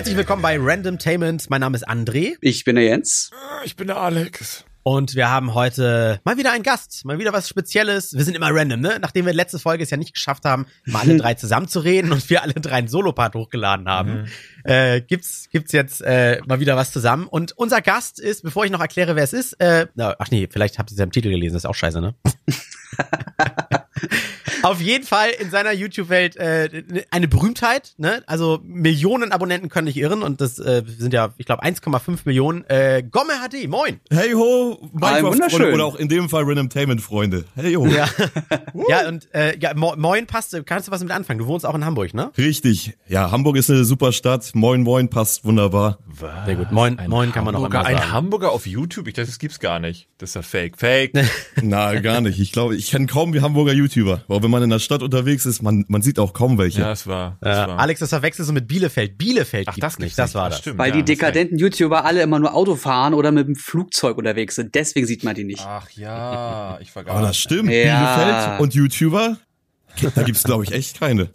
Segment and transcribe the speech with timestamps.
[0.00, 1.50] Herzlich willkommen bei Randomtainment.
[1.50, 2.36] Mein Name ist André.
[2.40, 3.30] Ich bin der Jens.
[3.66, 4.64] Ich bin der Alex.
[4.82, 8.14] Und wir haben heute mal wieder einen Gast, mal wieder was Spezielles.
[8.14, 8.96] Wir sind immer random, ne?
[8.98, 12.42] Nachdem wir letzte Folge es ja nicht geschafft haben, mal alle drei zusammenzureden und wir
[12.42, 14.26] alle drei einen Solopart hochgeladen haben, mhm.
[14.64, 17.26] äh, gibt's gibt's jetzt äh, mal wieder was zusammen.
[17.26, 20.78] Und unser Gast ist, bevor ich noch erkläre, wer es ist, äh, ach nee, vielleicht
[20.78, 22.14] habt ihr es ja im Titel gelesen, das ist auch scheiße, ne?
[24.62, 27.94] Auf jeden Fall in seiner YouTube-Welt äh, eine Berühmtheit.
[27.98, 28.22] Ne?
[28.26, 32.64] Also Millionen Abonnenten können nicht irren und das äh, sind ja, ich glaube, 1,5 Millionen.
[32.68, 34.00] Äh, Gomme HD, moin.
[34.10, 37.44] Hey ho, Minecraft-Freunde oder auch in dem Fall Randomtainment-Freunde.
[37.54, 37.86] Hey ho.
[37.86, 38.08] Ja,
[38.88, 40.56] ja und äh, ja, moin passt.
[40.66, 41.38] Kannst du was mit anfangen?
[41.38, 42.30] Du wohnst auch in Hamburg, ne?
[42.36, 42.94] Richtig.
[43.08, 44.50] Ja, Hamburg ist eine super Stadt.
[44.54, 45.98] Moin, moin passt wunderbar.
[46.06, 46.46] Was?
[46.46, 46.72] Sehr gut.
[46.72, 47.86] Moin, ein moin kann man noch immer sagen.
[47.86, 49.08] Ein Hamburger auf YouTube?
[49.08, 50.08] Ich dachte, das gibt's gar nicht.
[50.18, 50.78] Das ist ja fake.
[50.78, 51.12] Fake.
[51.62, 52.38] Na, gar nicht.
[52.38, 54.24] Ich glaube, ich kenne kaum wie Hamburger YouTuber.
[54.28, 56.80] Aber wenn man in der Stadt unterwegs ist, man, man sieht auch kaum welche.
[56.80, 57.38] Ja, es war.
[57.40, 57.68] Das ja.
[57.68, 57.78] war.
[57.78, 59.16] Alex, das verwechselst du mit Bielefeld.
[59.16, 60.18] Bielefeld Ach, das nicht.
[60.18, 60.58] Das war das.
[60.58, 64.18] Stimmt, Weil ja, die dekadenten YouTuber alle immer nur Auto fahren oder mit dem Flugzeug
[64.18, 64.74] unterwegs sind.
[64.74, 65.64] Deswegen sieht man die nicht.
[65.66, 67.14] Ach ja, ich vergaß.
[67.14, 67.70] Aber das stimmt.
[67.70, 68.16] Ja.
[68.16, 69.38] Bielefeld und YouTuber,
[70.14, 71.30] da gibt's glaube ich echt keine.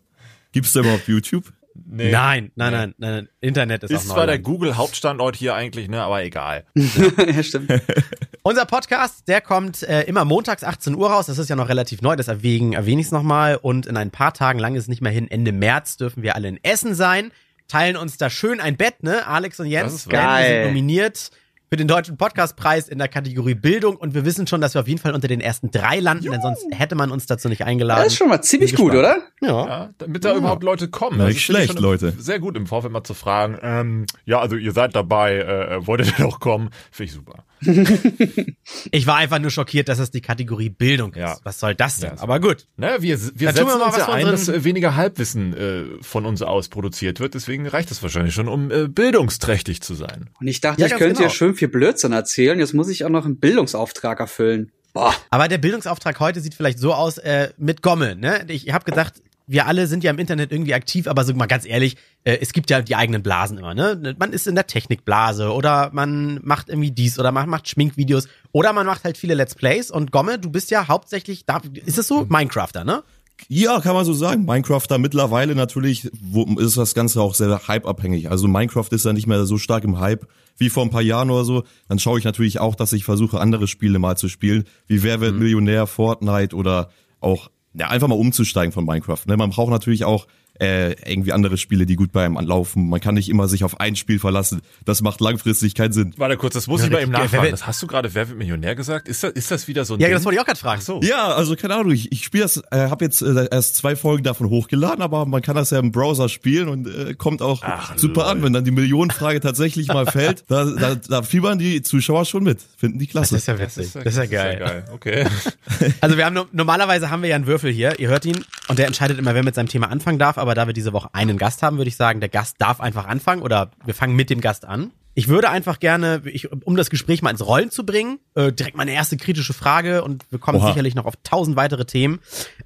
[0.52, 1.52] Gibt's da überhaupt YouTube?
[1.76, 2.10] Nee.
[2.10, 2.78] Nein, nein, nee.
[2.78, 6.66] nein, nein, Internet ist, ist auch zwar der Google Hauptstandort hier eigentlich, ne, aber egal.
[6.74, 7.70] ja, stimmt.
[8.44, 11.26] Unser Podcast, der kommt äh, immer montags 18 Uhr raus.
[11.26, 13.58] Das ist ja noch relativ neu, deswegen erwähne ich es nochmal.
[13.58, 16.36] Und in ein paar Tagen, lang ist es nicht mehr hin, Ende März dürfen wir
[16.36, 17.32] alle in Essen sein,
[17.68, 19.28] teilen uns da schön ein Bett, ne?
[19.28, 20.46] Alex und Jens, das ist geil.
[20.46, 21.32] sind nominiert
[21.70, 24.88] für den Deutschen Podcastpreis in der Kategorie Bildung und wir wissen schon, dass wir auf
[24.88, 28.04] jeden Fall unter den ersten drei landen, denn sonst hätte man uns dazu nicht eingeladen.
[28.04, 29.18] Das ist schon mal ziemlich gut, oder?
[29.42, 29.68] Ja.
[29.68, 30.38] ja damit da ja.
[30.38, 31.20] überhaupt Leute kommen.
[31.20, 32.14] Ja, nicht schlecht, Leute.
[32.18, 36.20] Sehr gut im Vorfeld mal zu fragen, ähm, ja, also ihr seid dabei, äh, wolltet
[36.20, 36.70] ihr doch kommen?
[36.92, 37.44] Finde ich super.
[38.92, 41.20] ich war einfach nur schockiert, dass es die Kategorie Bildung ist.
[41.20, 41.38] Ja.
[41.44, 42.12] Was soll das denn?
[42.16, 42.68] Ja, Aber gut.
[42.78, 46.42] Ne, wir wir setzen wir uns ja ein, dass äh, weniger Halbwissen äh, von uns
[46.42, 47.34] aus produziert wird.
[47.34, 50.30] Deswegen reicht es wahrscheinlich schon, um äh, bildungsträchtig zu sein.
[50.40, 51.20] Und ich dachte, ja, ich könnte genau.
[51.22, 52.60] hier schön viel Blödsinn erzählen.
[52.60, 54.72] Jetzt muss ich auch noch einen Bildungsauftrag erfüllen.
[54.94, 55.14] Boah.
[55.30, 58.16] Aber der Bildungsauftrag heute sieht vielleicht so aus äh, mit Gommel.
[58.16, 58.46] Ne?
[58.48, 59.16] Ich habe gedacht,
[59.48, 62.54] wir alle sind ja im Internet irgendwie aktiv, aber so mal ganz ehrlich, äh, es
[62.54, 64.16] gibt ja die eigenen Blasen immer, ne?
[64.18, 68.74] Man ist in der Technikblase oder man macht irgendwie dies oder man macht Schminkvideos oder
[68.74, 72.08] man macht halt viele Let's Plays und Gomme, du bist ja hauptsächlich da, ist es
[72.08, 72.26] so?
[72.28, 73.04] Minecrafter, ne?
[73.48, 74.46] Ja, kann man so sagen.
[74.46, 78.32] Minecrafter mittlerweile natürlich wo, ist das Ganze auch sehr hype-abhängig.
[78.32, 81.30] Also Minecraft ist ja nicht mehr so stark im Hype wie vor ein paar Jahren
[81.30, 81.64] oder so.
[81.88, 85.22] Dann schaue ich natürlich auch, dass ich versuche, andere Spiele mal zu spielen, wie Wer
[85.22, 85.40] wird mhm.
[85.40, 89.26] Millionär, Fortnite oder auch ja, einfach mal umzusteigen von Minecraft.
[89.28, 89.38] Ne?
[89.38, 90.28] Man braucht natürlich auch
[90.60, 92.88] äh, irgendwie andere Spiele, die gut bei einem anlaufen.
[92.90, 94.62] Man kann nicht immer sich auf ein Spiel verlassen.
[94.86, 96.14] Das macht langfristig keinen Sinn.
[96.18, 97.52] Warte kurz, das muss ja, ich mal eben nachfragen.
[97.52, 99.08] Das hast du gerade Wer wird Millionär gesagt?
[99.08, 100.16] Ist das, ist das wieder so ein Ja, Ding?
[100.16, 100.80] das wollte ich auch gerade fragen.
[100.82, 101.02] Ach so.
[101.02, 104.24] Ja, also keine Ahnung, ich, ich spiele das, äh, habe jetzt äh, erst zwei Folgen
[104.24, 107.98] davon hochgeladen, aber man kann das ja im Browser spielen und äh, kommt auch Ach,
[107.98, 108.32] super Lord.
[108.38, 110.44] an, wenn dann die Millionenfrage tatsächlich mal fällt.
[110.56, 113.34] Da, da, da fiebern die Zuschauer schon mit, finden die klasse.
[113.36, 113.76] Das ist ja witzig.
[113.76, 114.60] Das ist ja, das ist ja geil.
[114.60, 114.86] geil.
[114.94, 115.26] Okay.
[116.02, 118.00] Also wir haben normalerweise haben wir ja einen Würfel hier.
[118.00, 120.38] Ihr hört ihn und der entscheidet immer, wer mit seinem Thema anfangen darf.
[120.38, 123.06] Aber da wir diese Woche einen Gast haben, würde ich sagen, der Gast darf einfach
[123.06, 124.92] anfangen oder wir fangen mit dem Gast an.
[125.18, 128.76] Ich würde einfach gerne, ich, um das Gespräch mal ins Rollen zu bringen, äh, direkt
[128.76, 130.68] meine erste kritische Frage und wir kommen Oha.
[130.68, 132.20] sicherlich noch auf tausend weitere Themen.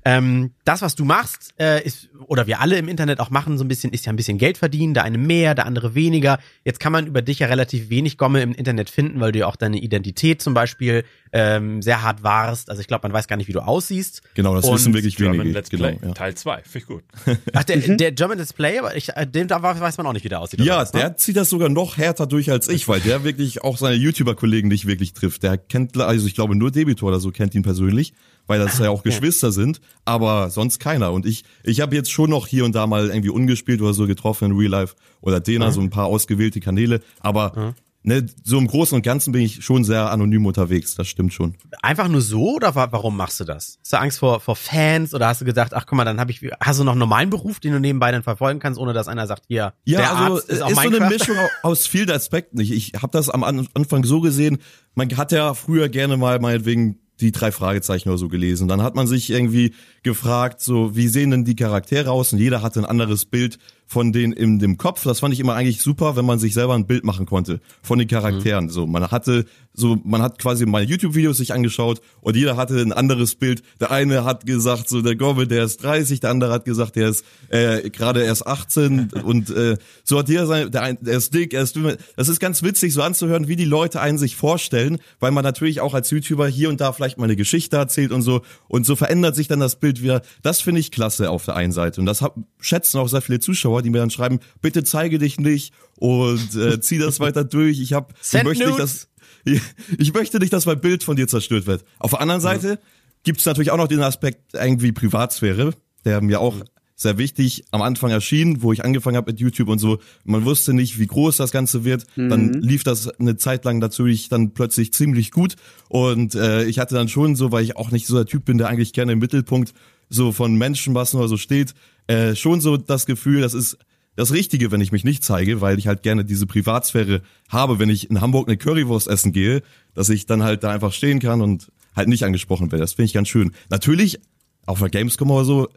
[0.04, 3.64] Ähm, das, was du machst, äh, ist, oder wir alle im Internet auch machen, so
[3.64, 6.40] ein bisschen, ist ja ein bisschen Geld verdienen, der eine mehr, der andere weniger.
[6.64, 9.48] Jetzt kann man über dich ja relativ wenig Gomme im Internet finden, weil du ja
[9.48, 12.70] auch deine Identität zum Beispiel ähm, sehr hart warst.
[12.70, 14.22] Also ich glaube, man weiß gar nicht, wie du aussiehst.
[14.34, 15.54] Genau, das und wissen wirklich German wenige.
[15.54, 16.14] Let's Play, genau, ja.
[16.14, 17.04] Teil 2, finde ich gut.
[17.54, 20.24] Ach, der, der German Let's Play, aber ich, äh, dem da weiß man auch nicht,
[20.24, 20.62] wie der aussieht.
[20.62, 21.02] Ja, was, ne?
[21.02, 24.68] der zieht das sogar noch härter durch als ich, weil der wirklich auch seine YouTuber-Kollegen
[24.68, 25.44] nicht wirklich trifft.
[25.44, 28.14] Der kennt, also ich glaube nur Debitor oder so kennt ihn persönlich,
[28.50, 29.52] weil das ja auch Geschwister ja.
[29.52, 31.14] sind, aber sonst keiner.
[31.14, 34.08] Und ich, ich habe jetzt schon noch hier und da mal irgendwie ungespielt oder so
[34.08, 35.72] getroffen in Real Life oder Dena, mhm.
[35.72, 39.64] so ein paar ausgewählte Kanäle, aber mhm ne, so im Großen und Ganzen bin ich
[39.64, 41.56] schon sehr anonym unterwegs, das stimmt schon.
[41.82, 43.78] Einfach nur so oder warum machst du das?
[43.82, 46.32] Hast du Angst vor, vor Fans oder hast du gedacht, ach guck mal, dann habe
[46.32, 49.08] ich, hast du noch einen normalen Beruf, den du nebenbei dann verfolgen kannst, ohne dass
[49.08, 52.12] einer sagt, hier, ja, der also Arzt ist, auch ist so eine Mischung aus vielen
[52.12, 52.60] Aspekten.
[52.60, 54.60] Ich, ich habe das am Anfang so gesehen,
[54.96, 58.68] man hat ja früher gerne mal meinetwegen die drei Fragezeichen oder so gelesen.
[58.68, 59.74] Dann hat man sich irgendwie
[60.04, 62.34] gefragt, so, wie sehen denn die Charaktere aus?
[62.34, 65.04] Und jeder hatte ein anderes Bild von denen in dem Kopf.
[65.04, 67.98] Das fand ich immer eigentlich super, wenn man sich selber ein Bild machen konnte von
[67.98, 68.66] den Charakteren.
[68.66, 68.70] Mhm.
[68.70, 72.94] So, man hatte so, man hat quasi meine YouTube-Videos sich angeschaut und jeder hatte ein
[72.94, 73.64] anderes Bild.
[73.80, 77.10] Der eine hat gesagt, so der Gobble, der ist 30, der andere hat gesagt, der
[77.10, 81.54] ist äh, gerade erst 18 und äh, so hat jeder sein, der, der ist dick,
[81.54, 81.98] er ist dünn.
[82.16, 85.82] Das ist ganz witzig, so anzuhören, wie die Leute einen sich vorstellen, weil man natürlich
[85.82, 88.96] auch als YouTuber hier und da vielleicht mal eine Geschichte erzählt und so und so
[88.96, 90.22] verändert sich dann das Bild wieder.
[90.44, 93.40] Das finde ich klasse auf der einen Seite und das hab, schätzen auch sehr viele
[93.40, 97.44] Zuschauer Zuschauer, die mir dann schreiben, bitte zeige dich nicht und äh, zieh das weiter
[97.44, 97.80] durch.
[97.80, 99.08] Ich hab, ich möchte nicht, dass
[99.46, 99.62] ich,
[99.98, 101.84] ich möchte nicht, dass mein Bild von dir zerstört wird.
[102.00, 102.78] Auf der anderen Seite ja.
[103.24, 105.74] gibt es natürlich auch noch den Aspekt irgendwie Privatsphäre,
[106.06, 106.56] der mir auch
[106.96, 110.00] sehr wichtig am Anfang erschien, wo ich angefangen habe mit YouTube und so.
[110.26, 112.06] Man wusste nicht, wie groß das Ganze wird.
[112.18, 112.30] Mhm.
[112.30, 115.56] Dann lief das eine Zeit lang natürlich dann plötzlich ziemlich gut.
[115.88, 118.58] Und äh, ich hatte dann schon so, weil ich auch nicht so der Typ bin,
[118.58, 119.74] der eigentlich gerne im Mittelpunkt
[120.10, 121.74] so von Menschenmassen oder so steht,
[122.10, 123.78] äh, schon so das Gefühl, das ist
[124.16, 127.90] das Richtige, wenn ich mich nicht zeige, weil ich halt gerne diese Privatsphäre habe, wenn
[127.90, 129.62] ich in Hamburg eine Currywurst essen gehe,
[129.94, 132.82] dass ich dann halt da einfach stehen kann und halt nicht angesprochen werde.
[132.82, 133.52] Das finde ich ganz schön.
[133.70, 134.20] Natürlich,
[134.66, 135.70] auf der Gamescom oder so,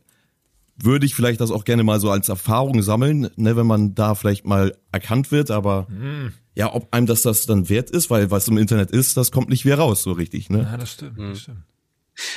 [0.76, 4.14] würde ich vielleicht das auch gerne mal so als Erfahrung sammeln, ne, wenn man da
[4.14, 6.32] vielleicht mal erkannt wird, aber mhm.
[6.54, 9.50] ja, ob einem das das dann wert ist, weil was im Internet ist, das kommt
[9.50, 10.62] nicht wieder raus, so richtig, ne?
[10.62, 11.28] Ja, das stimmt, mhm.
[11.28, 11.58] das stimmt.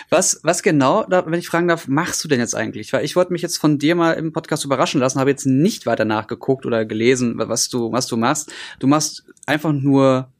[0.09, 2.93] Was, was genau, wenn ich fragen darf, machst du denn jetzt eigentlich?
[2.93, 5.85] Weil ich wollte mich jetzt von dir mal im Podcast überraschen lassen, habe jetzt nicht
[5.85, 8.51] weiter nachgeguckt oder gelesen, was du, was du machst.
[8.79, 10.31] Du machst einfach nur,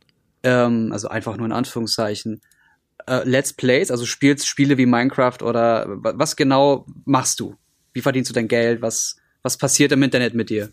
[0.43, 2.41] ähm, also einfach nur in Anführungszeichen,
[3.07, 7.55] äh, Let's Plays, also spielst Spiele wie Minecraft oder was genau machst du?
[7.93, 8.81] Wie verdienst du dein Geld?
[8.81, 10.69] Was, was passiert im Internet mit dir?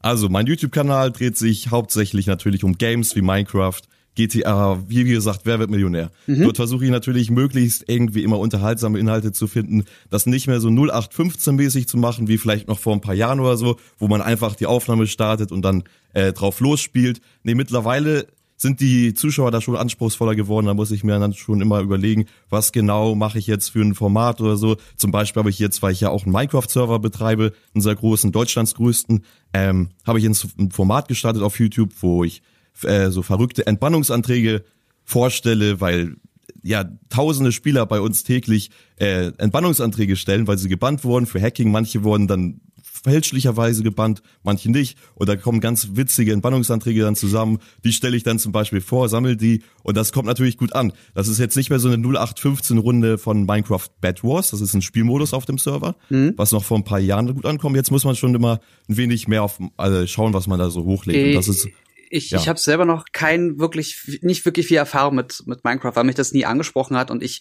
[0.00, 3.80] Also, mein YouTube-Kanal dreht sich hauptsächlich natürlich um Games wie Minecraft,
[4.14, 6.10] GTA, wie gesagt, wer wird Millionär?
[6.26, 6.44] Mhm.
[6.44, 10.68] Dort versuche ich natürlich möglichst irgendwie immer unterhaltsame Inhalte zu finden, das nicht mehr so
[10.68, 14.54] 0815-mäßig zu machen, wie vielleicht noch vor ein paar Jahren oder so, wo man einfach
[14.54, 17.20] die Aufnahme startet und dann äh, drauf losspielt.
[17.42, 18.26] Nee, mittlerweile
[18.56, 20.66] sind die Zuschauer da schon anspruchsvoller geworden.
[20.66, 23.94] Da muss ich mir dann schon immer überlegen, was genau mache ich jetzt für ein
[23.94, 24.76] Format oder so.
[24.96, 28.32] Zum Beispiel habe ich jetzt, weil ich ja auch einen Minecraft-Server betreibe, einen sehr großen,
[28.32, 32.42] Deutschlands größten, ähm, habe ich ein Format gestartet auf YouTube, wo ich
[32.82, 34.64] äh, so verrückte Entbannungsanträge
[35.04, 36.16] vorstelle, weil
[36.62, 41.70] ja tausende Spieler bei uns täglich äh, Entbannungsanträge stellen, weil sie gebannt wurden für Hacking.
[41.70, 42.60] Manche wurden dann
[43.04, 44.96] fälschlicherweise gebannt, manche nicht.
[45.14, 47.58] Und da kommen ganz witzige Entbannungsanträge dann zusammen.
[47.84, 50.92] Die stelle ich dann zum Beispiel vor, sammel die und das kommt natürlich gut an.
[51.14, 54.50] Das ist jetzt nicht mehr so eine 0815-Runde von Minecraft Bad Wars.
[54.50, 56.32] Das ist ein Spielmodus auf dem Server, mhm.
[56.36, 57.76] was noch vor ein paar Jahren gut ankommt.
[57.76, 60.84] Jetzt muss man schon immer ein wenig mehr auf also schauen, was man da so
[60.84, 61.18] hochlegt.
[61.18, 61.68] Äh, und das ist
[62.14, 62.38] ich, ja.
[62.38, 66.14] ich habe selber noch kein wirklich, nicht wirklich viel Erfahrung mit, mit Minecraft, weil mich
[66.14, 67.40] das nie angesprochen hat und ich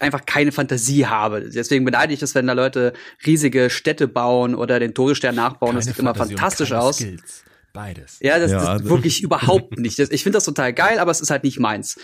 [0.00, 1.48] einfach keine Fantasie habe.
[1.50, 2.92] Deswegen beneide ich das, wenn da Leute
[3.26, 5.70] riesige Städte bauen oder den Todesstern nachbauen.
[5.70, 6.96] Keine das sieht immer fantastisch aus.
[6.96, 7.44] Skills.
[7.72, 8.18] Beides.
[8.20, 9.98] Ja, das, ja, das wirklich überhaupt nicht.
[9.98, 11.98] Ich finde das total geil, aber es ist halt nicht meins.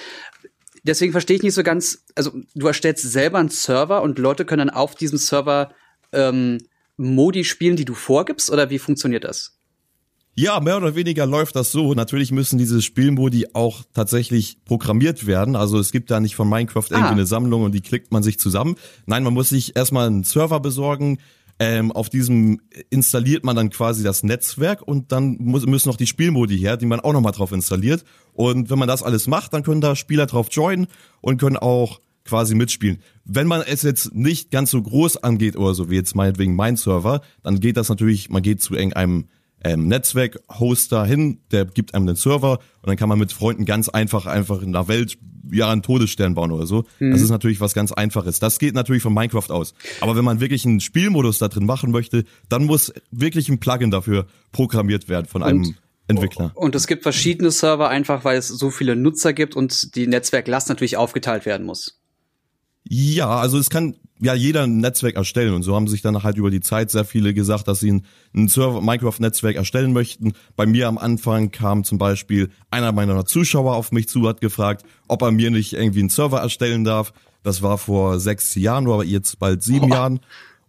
[0.83, 4.69] Deswegen verstehe ich nicht so ganz, also du erstellst selber einen Server und Leute können
[4.69, 5.75] dann auf diesem Server
[6.13, 6.59] ähm,
[6.97, 9.58] Modi spielen, die du vorgibst, oder wie funktioniert das?
[10.41, 11.95] Ja, mehr oder weniger läuft das so.
[11.95, 15.57] Natürlich müssen diese Spielmodi auch tatsächlich programmiert werden.
[15.57, 17.11] Also es gibt da nicht von Minecraft irgendwie ah.
[17.11, 18.77] eine Sammlung und die klickt man sich zusammen.
[19.05, 21.19] Nein, man muss sich erstmal einen Server besorgen.
[21.59, 26.07] Ähm, auf diesem installiert man dann quasi das Netzwerk und dann muss, müssen noch die
[26.07, 28.05] Spielmodi her, die man auch nochmal drauf installiert.
[28.33, 30.87] Und wenn man das alles macht, dann können da Spieler drauf joinen
[31.21, 32.99] und können auch quasi mitspielen.
[33.25, 36.77] Wenn man es jetzt nicht ganz so groß angeht oder so, wie jetzt meinetwegen mein
[36.77, 39.27] Server, dann geht das natürlich, man geht zu irgendeinem
[39.65, 43.89] ähm, Netzwerk-Hoster hin, der gibt einem den Server und dann kann man mit Freunden ganz
[43.89, 45.19] einfach einfach in der Welt
[45.51, 46.85] ja einen Todesstern bauen oder so.
[46.99, 47.13] Mhm.
[47.13, 48.39] Das ist natürlich was ganz Einfaches.
[48.39, 49.75] Das geht natürlich von Minecraft aus.
[50.01, 53.91] Aber wenn man wirklich einen Spielmodus da drin machen möchte, dann muss wirklich ein Plugin
[53.91, 56.53] dafür programmiert werden von einem und, Entwickler.
[56.55, 60.69] Und es gibt verschiedene Server einfach, weil es so viele Nutzer gibt und die Netzwerklast
[60.69, 62.01] natürlich aufgeteilt werden muss.
[62.85, 66.37] Ja, also es kann ja jeder ein Netzwerk erstellen und so haben sich dann halt
[66.37, 70.33] über die Zeit sehr viele gesagt, dass sie ein, ein Server Minecraft Netzwerk erstellen möchten.
[70.57, 74.85] Bei mir am Anfang kam zum Beispiel einer meiner Zuschauer auf mich zu, hat gefragt,
[75.07, 77.13] ob er mir nicht irgendwie einen Server erstellen darf.
[77.43, 79.95] Das war vor sechs Jahren oder jetzt bald sieben oh.
[79.95, 80.21] Jahren.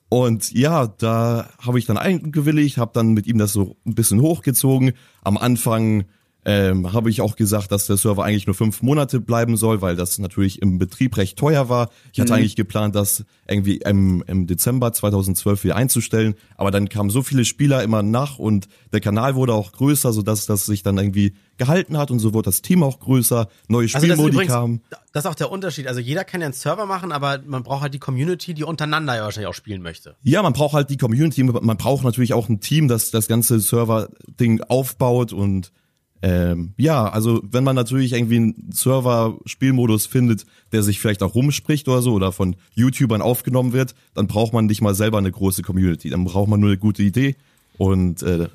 [0.09, 4.21] Und ja, da habe ich dann eingewilligt, habe dann mit ihm das so ein bisschen
[4.21, 4.93] hochgezogen.
[5.21, 6.05] Am Anfang
[6.45, 9.95] ähm, habe ich auch gesagt, dass der Server eigentlich nur fünf Monate bleiben soll, weil
[9.95, 11.89] das natürlich im Betrieb recht teuer war.
[12.13, 12.39] Ich hatte mhm.
[12.39, 17.43] eigentlich geplant, das irgendwie im, im Dezember 2012 wieder einzustellen, aber dann kamen so viele
[17.43, 21.97] Spieler immer nach und der Kanal wurde auch größer, sodass das sich dann irgendwie gehalten
[21.97, 24.81] hat und so wurde das Team auch größer, neue Spielmodi also kamen.
[25.11, 25.87] Das ist auch der Unterschied.
[25.87, 29.15] Also jeder kann ja einen Server machen, aber man braucht halt die Community, die untereinander
[29.15, 30.15] ja wahrscheinlich auch spielen möchte.
[30.23, 33.59] Ja, man braucht halt die Community, man braucht natürlich auch ein Team, das das ganze
[33.59, 35.71] Server-Ding aufbaut und
[36.21, 41.87] ähm, ja, also wenn man natürlich irgendwie einen Server-Spielmodus findet, der sich vielleicht auch rumspricht
[41.87, 45.61] oder so oder von YouTubern aufgenommen wird, dann braucht man nicht mal selber eine große
[45.61, 46.09] Community.
[46.09, 47.35] Dann braucht man nur eine gute Idee
[47.77, 48.49] und äh,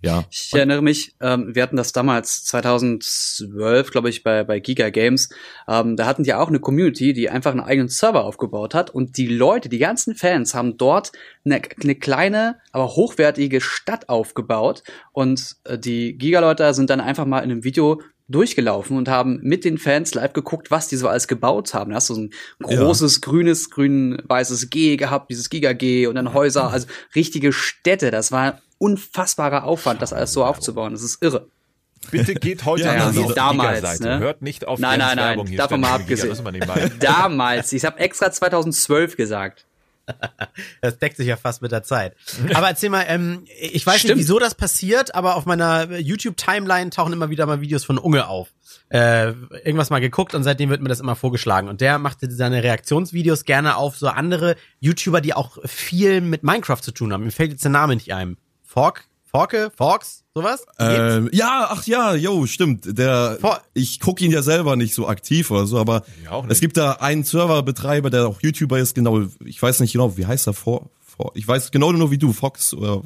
[0.00, 0.24] Ja.
[0.30, 5.28] Ich erinnere mich, ähm, wir hatten das damals 2012, glaube ich, bei, bei Giga Games.
[5.66, 8.90] Ähm, da hatten die auch eine Community, die einfach einen eigenen Server aufgebaut hat.
[8.90, 11.10] Und die Leute, die ganzen Fans, haben dort
[11.44, 14.84] eine, eine kleine, aber hochwertige Stadt aufgebaut.
[15.12, 19.64] Und äh, die Giga-Leute sind dann einfach mal in einem Video durchgelaufen und haben mit
[19.64, 21.90] den Fans live geguckt, was die so alles gebaut haben.
[21.90, 23.20] Da hast du so ein großes ja.
[23.22, 26.86] grünes, grün-weißes G gehabt, dieses Giga-G und dann Häuser, also
[27.16, 28.10] richtige Städte.
[28.10, 30.92] Das war unfassbarer Aufwand, das alles so aufzubauen.
[30.92, 31.48] Das ist irre.
[32.10, 34.18] Bitte geht heute ja, an ja, damals, ne?
[34.18, 36.36] Hört nicht auf Nein, nein, nein, davon mal abgesehen.
[37.00, 39.64] damals, ich habe extra 2012 gesagt.
[40.80, 42.16] Das deckt sich ja fast mit der Zeit.
[42.54, 44.16] Aber erzähl mal, ähm, ich weiß Stimmt.
[44.16, 48.26] nicht, wieso das passiert, aber auf meiner YouTube-Timeline tauchen immer wieder mal Videos von Unge
[48.26, 48.48] auf.
[48.88, 49.32] Äh,
[49.64, 51.68] irgendwas mal geguckt und seitdem wird mir das immer vorgeschlagen.
[51.68, 56.80] Und der macht seine Reaktionsvideos gerne auf so andere YouTuber, die auch viel mit Minecraft
[56.80, 57.24] zu tun haben.
[57.24, 58.38] Mir fällt jetzt der Name nicht ein.
[58.78, 59.08] Fork?
[59.24, 59.70] Forke?
[59.76, 60.24] Forks?
[60.34, 60.64] Sowas?
[60.78, 62.96] Ähm, ja, ach ja, jo, stimmt.
[62.98, 66.04] Der, For ich gucke ihn ja selber nicht so aktiv oder so, aber
[66.48, 70.26] es gibt da einen Serverbetreiber, der auch YouTuber ist, genau, ich weiß nicht genau, wie
[70.26, 73.02] heißt er vor, vor ich weiß genau nur wie du, Fox oder.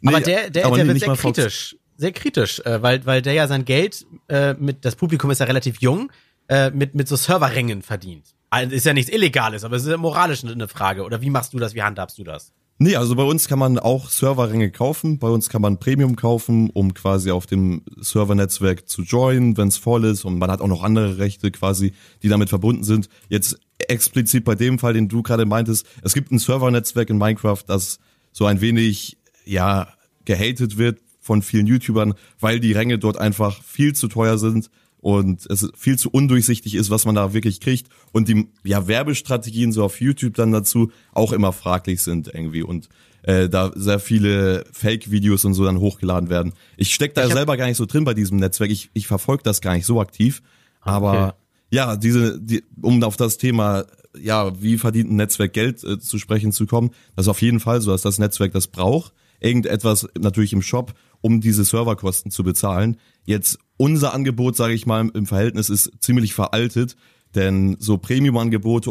[0.00, 1.70] Nee, aber der, der, aber der wird sehr kritisch.
[1.70, 1.82] Fox.
[1.96, 5.46] Sehr kritisch, äh, weil, weil der ja sein Geld äh, mit, das Publikum ist ja
[5.46, 6.12] relativ jung,
[6.48, 8.36] äh, mit, mit so Serverrängen verdient.
[8.50, 11.02] Also ist ja nichts Illegales, aber es ist ja moralisch eine Frage.
[11.02, 12.52] Oder wie machst du das, wie handhabst du das?
[12.80, 15.18] Nee, also bei uns kann man auch Serverränge kaufen.
[15.18, 19.76] Bei uns kann man Premium kaufen, um quasi auf dem Servernetzwerk zu joinen, wenn es
[19.76, 20.24] voll ist.
[20.24, 21.92] Und man hat auch noch andere Rechte quasi,
[22.22, 23.08] die damit verbunden sind.
[23.28, 27.64] Jetzt explizit bei dem Fall, den du gerade meintest, es gibt ein Servernetzwerk in Minecraft,
[27.66, 27.98] das
[28.30, 29.88] so ein wenig, ja,
[30.24, 34.70] gehatet wird von vielen YouTubern, weil die Ränge dort einfach viel zu teuer sind
[35.00, 39.72] und es viel zu undurchsichtig ist, was man da wirklich kriegt und die ja Werbestrategien
[39.72, 42.88] so auf YouTube dann dazu auch immer fraglich sind irgendwie und
[43.22, 46.52] äh, da sehr viele Fake-Videos und so dann hochgeladen werden.
[46.76, 48.70] Ich steck da ich selber gar nicht so drin bei diesem Netzwerk.
[48.70, 50.42] Ich, ich verfolge das gar nicht so aktiv,
[50.80, 51.36] aber okay.
[51.70, 53.84] ja, diese, die, um auf das Thema
[54.20, 57.60] ja, wie verdient ein Netzwerk Geld äh, zu sprechen zu kommen, das ist auf jeden
[57.60, 59.12] Fall so, dass das Netzwerk das braucht.
[59.40, 62.98] Irgendetwas natürlich im Shop, um diese Serverkosten zu bezahlen.
[63.24, 66.96] Jetzt unser Angebot, sage ich mal, im Verhältnis ist ziemlich veraltet,
[67.34, 68.90] denn so Premium-Angebote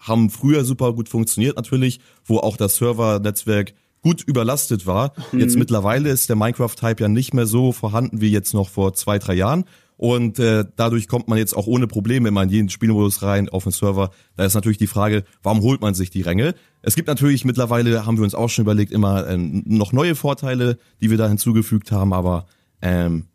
[0.00, 5.12] haben früher super gut funktioniert natürlich, wo auch das Servernetzwerk gut überlastet war.
[5.32, 5.40] Mhm.
[5.40, 9.18] Jetzt mittlerweile ist der Minecraft-Type ja nicht mehr so vorhanden wie jetzt noch vor zwei,
[9.18, 9.64] drei Jahren.
[9.98, 13.64] Und äh, dadurch kommt man jetzt auch ohne Probleme immer in jeden Spielmodus rein auf
[13.64, 14.10] den Server.
[14.36, 16.54] Da ist natürlich die Frage, warum holt man sich die Ränge?
[16.82, 20.78] Es gibt natürlich mittlerweile, haben wir uns auch schon überlegt, immer äh, noch neue Vorteile,
[21.00, 22.46] die wir da hinzugefügt haben, aber
[22.80, 23.26] ähm,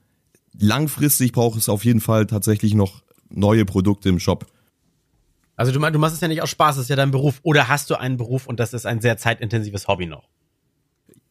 [0.58, 4.46] langfristig braucht es auf jeden Fall tatsächlich noch neue Produkte im Shop.
[5.58, 7.40] Also du, du machst es ja nicht aus Spaß, das ist ja dein Beruf.
[7.44, 10.30] Oder hast du einen Beruf und das ist ein sehr zeitintensives Hobby noch?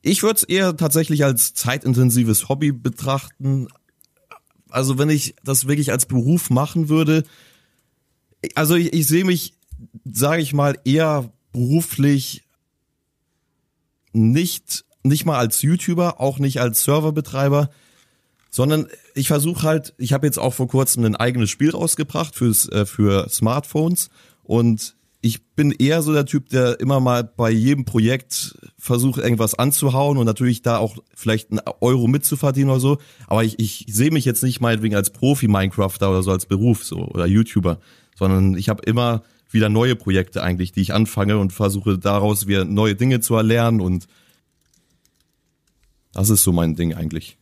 [0.03, 3.69] Ich würde es eher tatsächlich als zeitintensives Hobby betrachten.
[4.73, 7.25] Also wenn ich das wirklich als Beruf machen würde,
[8.55, 9.55] also ich, ich sehe mich,
[10.05, 12.45] sage ich mal, eher beruflich
[14.13, 17.71] nicht nicht mal als YouTuber, auch nicht als Serverbetreiber,
[18.51, 22.69] sondern ich versuche halt, ich habe jetzt auch vor kurzem ein eigenes Spiel rausgebracht fürs,
[22.69, 24.11] äh, für Smartphones
[24.43, 29.55] und ich bin eher so der Typ, der immer mal bei jedem Projekt versucht, irgendwas
[29.55, 32.99] anzuhauen und natürlich da auch vielleicht einen Euro mitzuverdienen oder so.
[33.29, 37.07] Aber ich, ich sehe mich jetzt nicht meinetwegen als Profi-Minecrafter oder so als Beruf so
[37.07, 37.79] oder YouTuber,
[38.17, 42.65] sondern ich habe immer wieder neue Projekte eigentlich, die ich anfange und versuche daraus wieder
[42.65, 44.09] neue Dinge zu erlernen und
[46.15, 47.39] das ist so mein Ding eigentlich.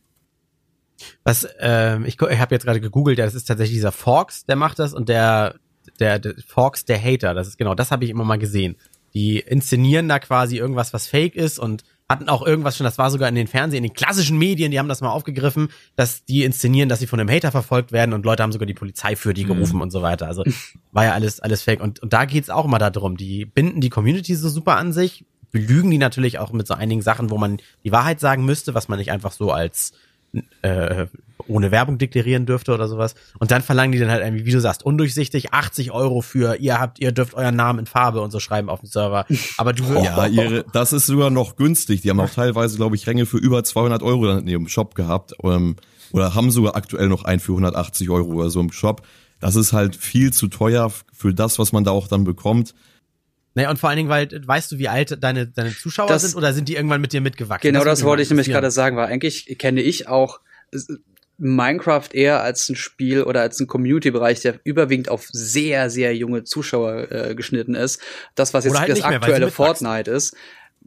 [1.23, 4.55] Was, ähm, ich, ich habe jetzt gerade gegoogelt, ja, das ist tatsächlich dieser Forks, der
[4.55, 5.55] macht das und der,
[6.01, 8.75] der, der Forks, der Hater, das ist genau, das habe ich immer mal gesehen.
[9.13, 13.09] Die inszenieren da quasi irgendwas, was fake ist und hatten auch irgendwas schon, das war
[13.09, 16.43] sogar in den Fernsehen, in den klassischen Medien, die haben das mal aufgegriffen, dass die
[16.43, 19.33] inszenieren, dass sie von einem Hater verfolgt werden und Leute haben sogar die Polizei für
[19.33, 19.81] die gerufen mhm.
[19.83, 20.27] und so weiter.
[20.27, 20.43] Also
[20.91, 21.81] war ja alles, alles fake.
[21.81, 25.25] Und, und da geht's auch immer darum, die binden die Community so super an sich,
[25.51, 28.87] belügen die natürlich auch mit so einigen Sachen, wo man die Wahrheit sagen müsste, was
[28.87, 29.93] man nicht einfach so als
[30.61, 31.07] äh,
[31.47, 33.15] ohne Werbung deklarieren dürfte oder sowas.
[33.39, 36.79] Und dann verlangen die dann halt irgendwie, wie du sagst, undurchsichtig 80 Euro für, ihr
[36.79, 39.25] habt, ihr dürft euren Namen in Farbe und so schreiben auf dem Server.
[39.57, 42.01] Aber du Ja, ihre, das ist sogar noch günstig.
[42.01, 44.95] Die haben auch teilweise, glaube ich, Ränge für über 200 Euro dann in ihrem Shop
[44.95, 45.33] gehabt.
[45.43, 45.75] Ähm,
[46.11, 49.01] oder haben sogar aktuell noch einen für 180 Euro oder so im Shop.
[49.39, 52.75] Das ist halt viel zu teuer für das, was man da auch dann bekommt.
[53.53, 56.35] Naja, und vor allen Dingen, weil, weißt du, wie alt deine, deine Zuschauer das, sind
[56.35, 57.69] oder sind die irgendwann mit dir mitgewachsen?
[57.69, 60.39] Genau, das, das wollte ich nämlich gerade sagen, weil eigentlich kenne ich auch
[61.37, 66.43] Minecraft eher als ein Spiel oder als ein Community-Bereich, der überwiegend auf sehr, sehr junge
[66.43, 67.99] Zuschauer äh, geschnitten ist.
[68.35, 70.35] Das, was jetzt halt das aktuelle Fortnite ist,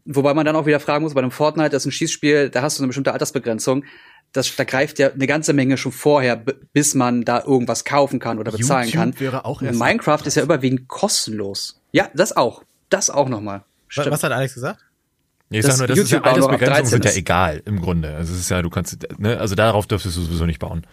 [0.05, 2.63] wobei man dann auch wieder fragen muss, bei einem Fortnite, das ist ein Schießspiel, da
[2.63, 3.85] hast du eine bestimmte Altersbegrenzung.
[4.33, 6.37] Das, da greift ja eine ganze Menge schon vorher,
[6.73, 9.13] bis man da irgendwas kaufen kann oder bezahlen YouTube kann.
[9.79, 11.81] Minecraft ist ja überwiegend kostenlos.
[11.95, 12.65] Ja, das auch.
[12.91, 13.63] Das auch nochmal.
[13.95, 14.81] Was, was hat Alex gesagt?
[15.49, 17.11] Nee, ich Das sag nur, das ist ja YouTube noch ab Altersbegrenzungen 13 sind ja
[17.11, 17.17] ist.
[17.17, 18.15] egal im Grunde.
[18.17, 20.85] Also es ist ja, du kannst, ne, also darauf dürftest du sowieso nicht bauen.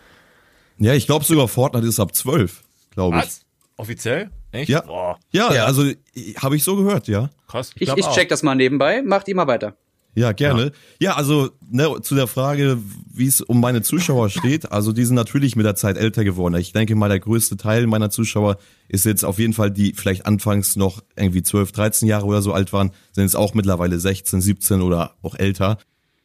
[0.78, 3.42] Ja, ich glaube sogar Fortnite ist ab 12, glaube ich.
[3.78, 4.30] Offiziell?
[4.52, 4.70] Echt?
[4.70, 4.82] Ja.
[4.82, 5.66] Boah, Ja, Ja.
[5.66, 5.90] also
[6.38, 7.30] habe ich so gehört, ja.
[7.48, 7.72] krass.
[7.76, 8.14] Ich, ich auch.
[8.16, 9.76] check das mal nebenbei, macht immer weiter.
[10.14, 10.74] Ja, gerne.
[11.00, 12.78] Ja, also ne, zu der Frage,
[13.14, 14.72] wie es um meine Zuschauer steht.
[14.72, 16.56] Also die sind natürlich mit der Zeit älter geworden.
[16.56, 18.58] Ich denke mal, der größte Teil meiner Zuschauer
[18.90, 22.52] ist jetzt auf jeden Fall, die vielleicht anfangs noch irgendwie 12, 13 Jahre oder so
[22.52, 25.78] alt waren, sind jetzt auch mittlerweile 16, 17 oder auch älter.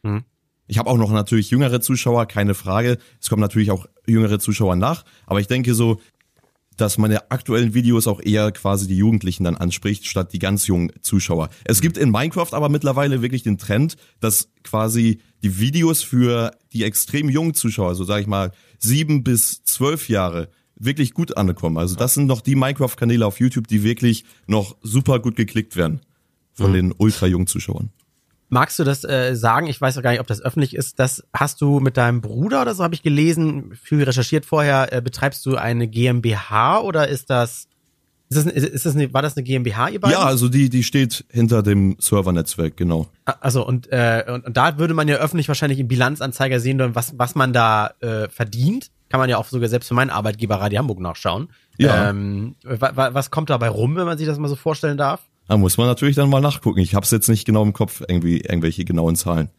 [0.03, 0.23] Mhm.
[0.67, 2.97] Ich habe auch noch natürlich jüngere Zuschauer, keine Frage.
[3.21, 5.05] Es kommen natürlich auch jüngere Zuschauer nach.
[5.25, 6.01] Aber ich denke so,
[6.77, 10.91] dass meine aktuellen Videos auch eher quasi die Jugendlichen dann anspricht, statt die ganz jungen
[11.01, 11.49] Zuschauer.
[11.65, 16.83] Es gibt in Minecraft aber mittlerweile wirklich den Trend, dass quasi die Videos für die
[16.83, 21.77] extrem jungen Zuschauer, so sage ich mal sieben bis zwölf Jahre, wirklich gut ankommen.
[21.77, 26.01] Also das sind noch die Minecraft-Kanäle auf YouTube, die wirklich noch super gut geklickt werden
[26.53, 27.91] von den ultra jungen Zuschauern.
[28.49, 29.67] Magst du das äh, sagen?
[29.67, 30.99] Ich weiß auch gar nicht, ob das öffentlich ist.
[30.99, 34.93] Das hast du mit deinem Bruder oder so, habe ich gelesen, viel recherchiert vorher.
[34.93, 37.67] Äh, betreibst du eine GmbH oder ist das,
[38.29, 40.17] ist das, ist, das eine, war das eine GmbH, ihr beiden?
[40.17, 43.07] Ja, also die, die steht hinter dem Servernetzwerk, genau.
[43.25, 47.17] Also und, äh, und, und da würde man ja öffentlich wahrscheinlich im Bilanzanzeiger sehen, was,
[47.17, 48.91] was man da äh, verdient.
[49.09, 51.49] Kann man ja auch sogar selbst für meinen Arbeitgeber Radio Hamburg nachschauen.
[51.77, 52.09] Ja.
[52.09, 55.21] Ähm, wa, wa, was kommt dabei rum, wenn man sich das mal so vorstellen darf?
[55.47, 56.79] Da muss man natürlich dann mal nachgucken.
[56.79, 59.49] Ich habe es jetzt nicht genau im Kopf, irgendwie irgendwelche genauen Zahlen.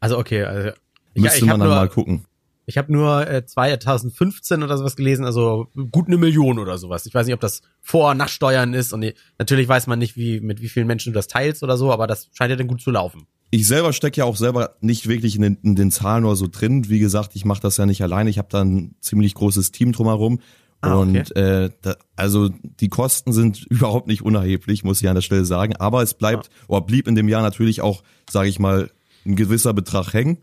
[0.00, 0.70] Also okay, also
[1.14, 2.26] Müsste ich man dann nur, mal gucken.
[2.66, 7.06] Ich habe nur äh, 2015 oder sowas gelesen, also gut eine Million oder sowas.
[7.06, 10.40] Ich weiß nicht, ob das Vor- Nachsteuern ist und die, natürlich weiß man nicht, wie
[10.40, 12.80] mit wie vielen Menschen du das teilst oder so, aber das scheint ja dann gut
[12.82, 13.26] zu laufen.
[13.50, 16.48] Ich selber stecke ja auch selber nicht wirklich in den, in den Zahlen oder so
[16.50, 16.88] drin.
[16.88, 18.28] Wie gesagt, ich mache das ja nicht alleine.
[18.28, 20.40] Ich habe da ein ziemlich großes Team drumherum.
[20.80, 21.18] Ah, okay.
[21.18, 25.44] Und äh, da, also die Kosten sind überhaupt nicht unerheblich, muss ich an der Stelle
[25.44, 25.76] sagen.
[25.76, 28.90] Aber es bleibt oder blieb in dem Jahr natürlich auch, sage ich mal,
[29.24, 30.38] ein gewisser Betrag hängen,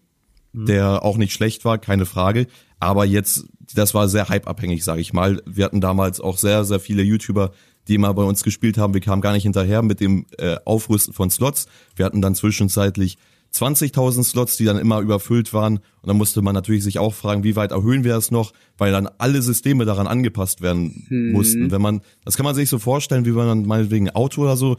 [0.52, 2.48] der auch nicht schlecht war, keine Frage.
[2.80, 5.42] Aber jetzt, das war sehr hypeabhängig, sage ich mal.
[5.46, 7.52] Wir hatten damals auch sehr, sehr viele YouTuber,
[7.88, 8.94] die immer bei uns gespielt haben.
[8.94, 11.68] Wir kamen gar nicht hinterher mit dem äh, Aufrüsten von Slots.
[11.96, 13.18] Wir hatten dann zwischenzeitlich
[13.56, 15.78] 20.000 Slots, die dann immer überfüllt waren.
[15.78, 18.92] Und dann musste man natürlich sich auch fragen, wie weit erhöhen wir das noch, weil
[18.92, 21.72] dann alle Systeme daran angepasst werden mussten.
[21.72, 24.58] Wenn man, das kann man sich so vorstellen, wie wenn man meinetwegen ein Auto oder
[24.58, 24.78] so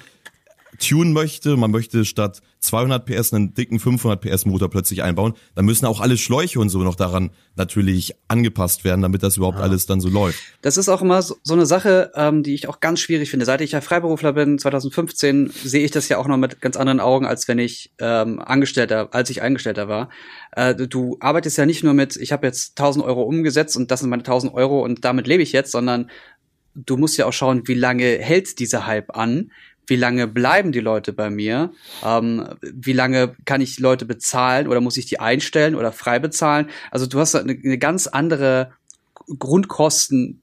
[0.79, 5.65] tunen möchte, man möchte statt 200 PS einen dicken 500 PS Motor plötzlich einbauen, dann
[5.65, 9.87] müssen auch alle Schläuche und so noch daran natürlich angepasst werden, damit das überhaupt alles
[9.87, 10.39] dann so läuft.
[10.63, 13.47] Das ist auch immer so, so eine Sache, ähm, die ich auch ganz schwierig finde.
[13.47, 17.01] Seit ich ja Freiberufler bin, 2015, sehe ich das ja auch noch mit ganz anderen
[17.01, 20.09] Augen, als wenn ich ähm, Angestellter, als ich Angestellter war.
[20.53, 23.91] Äh, du, du arbeitest ja nicht nur mit, ich habe jetzt 1000 Euro umgesetzt und
[23.91, 26.11] das sind meine 1000 Euro und damit lebe ich jetzt, sondern
[26.75, 29.51] du musst ja auch schauen, wie lange hält dieser Hype an,
[29.87, 31.73] wie lange bleiben die Leute bei mir,
[32.05, 36.69] ähm, wie lange kann ich Leute bezahlen oder muss ich die einstellen oder frei bezahlen.
[36.91, 38.73] Also du hast eine, eine ganz andere
[39.39, 40.41] Grundkosten,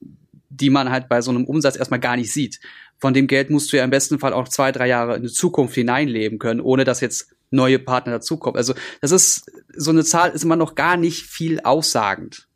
[0.48, 2.60] die man halt bei so einem Umsatz erstmal gar nicht sieht.
[2.98, 5.28] Von dem Geld musst du ja im besten Fall auch zwei, drei Jahre in die
[5.28, 8.56] Zukunft hineinleben können, ohne dass jetzt neue Partner dazukommen.
[8.56, 12.46] Also das ist so eine Zahl ist immer noch gar nicht viel aussagend.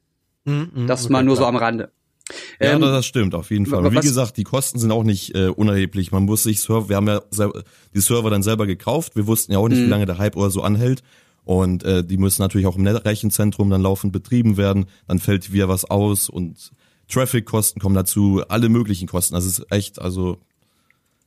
[0.44, 1.48] Mhm, Das okay, mal nur so klar.
[1.50, 1.90] am Rande.
[2.60, 3.84] Ja, Ähm, das stimmt, auf jeden Fall.
[3.86, 6.12] Und wie gesagt, die Kosten sind auch nicht äh, unerheblich.
[6.12, 7.22] Man muss sich Server, wir haben ja
[7.94, 9.14] die Server dann selber gekauft.
[9.16, 11.02] Wir wussten ja auch nicht, wie lange der Hype oder so anhält.
[11.44, 14.86] Und äh, die müssen natürlich auch im Rechenzentrum dann laufend betrieben werden.
[15.06, 16.72] Dann fällt wieder was aus und
[17.08, 19.34] Traffic-Kosten kommen dazu, alle möglichen Kosten.
[19.34, 20.38] Das ist echt, also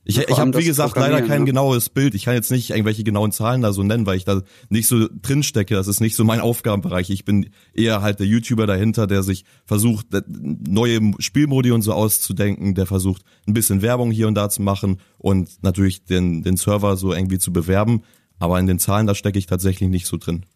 [0.04, 1.46] ich, Ja, ich habe wie gesagt leider kein ne?
[1.46, 2.14] genaues Bild.
[2.14, 5.08] Ich kann jetzt nicht irgendwelche genauen Zahlen da so nennen, weil ich da nicht so
[5.20, 5.74] drin stecke.
[5.74, 7.10] Das ist nicht so mein Aufgabenbereich.
[7.10, 12.74] Ich bin eher halt der YouTuber dahinter, der sich versucht, neue Spielmodi und so auszudenken,
[12.74, 16.96] der versucht, ein bisschen Werbung hier und da zu machen und natürlich den, den Server
[16.96, 18.02] so irgendwie zu bewerben.
[18.38, 20.46] Aber in den Zahlen, da stecke ich tatsächlich nicht so drin.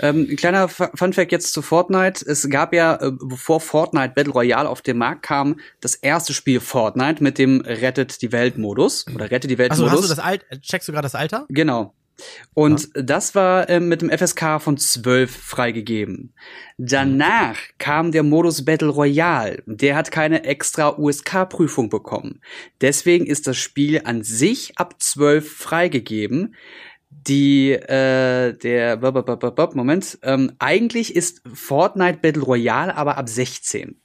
[0.00, 2.24] Ähm, ein kleiner Fu- Funfact jetzt zu Fortnite.
[2.26, 6.60] Es gab ja, äh, bevor Fortnite Battle Royale auf den Markt kam, das erste Spiel
[6.60, 10.00] Fortnite mit dem Rettet die Welt Modus oder Rettet die Welt Achso, Modus.
[10.00, 11.46] hast du das Alt, checkst du gerade das Alter?
[11.48, 11.94] Genau.
[12.54, 16.32] Und das war ähm, mit dem FSK von 12 freigegeben.
[16.78, 19.62] Danach kam der Modus Battle Royale.
[19.66, 22.40] Der hat keine extra USK-Prüfung bekommen.
[22.80, 26.54] Deswegen ist das Spiel an sich ab 12 freigegeben.
[27.26, 33.16] Die, äh, der, bop, bop, bop, bop, Moment, ähm, eigentlich ist Fortnite Battle Royale aber
[33.16, 34.00] ab 16.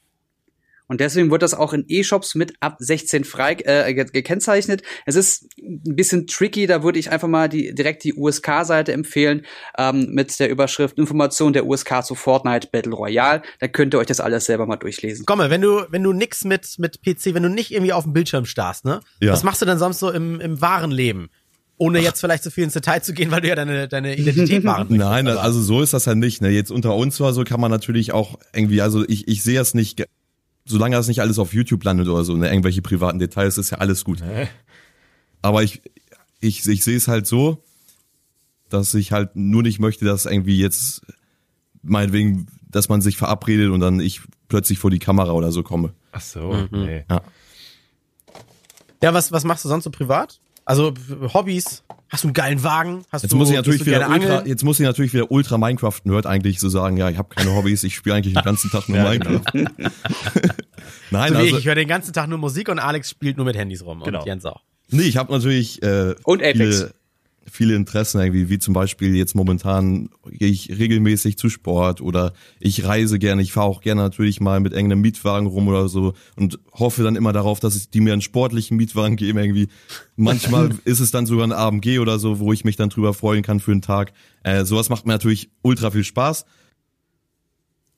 [0.89, 4.81] Und deswegen wird das auch in E-Shops mit ab 16 frei äh, gekennzeichnet.
[5.05, 9.45] Es ist ein bisschen tricky, da würde ich einfach mal die, direkt die USK-Seite empfehlen
[9.77, 13.43] ähm, mit der Überschrift Information der USK zu Fortnite Battle Royale.
[13.59, 15.25] Da könnt ihr euch das alles selber mal durchlesen.
[15.27, 18.05] Komm mal, wenn du, wenn du nix mit, mit PC, wenn du nicht irgendwie auf
[18.05, 19.01] dem Bildschirm starrst, ne?
[19.21, 19.31] Ja.
[19.31, 21.29] Was machst du denn sonst so im, im wahren Leben?
[21.79, 24.63] Ohne jetzt vielleicht zu viel ins Detail zu gehen, weil du ja deine, deine Identität
[24.65, 26.41] wahren Nein, also so ist das ja nicht.
[26.41, 26.49] Ne?
[26.49, 29.73] Jetzt unter uns war so kann man natürlich auch irgendwie, also ich, ich sehe es
[29.73, 30.05] nicht
[30.69, 33.79] solange das nicht alles auf YouTube landet oder so, ne, irgendwelche privaten Details, ist ja
[33.79, 34.21] alles gut.
[34.21, 34.47] Nee.
[35.41, 35.81] Aber ich,
[36.39, 37.63] ich, ich sehe es halt so,
[38.69, 41.01] dass ich halt nur nicht möchte, dass irgendwie jetzt
[41.81, 45.93] meinetwegen, dass man sich verabredet und dann ich plötzlich vor die Kamera oder so komme.
[46.11, 46.67] Ach so, mhm.
[46.71, 47.05] nee.
[47.09, 47.21] Ja.
[49.01, 50.39] Ja, was, was machst du sonst so privat?
[50.69, 50.93] Also
[51.33, 53.03] Hobbys, hast du einen geilen Wagen?
[53.11, 55.95] Hast jetzt du, muss ich natürlich wieder ultra, jetzt muss ich natürlich wieder ultra Minecraft
[56.03, 58.87] Nerd eigentlich so sagen, ja, ich habe keine Hobbys, ich spiele eigentlich den ganzen Tag
[58.87, 59.41] nur Minecraft.
[61.09, 63.57] Nein, so also ich höre den ganzen Tag nur Musik und Alex spielt nur mit
[63.57, 64.19] Handys rum genau.
[64.19, 64.61] und Jens auch.
[64.91, 66.57] Nee, ich habe natürlich äh, und Apex.
[66.59, 66.93] Viele,
[67.51, 72.85] viele Interessen irgendwie, wie zum Beispiel jetzt momentan gehe ich regelmäßig zu Sport oder ich
[72.85, 76.59] reise gerne, ich fahre auch gerne natürlich mal mit irgendeinem Mietwagen rum oder so und
[76.73, 79.67] hoffe dann immer darauf, dass ich die mir einen sportlichen Mietwagen geben irgendwie.
[80.15, 83.43] Manchmal ist es dann sogar ein AMG oder so, wo ich mich dann drüber freuen
[83.43, 84.13] kann für einen Tag.
[84.43, 86.45] Äh, sowas macht mir natürlich ultra viel Spaß.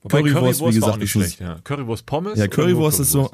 [0.03, 1.59] Wobei Currywurst, Currywurst wie gesagt, war auch nicht schlecht, ja.
[1.63, 2.39] Currywurst Pommes?
[2.39, 3.31] Ja, Currywurst ist so,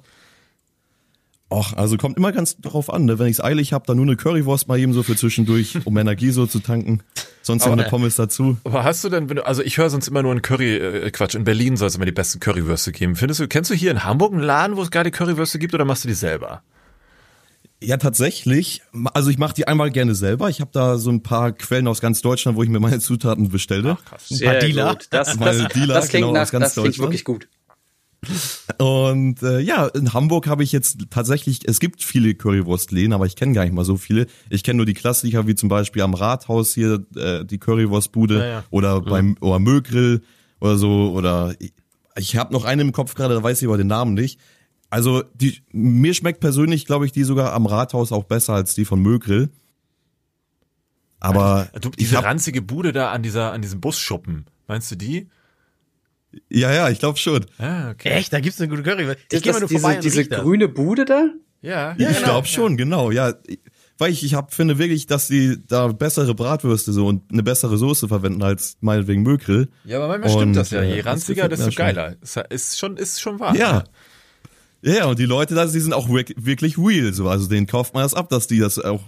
[1.50, 3.20] Och, also kommt immer ganz drauf an, ne?
[3.20, 5.98] wenn ich es eilig habe, dann nur eine Currywurst mal eben so für zwischendurch, um
[5.98, 7.02] Energie so zu tanken.
[7.42, 8.58] Sonst noch eine Pommes dazu.
[8.66, 11.10] Aber hast du denn, wenn du, also ich höre sonst immer nur einen Curry, äh,
[11.12, 13.16] Quatsch, in Berlin soll es immer die besten Currywürste geben.
[13.16, 15.86] Findest du, kennst du hier in Hamburg einen Laden, wo es gerade Currywürste gibt oder
[15.86, 16.64] machst du die selber?
[17.82, 18.82] Ja, tatsächlich.
[19.14, 20.50] Also ich mache die einmal gerne selber.
[20.50, 23.48] Ich habe da so ein paar Quellen aus ganz Deutschland, wo ich mir meine Zutaten
[23.50, 23.98] bestelle.
[23.98, 24.32] Ach, krass.
[24.32, 24.98] Ein paar Sehr Dealer.
[25.12, 27.48] Das, das, Dealer, das klingt, genau, nach, das klingt wirklich gut.
[28.78, 33.36] Und äh, ja, in Hamburg habe ich jetzt tatsächlich, es gibt viele Currywurstläden, aber ich
[33.36, 34.28] kenne gar nicht mal so viele.
[34.50, 38.46] Ich kenne nur die Klassiker, wie zum Beispiel am Rathaus hier äh, die Currywurstbude ja,
[38.46, 38.64] ja.
[38.70, 39.06] oder mhm.
[39.06, 40.22] beim oder Mögrill
[40.60, 41.12] oder so.
[41.12, 41.74] Oder ich,
[42.18, 44.40] ich habe noch eine im Kopf gerade, da weiß ich aber den Namen nicht.
[44.90, 48.86] Also die, mir schmeckt persönlich, glaube ich, die sogar am Rathaus auch besser als die
[48.86, 49.50] von Mögrill.
[51.20, 54.96] Aber also, du, diese hab, ranzige Bude da an dieser an diesem Busschuppen, meinst du
[54.96, 55.30] die?
[56.50, 57.46] Ja, ja, ich glaube schon.
[57.58, 58.10] Ah, okay.
[58.10, 58.34] Echt?
[58.34, 59.16] Da gibt's eine gute Curry.
[59.32, 61.30] Ich gehe mal nur vorbei diese, diese grüne Bude da?
[61.62, 61.96] Ja.
[61.98, 62.30] ja ich genau.
[62.30, 63.12] glaube schon, genau.
[63.12, 63.34] Ja,
[63.98, 67.78] weil ich, ich hab, finde wirklich, dass die da bessere Bratwürste so und eine bessere
[67.78, 69.70] Soße verwenden als meinetwegen Mögrill.
[69.86, 70.84] Ja, aber manchmal stimmt das ja.
[70.84, 72.16] Je ranziger, desto geiler.
[72.50, 73.56] Ist schon, ist schon wahr.
[73.56, 73.84] Ja.
[74.84, 77.28] Ja, und die Leute da, die sind auch wirklich real, so.
[77.28, 79.02] Also denen kauft man das ab, dass die das auch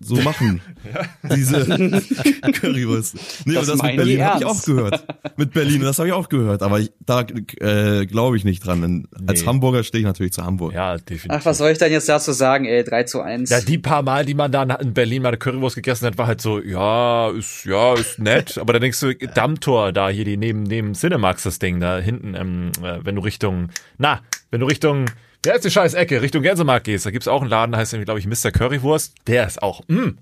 [0.00, 0.60] so machen.
[0.94, 1.34] ja.
[1.34, 1.64] Diese
[2.52, 3.16] Currywurst.
[3.44, 5.04] Nee, das, das mit Berlin habe ich auch gehört.
[5.36, 6.62] Mit Berlin, das habe ich auch gehört.
[6.62, 7.22] Aber ich, da
[7.60, 8.82] äh, glaube ich nicht dran.
[8.82, 9.28] Denn nee.
[9.28, 10.72] Als Hamburger stehe ich natürlich zu Hamburg.
[10.72, 11.30] Ja, definitiv.
[11.30, 12.84] Ach, was soll ich denn jetzt dazu sagen, ey?
[12.84, 13.50] 3 zu 1.
[13.50, 16.26] Ja, die paar Mal, die man da in Berlin mal eine Currywurst gegessen hat, war
[16.26, 18.58] halt so, ja, ist, ja, ist nett.
[18.60, 22.34] Aber dann denkst du, Dammtor da, hier die neben, neben Cinemax das Ding, da hinten,
[22.34, 25.06] ähm, äh, wenn du Richtung, na, wenn du Richtung,
[25.42, 28.04] wer ist die scheiß Ecke, Richtung Gänsemarkt gehst, da gibt's auch einen Laden, heißt irgendwie,
[28.06, 28.50] glaube ich, Mr.
[28.50, 29.14] Currywurst.
[29.26, 30.18] Der ist auch, mm,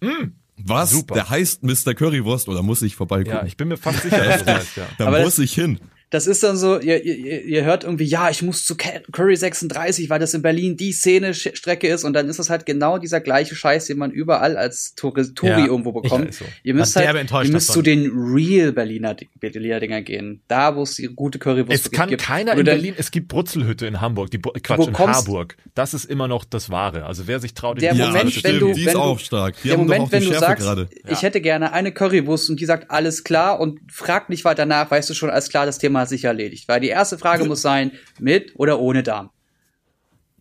[0.00, 0.90] mm, was?
[0.90, 1.14] Super.
[1.14, 1.94] Der heißt Mr.
[1.94, 3.36] Currywurst oder muss ich vorbeikommen?
[3.36, 4.86] Ja, ich bin mir fast sicher, dass das heißt, ja.
[4.98, 5.78] Da Aber muss ich hin
[6.10, 10.08] das ist dann so, ihr, ihr, ihr hört irgendwie, ja, ich muss zu Curry 36,
[10.08, 13.54] weil das in Berlin die Szene-Strecke ist und dann ist das halt genau dieser gleiche
[13.54, 16.32] Scheiß, den man überall als Touri, Touri ja, irgendwo bekommt.
[16.32, 16.46] So.
[16.62, 20.40] Ihr müsst halt, ihr müsst zu den real Berliner, Berliner Dinger gehen.
[20.48, 21.86] Da, wo es die gute Currywurst gibt.
[21.86, 22.22] Es kann gibt.
[22.22, 25.56] keiner in Berlin, es gibt Brutzelhütte in Hamburg, die, Quatsch, in Harburg.
[25.74, 27.04] Das ist immer noch das Wahre.
[27.04, 29.56] Also wer sich traut, der Moment, ja, wenn du, die ist wenn auch stark.
[29.62, 30.88] Die der Moment, wenn du sagst, grade.
[31.06, 34.90] ich hätte gerne eine Currywurst und die sagt alles klar und fragt nicht weiter nach,
[34.90, 36.68] weißt du schon, alles klar, das Thema Thema sich erledigt.
[36.68, 39.30] Weil die erste Frage muss sein, mit oder ohne Darm.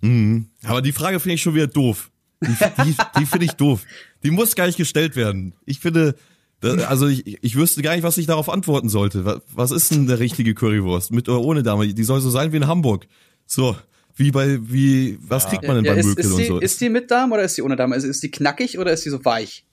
[0.02, 0.50] Mhm.
[0.64, 2.12] Aber die Frage finde ich schon wieder doof.
[2.42, 3.84] Die, die, die finde ich doof.
[4.24, 5.54] Die muss gar nicht gestellt werden.
[5.66, 6.16] Ich finde,
[6.62, 9.42] also ich, ich wüsste gar nicht, was ich darauf antworten sollte.
[9.54, 11.12] Was ist denn der richtige Currywurst?
[11.12, 11.88] Mit oder ohne Dame?
[11.94, 13.08] Die soll so sein wie in Hamburg.
[13.46, 13.76] So.
[14.16, 15.50] Wie bei, wie, was ja.
[15.50, 16.60] kriegt man denn ja, bei Mökel und so?
[16.60, 17.92] Ist die mit Darm oder ist die ohne Darm?
[17.92, 19.64] Also ist die knackig oder ist die so weich?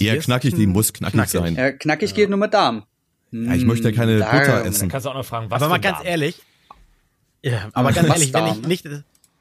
[0.00, 1.32] Eher knackig, die muss knackig, knackig.
[1.32, 1.54] sein.
[1.54, 2.16] Ja, knackig ja.
[2.16, 2.84] geht nur mit Darm.
[3.32, 4.38] Ja, ich möchte ja keine Darm.
[4.38, 4.80] Butter essen.
[4.80, 6.06] Dann kannst du auch noch fragen, was Aber mal ganz Darm?
[6.06, 6.42] ehrlich,
[7.42, 8.88] ja, aber ganz ehrlich, wenn ich nicht,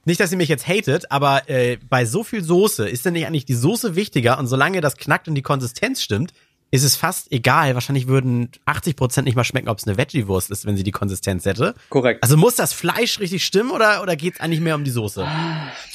[0.06, 3.26] nicht, dass ihr mich jetzt hatet, aber äh, bei so viel Soße ist denn nicht
[3.26, 6.32] eigentlich die Soße wichtiger und solange das knackt und die Konsistenz stimmt,
[6.72, 7.74] ist es fast egal.
[7.76, 10.92] Wahrscheinlich würden 80 Prozent nicht mal schmecken, ob es eine Veggie-Wurst ist, wenn sie die
[10.92, 11.74] Konsistenz hätte.
[11.90, 12.22] Korrekt.
[12.24, 15.26] Also muss das Fleisch richtig stimmen oder, oder geht es eigentlich mehr um die Soße?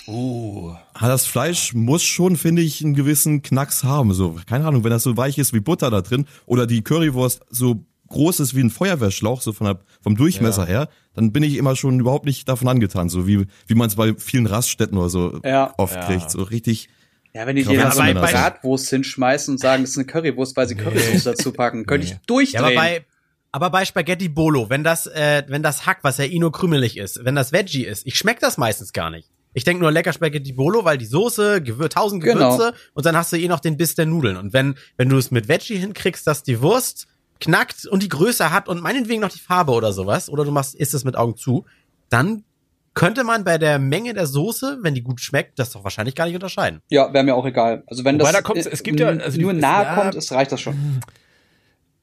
[0.07, 0.75] Uh.
[0.99, 4.13] Das Fleisch muss schon, finde ich, einen gewissen Knacks haben.
[4.15, 7.43] So, keine Ahnung, wenn das so weich ist wie Butter da drin oder die Currywurst
[7.51, 11.57] so groß ist wie ein Feuerwehrschlauch, so von der, vom Durchmesser her, dann bin ich
[11.57, 15.09] immer schon überhaupt nicht davon angetan, so wie, wie man es bei vielen Raststätten oder
[15.11, 15.75] so Ja.
[15.79, 16.07] oft Ja.
[16.07, 16.31] kriegt.
[16.31, 16.89] So richtig.
[17.35, 20.57] Ja, wenn die Ja, dir eine bei- Bratwurst hinschmeißen und sagen, das ist eine Currywurst,
[20.57, 22.64] weil sie Currywurst dazu packen, könnte ich Ja, durchdrehen.
[22.64, 23.07] aber bei,
[23.53, 26.97] aber bei Spaghetti Bolo, wenn das, äh, wenn das Hack, was ja eh nur krümelig
[26.97, 29.29] ist, wenn das Veggie ist, ich schmeck das meistens gar nicht.
[29.53, 32.57] Ich denk nur lecker Spaghetti Bolo, weil die Soße, Gewür tausend Genau.
[32.57, 34.37] Gewürze und dann hast du eh noch den Biss der Nudeln.
[34.37, 37.07] Und wenn, wenn du es mit Veggie hinkriegst, dass die Wurst
[37.40, 40.75] knackt und die Größe hat und meinetwegen noch die Farbe oder sowas, oder du machst,
[40.75, 41.64] isst es mit Augen zu,
[42.11, 42.45] dann
[42.94, 46.26] könnte man bei der Menge der Soße, wenn die gut schmeckt, das doch wahrscheinlich gar
[46.26, 46.81] nicht unterscheiden.
[46.88, 47.85] ja, wäre mir auch egal.
[47.87, 49.94] Also wenn Wobei das da äh, es gibt ja- also die- nur nahe ja.
[49.94, 51.00] kommt, es reicht das schon.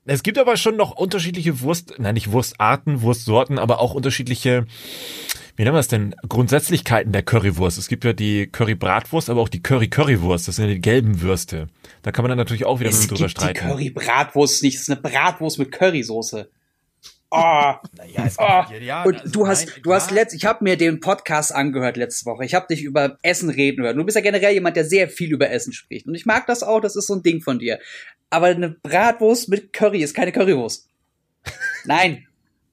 [0.10, 4.66] Es gibt aber schon noch unterschiedliche Wurst, nein, nicht Wurstarten, Wurstsorten, aber auch unterschiedliche,
[5.58, 7.78] wie nennen wir es denn, Grundsätzlichkeiten der Currywurst.
[7.78, 10.48] Es gibt ja die Curry-Bratwurst, aber auch die Curry-Currywurst.
[10.48, 11.68] Das sind ja die gelben Würste.
[12.04, 13.68] Da kann man dann natürlich auch wieder Es drüber gibt die streiten.
[13.68, 16.50] Curry-Bratwurst nicht, es ist eine Bratwurst mit Currysoße.
[17.30, 18.64] Oh, Ja, es oh.
[18.80, 21.98] ja, Und also du hast, nein, du hast letzt, ich habe mir den Podcast angehört
[21.98, 22.46] letzte Woche.
[22.46, 23.98] Ich habe dich über Essen reden hören.
[23.98, 26.08] Du bist ja generell jemand, der sehr viel über Essen spricht.
[26.08, 27.80] Und ich mag das auch, das ist so ein Ding von dir.
[28.30, 30.90] Aber eine Bratwurst mit Curry ist keine Currywurst.
[31.86, 32.24] Nein.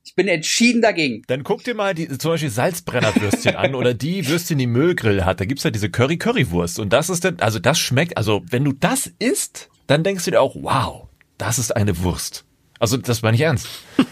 [0.06, 1.22] Ich bin entschieden dagegen.
[1.26, 5.40] Dann guck dir mal die, zum Beispiel Salzbrennerwürstchen an oder die Würstchen, die Müllgrill hat.
[5.40, 6.78] Da gibt's ja diese Curry-Currywurst.
[6.78, 10.30] Und das ist dann, also das schmeckt, also wenn du das isst, dann denkst du
[10.30, 12.44] dir auch, wow, das ist eine Wurst.
[12.84, 13.66] Also das meine ich ernst.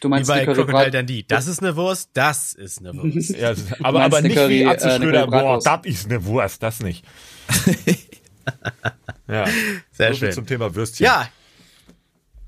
[0.00, 1.24] Du Wie meinst bei die Crocodile Dundee.
[1.26, 3.30] Das ist eine Wurst, das ist eine Wurst.
[3.38, 6.24] Ja, aber, aber eine nicht Curry, wie äh, Atze eine Schröder, boah, das ist eine
[6.24, 7.04] Wurst, das nicht.
[9.28, 9.44] ja,
[9.92, 10.32] Sehr so schön.
[10.32, 11.04] zum Thema Würstchen.
[11.04, 11.28] Ja.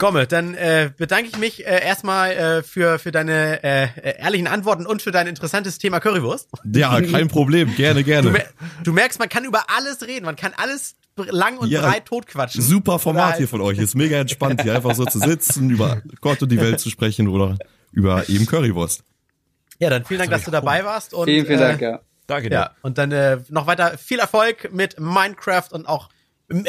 [0.05, 4.85] Komme, dann äh, bedanke ich mich äh, erstmal äh, für, für deine äh, ehrlichen Antworten
[4.85, 6.51] und für dein interessantes Thema Currywurst.
[6.71, 7.75] Ja, kein Problem.
[7.75, 8.31] Gerne, Du, gerne.
[8.31, 8.45] mer
[8.83, 12.61] du merkst, man kann über alles reden, man kann alles lang und Ja, breit totquatschen.
[12.61, 13.79] Super Format Oder hier von euch.
[13.79, 17.27] Ist mega entspannt, hier einfach so zu sitzen, über Gott und die Welt zu sprechen
[17.27, 17.57] oder
[17.90, 19.05] über eben Currywurst.
[19.79, 21.14] Ja, dann vielen Dank, dass du dabei warst.
[21.14, 22.01] Und, Vielen, vielen äh, Dank, ja.
[22.27, 22.57] Danke dir.
[22.57, 26.11] Ja, und dann äh, noch weiter viel Erfolg mit Minecraft und auch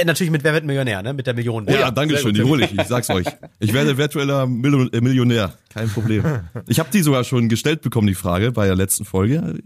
[0.05, 1.13] natürlich mit Wer wird Millionär, ne?
[1.13, 1.65] Mit der Million.
[1.67, 3.25] Oh ja, danke schön, die hole ich, ich sag's euch.
[3.59, 6.23] Ich werde virtueller Mil äh, Millionär, kein Problem.
[6.67, 9.59] Ich habe die sogar schon gestellt bekommen, die Frage, bei der letzten Folge.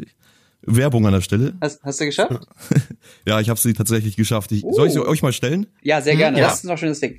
[0.62, 1.54] Werbung an der Stelle.
[1.62, 2.40] Hast, hast du geschafft?
[3.26, 4.52] Ja, ich habe sie tatsächlich geschafft.
[4.52, 5.68] Ich, Soll ich sie euch mal stellen?
[5.82, 6.38] Ja, sehr gerne.
[6.40, 6.48] ja.
[6.48, 7.18] Das ist noch ein schönes Ding.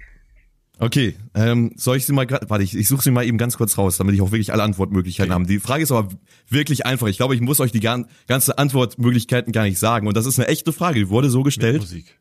[0.79, 3.59] Okay, ähm, soll ich sie mal, gra- warte, ich, ich suche sie mal eben ganz
[3.59, 5.45] kurz raus, damit ich auch wirklich alle Antwortmöglichkeiten habe.
[5.47, 6.09] Die Frage ist aber
[6.49, 7.07] wirklich einfach.
[7.09, 10.07] Ich glaube, ich muss euch die gan ganze Antwortmöglichkeiten gar nicht sagen.
[10.07, 11.81] Und das ist eine echte Frage, die wurde so gestellt.
[11.81, 12.17] Musik.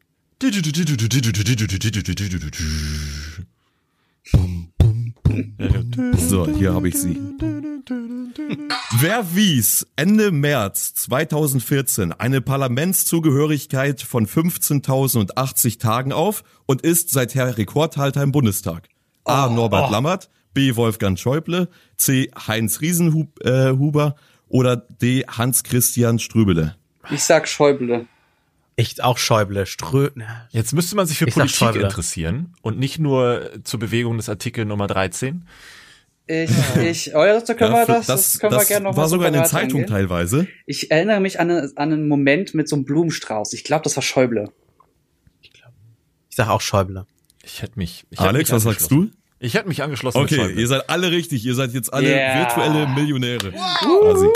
[6.17, 7.19] So, hier habe ich sie.
[8.99, 18.23] Wer wies Ende März 2014 eine Parlamentszugehörigkeit von 15.080 Tagen auf und ist seither Rekordhalter
[18.23, 18.87] im Bundestag?
[19.25, 19.49] A.
[19.49, 20.77] Norbert Lammert, B.
[20.77, 22.31] Wolfgang Schäuble, C.
[22.47, 25.25] Heinz Riesenhuber äh, oder D.
[25.27, 26.77] Hans-Christian Strübele?
[27.11, 28.07] Ich sag Schäuble.
[28.79, 30.09] Ich auch Schäuble, Strö.
[30.15, 34.29] na, Jetzt müsste man sich für Ich Politik interessieren und nicht nur zur Bewegung des
[34.29, 35.45] Artikel Nummer 13.
[36.27, 36.49] Ich,
[36.81, 39.27] ich, oh ja, das können wir, das, das, können wir gerne noch war mal sogar
[39.27, 39.87] in den Zeitungen angehen.
[39.87, 40.47] teilweise.
[40.65, 43.51] Ich erinnere mich an, eine, an einen Moment mit so einem Blumenstrauß.
[43.53, 44.49] Ich glaube, das war Schäuble.
[45.41, 47.05] Ich sag auch Schäuble.
[47.43, 48.05] Ich hätte mich.
[48.11, 49.11] Ich hätte Alex, mich was sagst angeschlossen.
[49.11, 49.45] du?
[49.45, 50.19] Ich hätte mich angeschlossen.
[50.19, 51.43] Okay, ihr seid alle richtig.
[51.43, 52.39] Ihr seid jetzt alle Yeah.
[52.39, 53.51] virtuelle Millionäre.
[53.51, 54.27] Quasi.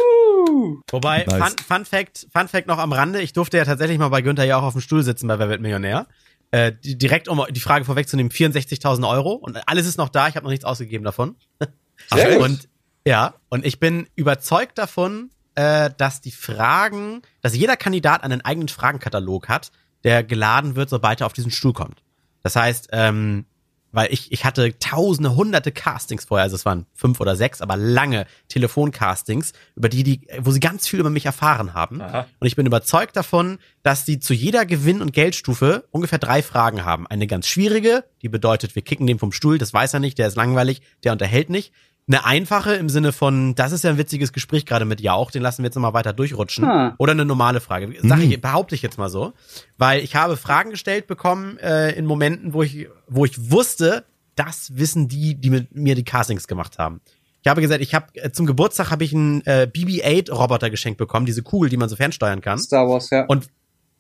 [0.91, 1.37] Wobei, Nice.
[1.37, 4.43] Fun, Fun Fact, Fun Fact noch am Rande, ich durfte ja tatsächlich mal bei Günther
[4.43, 6.07] ja auch auf dem Stuhl sitzen bei Wer wird Millionär.
[6.51, 10.35] Äh, die, direkt, um die Frage vorwegzunehmen, 64.000 Euro und alles ist noch da, ich
[10.35, 11.35] habe noch nichts ausgegeben davon.
[12.13, 12.43] Sehr gut.
[12.43, 12.69] Und
[13.05, 18.69] ja, und ich bin überzeugt davon, äh, dass die Fragen, dass jeder Kandidat einen eigenen
[18.69, 19.71] Fragenkatalog hat,
[20.03, 22.03] der geladen wird, sobald er auf diesen Stuhl kommt.
[22.43, 23.45] Das heißt, ähm,
[23.93, 27.77] weil ich, ich hatte tausende, hunderte Castings vorher, also es waren fünf oder sechs, aber
[27.77, 32.01] lange Telefoncastings, über die, die, wo sie ganz viel über mich erfahren haben.
[32.01, 32.25] Aha.
[32.39, 36.83] Und ich bin überzeugt davon, dass sie zu jeder Gewinn- und Geldstufe ungefähr drei Fragen
[36.83, 37.07] haben.
[37.07, 40.27] Eine ganz schwierige, die bedeutet, wir kicken den vom Stuhl, das weiß er nicht, der
[40.27, 41.71] ist langweilig, der unterhält nicht.
[42.07, 45.41] Eine einfache im Sinne von, das ist ja ein witziges Gespräch gerade mit Jauch, den
[45.41, 46.65] lassen wir jetzt nochmal weiter durchrutschen.
[46.65, 46.95] Ah.
[46.97, 47.93] Oder eine normale Frage.
[48.01, 49.33] Sag ich, behaupte ich jetzt mal so.
[49.77, 54.03] Weil ich habe Fragen gestellt bekommen äh, in Momenten, wo ich, wo ich wusste,
[54.35, 56.99] das wissen die, die mit mir die Castings gemacht haben.
[57.41, 61.25] Ich habe gesagt, ich habe äh, zum Geburtstag habe ich einen äh, BB-8-Roboter geschenkt bekommen,
[61.25, 62.59] diese Kugel, die man so fernsteuern kann.
[62.59, 63.25] Star Wars, ja.
[63.27, 63.47] Und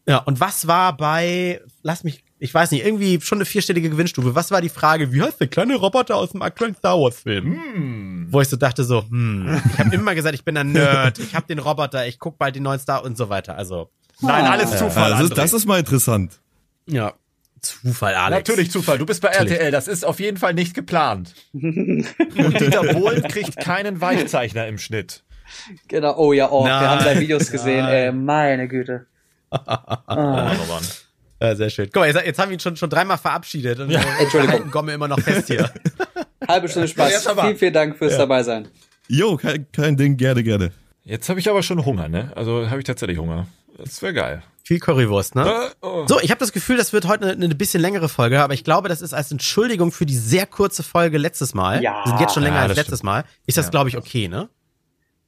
[0.07, 4.35] ja, und was war bei, lass mich, ich weiß nicht, irgendwie schon eine vierstellige Gewinnstufe.
[4.35, 8.27] Was war die Frage, wie heißt der kleine Roboter aus dem aktuellen Star Wars Film?
[8.29, 11.35] Wo ich so dachte so, hm, ich habe immer gesagt, ich bin ein Nerd, ich
[11.35, 13.55] habe den Roboter, ich guck bald die neuen Star und so weiter.
[13.57, 14.77] Also, Nein, alles Ah.
[14.77, 15.11] Zufall.
[15.11, 16.39] Ja, das, ist, das ist mal interessant.
[16.85, 17.13] ja.
[17.61, 18.49] Zufall, Alex.
[18.49, 18.97] Natürlich Zufall.
[18.97, 19.53] Du bist bei Natürlich.
[19.53, 19.71] RTL.
[19.71, 21.33] Das ist auf jeden Fall nicht geplant.
[21.53, 22.05] Und
[22.59, 25.23] Dieter Bohlen kriegt keinen Weichzeichner im Schnitt.
[25.87, 27.93] Genau, oh ja, oh, wir haben da Videos gesehen, Nein.
[27.93, 29.05] ey, meine Güte.
[29.49, 30.51] Ah.
[31.43, 31.89] Ja, sehr schön.
[31.91, 33.77] Guck mal, jetzt, jetzt haben wir ihn schon, schon dreimal verabschiedet.
[33.79, 33.99] Und ja.
[34.19, 34.71] Entschuldigung.
[34.71, 35.69] Kommen wir immer noch fest hier.
[36.47, 37.27] Halbe Stunde Spaß.
[37.27, 37.43] Aber.
[37.43, 38.69] Vielen, vielen Dank fürs dabei sein.
[39.09, 40.71] Jo, kein, kein Ding, gerne, gerne.
[41.03, 42.31] Jetzt habe ich aber schon Hunger, ne?
[42.35, 43.47] Also habe ich tatsächlich Hunger.
[43.77, 44.43] Das wäre geil.
[44.63, 45.45] Viel Currywurst, ne?
[45.45, 46.05] Äh, oh.
[46.07, 48.63] So, ich habe das Gefühl, das wird heute eine, eine bisschen längere Folge, aber ich
[48.63, 51.83] glaube, das ist als Entschuldigung für die sehr kurze Folge letztes Mal.
[51.83, 52.05] Ja.
[52.05, 53.25] Wir sind jetzt schon länger Ja, als letztes Mal.
[53.45, 53.71] Ist das, Ja.
[53.71, 54.47] glaube ich, okay, ne?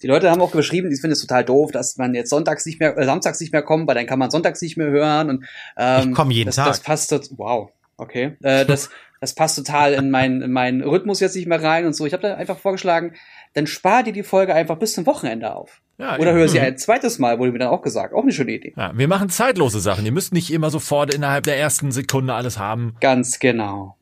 [0.05, 2.79] Die Leute haben auch geschrieben, die finden es total doof, dass man jetzt sonntags nicht
[2.79, 5.45] mehr, äh, samstags nicht mehr kommt, weil dann kann man sonntags nicht mehr hören und
[5.77, 6.67] ähm, Ich komm jeden das, Tag.
[6.67, 11.35] Das passt wow, okay, äh, das das passt total in meinen in meinen Rhythmus jetzt
[11.35, 12.05] nicht mehr rein und so.
[12.05, 13.13] Ich habe da einfach vorgeschlagen,
[13.55, 15.81] dann spar dir die Folge einfach bis zum Wochenende auf.
[15.97, 16.37] Ja, Oder eben.
[16.37, 18.13] hör sie ein zweites Mal, wurde mir dann auch gesagt.
[18.13, 18.73] Auch eine schöne Idee.
[18.77, 20.05] Ja, wir machen zeitlose Sachen.
[20.05, 22.95] Ihr müsst nicht immer sofort innerhalb der ersten Sekunde alles haben.
[23.01, 23.95] Ganz genau.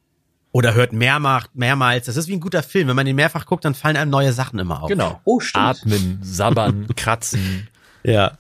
[0.54, 2.06] Oder hört mehrmals, mehrmals.
[2.06, 2.88] Das ist wie ein guter Film.
[2.88, 4.88] Wenn man den mehrfach guckt, dann fallen einem neue Sachen immer auf.
[4.88, 5.20] Genau.
[5.26, 5.66] Oh, stimmt.
[5.66, 7.68] Atmen, sabbern, kratzen.
[8.04, 8.38] Ja.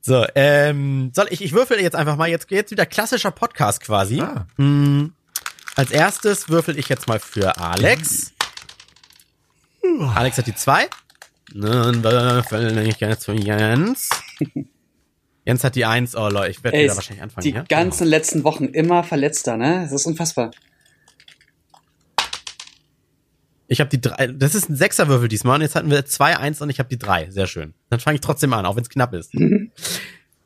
[0.00, 4.20] So, ähm, soll ich, ich würfel jetzt einfach mal, jetzt, jetzt wieder klassischer Podcast quasi.
[4.20, 4.46] Ah.
[4.56, 5.12] Hm,
[5.76, 8.32] als erstes würfel ich jetzt mal für Alex.
[10.14, 10.88] Alex hat die zwei.
[11.54, 14.10] Dann würfel ich jetzt für Jens.
[15.44, 16.16] Jens hat die eins.
[16.16, 17.64] Oh Leute, ich werde wieder wahrscheinlich anfangen die hier.
[17.68, 19.82] ganzen letzten Wochen immer verletzter, ne?
[19.82, 20.50] Das ist unfassbar.
[23.68, 24.26] Ich habe die drei.
[24.28, 25.56] Das ist ein Sechserwürfel diesmal.
[25.56, 27.30] Und jetzt hatten wir zwei, eins und ich habe die drei.
[27.30, 27.74] Sehr schön.
[27.90, 29.32] Dann fange ich trotzdem an, auch wenn es knapp ist.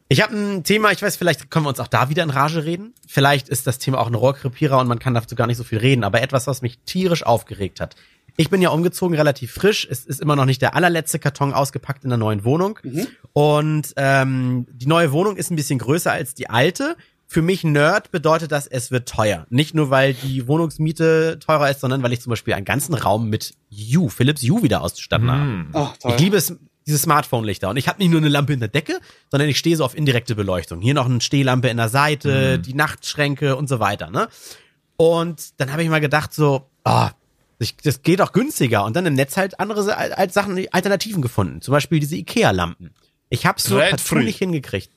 [0.09, 2.67] Ich habe ein Thema, ich weiß, vielleicht können wir uns auch da wieder in Rage
[2.67, 2.93] reden.
[3.09, 5.79] Vielleicht ist das Thema auch ein Rohrkrepierer und man kann dazu gar nicht so viel
[5.79, 7.97] reden, aber etwas, was mich tierisch aufgeregt hat.
[8.37, 9.87] Ich bin ja umgezogen, relativ frisch.
[9.91, 12.79] Es ist immer noch nicht der allerletzte Karton ausgepackt in der neuen Wohnung.
[13.33, 16.97] Und ähm, die neue Wohnung ist ein bisschen größer als die alte.
[17.33, 19.47] Für mich Nerd bedeutet das, es wird teuer.
[19.49, 23.31] Nicht nur, weil die Wohnungsmiete teurer ist, sondern weil ich zum Beispiel einen ganzen Raum
[23.31, 23.55] mit
[23.97, 25.64] U, Philips U wieder auszustatten habe.
[25.73, 26.12] Oh, toll.
[26.12, 26.55] Ich liebe es,
[26.87, 27.71] diese Smartphone-Lichter.
[27.71, 29.97] Und ich habe nicht nur eine Lampe in der Decke, sondern ich stehe so auf
[29.97, 30.83] indirekte Beleuchtung.
[30.83, 34.11] Hier noch eine Stehlampe in der Seite, die Nachtschränke und so weiter.
[34.11, 34.29] Ne?
[34.99, 37.12] Und dann habe ich mal gedacht so, ah,
[37.59, 38.85] ich, das geht auch günstiger.
[38.85, 41.62] Und dann im Netz halt andere als Sachen, Alternativen gefunden.
[41.62, 42.90] Zum Beispiel diese Ikea-Lampen.
[43.31, 43.81] Ich habe so
[44.18, 44.90] nicht hingekriegt.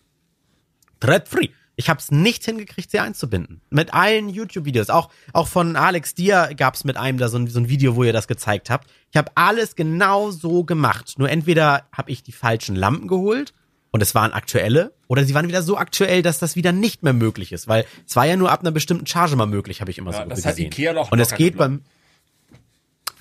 [1.00, 1.48] Thread free.
[1.78, 3.62] Ich habe es nicht hingekriegt, sie einzubinden.
[3.70, 4.90] Mit allen YouTube-Videos.
[4.90, 7.96] Auch, auch von Alex Dier gab es mit einem da so ein, so ein Video,
[7.98, 8.90] wo ihr das gezeigt habt.
[9.12, 11.16] Ich habe alles genau so gemacht.
[11.18, 13.54] Nur entweder habe ich die falschen Lampen geholt
[13.92, 17.14] und es waren aktuelle, oder sie waren wieder so aktuell, dass das wieder nicht mehr
[17.14, 17.68] möglich ist.
[17.68, 20.24] Weil es war ja nur ab einer bestimmten Charge mal möglich, habe ich immer Ja,
[20.24, 20.68] so das hat gesehen.
[20.68, 21.82] Ikea doch und es geht beim.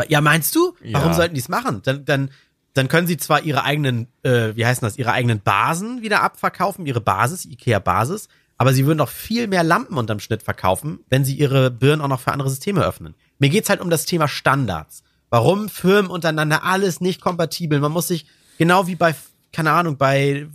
[0.09, 0.75] Ja, meinst du?
[0.93, 1.15] Warum Ja.
[1.15, 1.81] sollten die es machen?
[1.85, 2.31] Dann, dann,
[2.73, 6.87] dann können sie zwar ihre eigenen, äh, wie heißen das, ihre eigenen Basen wieder abverkaufen,
[6.87, 11.35] ihre Basis, Ikea-Basis, aber sie würden doch viel mehr Lampen unterm Schnitt verkaufen, wenn sie
[11.35, 13.15] ihre Birnen auch noch für andere Systeme öffnen.
[13.39, 15.03] Mir geht's halt um das Thema Standards.
[15.31, 17.81] Warum Firmen untereinander alles nicht kompatibel?
[17.81, 18.27] Man muss sich,
[18.59, 19.15] genau wie bei,
[19.53, 20.47] keine Ahnung, bei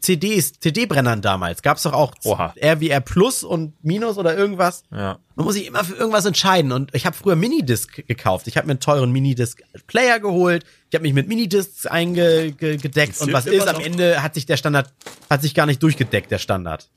[0.00, 2.54] CDs, CD-Brennern damals, gab's doch auch Oha.
[2.62, 4.82] RWR Plus und Minus oder irgendwas.
[4.90, 5.18] Ja.
[5.34, 6.72] Man muss sich immer für irgendwas entscheiden.
[6.72, 8.46] Und ich habe früher Minidisc gekauft.
[8.46, 10.64] Ich habe mir einen teuren Minidisc-Player geholt.
[10.90, 13.20] Ich habe mich mit Minidiscs eingedeckt.
[13.20, 13.66] Und was ist?
[13.66, 14.92] Am Ende hat sich der Standard,
[15.30, 16.90] hat sich gar nicht durchgedeckt, der Standard.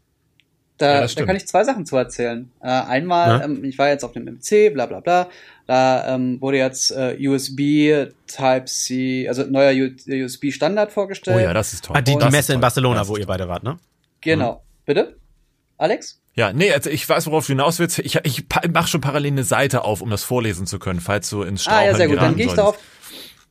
[0.77, 2.51] Da, Ja, da kann ich zwei Sachen zu erzählen.
[2.61, 5.27] Äh, einmal, ähm, ich war jetzt auf dem MC, bla bla bla.
[5.65, 9.73] Da ähm, wurde jetzt äh, USB Type-C, also neuer
[10.07, 11.37] USB-Standard vorgestellt.
[11.37, 11.95] Oh ja, das ist toll.
[11.97, 12.59] Ah, die, die Messe in.
[12.61, 13.77] Barcelona, Das wo ihr beide wart, ne?
[14.21, 14.63] Genau.
[14.85, 15.17] Bitte?
[15.77, 16.21] Alex?
[16.35, 17.99] Ja, nee, also ich weiß, worauf du hinaus willst.
[17.99, 21.29] Ich, ich pa- mach schon parallel eine Seite auf, um das vorlesen zu können, falls
[21.29, 22.17] du ins Straucheln Ah ja, sehr gut.
[22.21, 22.77] Dann gehe ich darauf.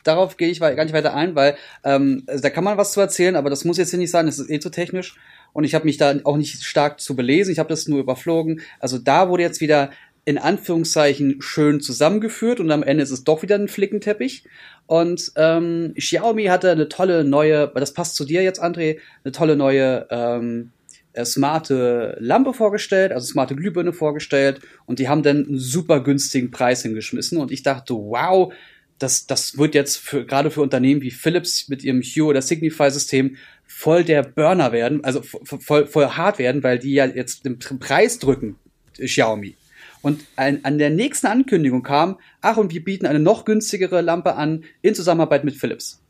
[0.05, 3.01] Darauf gehe ich gar nicht weiter ein, weil ähm, also da kann man was zu
[3.01, 5.17] erzählen, aber das muss jetzt hier nicht sein, das ist eh zu technisch.
[5.53, 8.61] Und ich habe mich da auch nicht stark zu belesen, ich habe das nur überflogen.
[8.81, 9.91] Also da wurde jetzt wieder
[10.27, 14.45] in Anführungszeichen schön zusammengeführt und am Ende ist es doch wieder ein Flickenteppich.
[14.87, 19.57] Und ähm, Xiaomi hatte eine tolle neue, das passt zu dir jetzt, André, eine tolle
[19.57, 20.73] neue ähm,
[21.13, 26.51] äh, smarte Lampe vorgestellt, also smarte Glühbirne vorgestellt und die haben dann einen super günstigen
[26.51, 28.53] Preis hingeschmissen und ich dachte, wow,
[28.99, 33.37] das, das wird jetzt für, gerade für Unternehmen wie Philips mit ihrem Hue oder Signify-System
[33.67, 37.59] voll der Burner werden, also vo- voll, voll hart werden, weil die ja jetzt den
[37.59, 38.57] Preis drücken,
[38.99, 39.57] äh, Xiaomi.
[40.03, 44.37] Und an, an der nächsten Ankündigung kam, ach, und wir bieten eine noch günstigere Lampe
[44.37, 46.01] an in Zusammenarbeit mit Philips.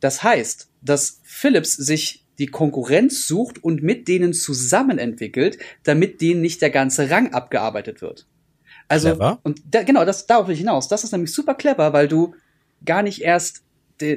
[0.00, 6.40] Das heißt, dass Philips sich die Konkurrenz sucht und mit denen zusammen entwickelt, damit denen
[6.40, 8.26] nicht der ganze Rang abgearbeitet wird.
[8.86, 9.40] Also, Clever.
[9.42, 10.86] und da, genau, das darauf will ich hinaus.
[10.88, 12.34] Das ist nämlich super clever, weil du
[12.84, 13.62] gar nicht erst,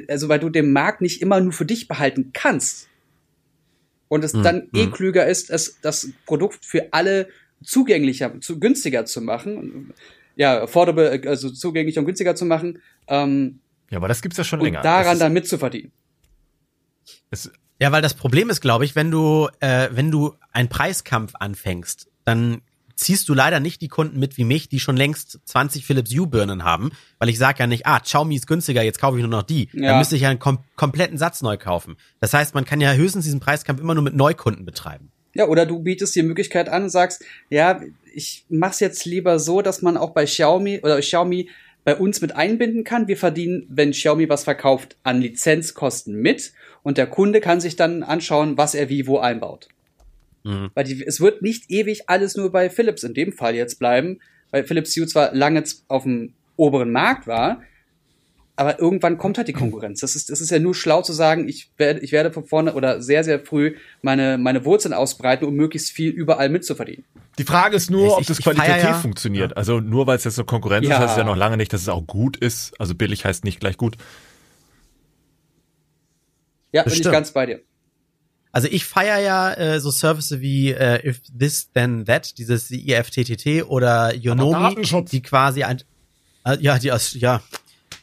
[0.08, 2.88] also weil du den Markt nicht immer nur für dich behalten kannst.
[4.08, 4.92] Und es Hm, dann eh hm.
[4.92, 7.28] klüger ist, es das Produkt für alle
[7.64, 9.94] zugänglicher, zu günstiger zu machen,
[10.36, 13.60] ja, affordable, also zugänglicher und günstiger zu machen, ähm,
[13.90, 14.82] Ja, aber das gibt's ja schon und länger.
[14.82, 15.92] daran dann mitzuverdienen.
[17.80, 22.08] Ja, weil das Problem ist, glaube ich, wenn du, äh, wenn du einen Preiskampf anfängst,
[22.24, 22.62] dann
[22.96, 26.26] ziehst du leider nicht die Kunden mit wie mich, die schon längst 20 Philips Hue
[26.26, 29.30] Birnen haben, weil ich sage ja nicht, ah, Xiaomi ist günstiger, jetzt kaufe ich nur
[29.30, 29.68] noch die.
[29.72, 29.88] Ja.
[29.88, 31.96] Dann müsste ich ja einen kom kompletten Satz neu kaufen.
[32.20, 35.10] Das heißt, man kann ja höchstens diesen Preiskampf immer nur mit Neukunden betreiben.
[35.34, 37.80] Ja, oder du bietest die Möglichkeit an und sagst, ja,
[38.12, 41.48] ich mach's jetzt lieber so, dass man auch bei Xiaomi oder Xiaomi
[41.84, 43.08] bei uns mit einbinden kann.
[43.08, 48.02] Wir verdienen, wenn Xiaomi was verkauft, an Lizenzkosten mit und der Kunde kann sich dann
[48.02, 49.68] anschauen, was er wie wo einbaut.
[50.44, 50.70] Mhm.
[50.74, 54.18] Weil die, es wird nicht ewig alles nur bei Philips in dem Fall jetzt bleiben,
[54.50, 57.62] weil Philips Hue zwar lange auf dem oberen Markt war,
[58.54, 60.00] aber irgendwann kommt halt die Konkurrenz.
[60.00, 62.74] Das ist, das ist ja nur schlau zu sagen, ich werde, ich werde von vorne
[62.74, 67.04] oder sehr, sehr früh meine, meine Wurzeln ausbreiten, um möglichst viel überall mitzuverdienen.
[67.38, 69.56] die Frage ist nur, Ich- ob das ich qualitativ ja- funktioniert.
[69.56, 70.96] Also nur weil es jetzt so Konkurrenz Ja.
[70.96, 72.78] ist, heißt es ja noch lange nicht, dass es auch gut ist.
[72.78, 73.96] Also billig heißt nicht gleich gut.
[76.72, 77.12] Ja, bin ich Bestimmt.
[77.14, 77.60] ganz bei dir.
[78.52, 83.64] Also ich feiere ja äh, so Services wie äh, If This Then That, dieses IFTTT
[83.64, 85.82] oder Yonomi, die quasi ein,
[86.44, 87.40] äh, ja, die aus, ja,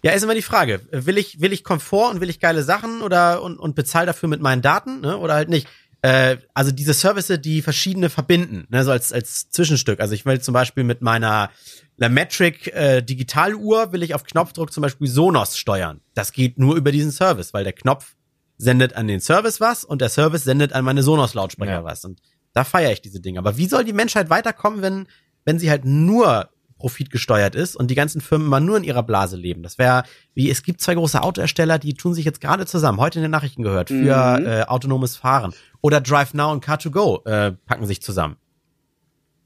[0.02, 3.02] ja, ist immer die Frage, will ich, will ich Komfort und will ich geile Sachen
[3.02, 5.68] oder und, und bezahl dafür mit meinen Daten, ne, oder halt nicht.
[6.02, 10.00] Äh, also diese Services, die verschiedene verbinden, ne, so als, als Zwischenstück.
[10.00, 11.52] Also ich will zum Beispiel mit meiner
[11.98, 16.00] Lametric äh, Digitaluhr will ich auf Knopfdruck zum Beispiel Sonos steuern.
[16.14, 18.16] Das geht nur über diesen Service, weil der Knopf
[18.60, 21.84] sendet an den Service was und der Service sendet an meine Sonos-Lautsprecher Ja.
[21.84, 22.06] was.
[22.06, 22.22] Und
[22.54, 23.40] da feiere ich diese Dinge.
[23.40, 25.08] Aber wie soll die Menschheit weiterkommen, wenn,
[25.46, 29.36] wenn sie halt nur profitgesteuert ist und die ganzen Firmen mal nur in ihrer Blase
[29.38, 29.64] leben?
[29.64, 30.04] Das wäre,
[30.34, 33.32] wie es gibt zwei große Autohersteller, die tun sich jetzt gerade zusammen, heute in den
[33.32, 34.46] Nachrichten gehört, für Mhm.
[34.46, 35.54] äh, autonomes Fahren.
[35.82, 38.36] Oder Drive Now und Car2Go äh, packen sich zusammen.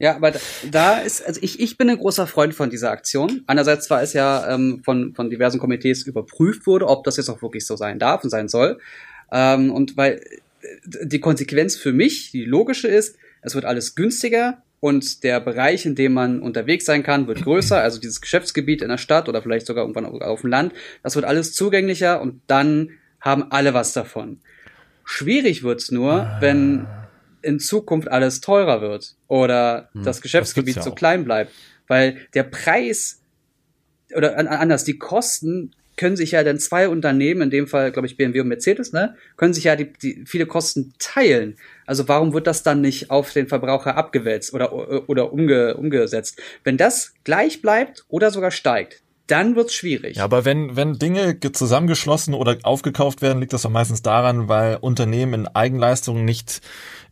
[0.04, 0.40] Ja, aber da,
[0.70, 3.44] da ist, also ich, ich bin ein großer Freund von dieser Aktion.
[3.48, 7.42] Einerseits war es ja ähm, von, von diversen Komitees überprüft wurde, ob das jetzt auch
[7.42, 8.80] wirklich so sein darf und sein soll.
[9.32, 10.22] Ähm, und weil
[10.62, 15.86] äh, die Konsequenz für mich, die logische ist, es wird alles günstiger und der Bereich,
[15.86, 17.80] in dem man unterwegs sein kann, wird größer.
[17.82, 21.24] Also dieses Geschäftsgebiet in der Stadt oder vielleicht sogar irgendwann auf dem Land, das wird
[21.24, 22.90] alles zugänglicher und dann
[23.22, 24.42] haben alle was davon.
[25.06, 26.88] Schwierig wird's nur, wenn
[27.44, 31.52] in Zukunft alles teurer wird oder das Geschäftsgebiet ja so klein bleibt,
[31.88, 33.22] weil der Preis
[34.16, 38.08] oder an, anders die Kosten können sich ja dann zwei Unternehmen, in dem Fall glaube
[38.08, 41.58] ich BMW und Mercedes, ne, können sich ja die, die viele Kosten teilen.
[41.86, 46.42] Also warum wird das dann nicht auf den Verbraucher abgewälzt oder oder umge, umgesetzt?
[46.64, 50.18] Wenn das gleich bleibt oder sogar steigt, dann wird's schwierig.
[50.18, 54.50] Ja, aber wenn, wenn Dinge ge- zusammengeschlossen oder aufgekauft werden, liegt das doch meistens daran,
[54.50, 56.62] weil Unternehmen in Eigenleistungen nicht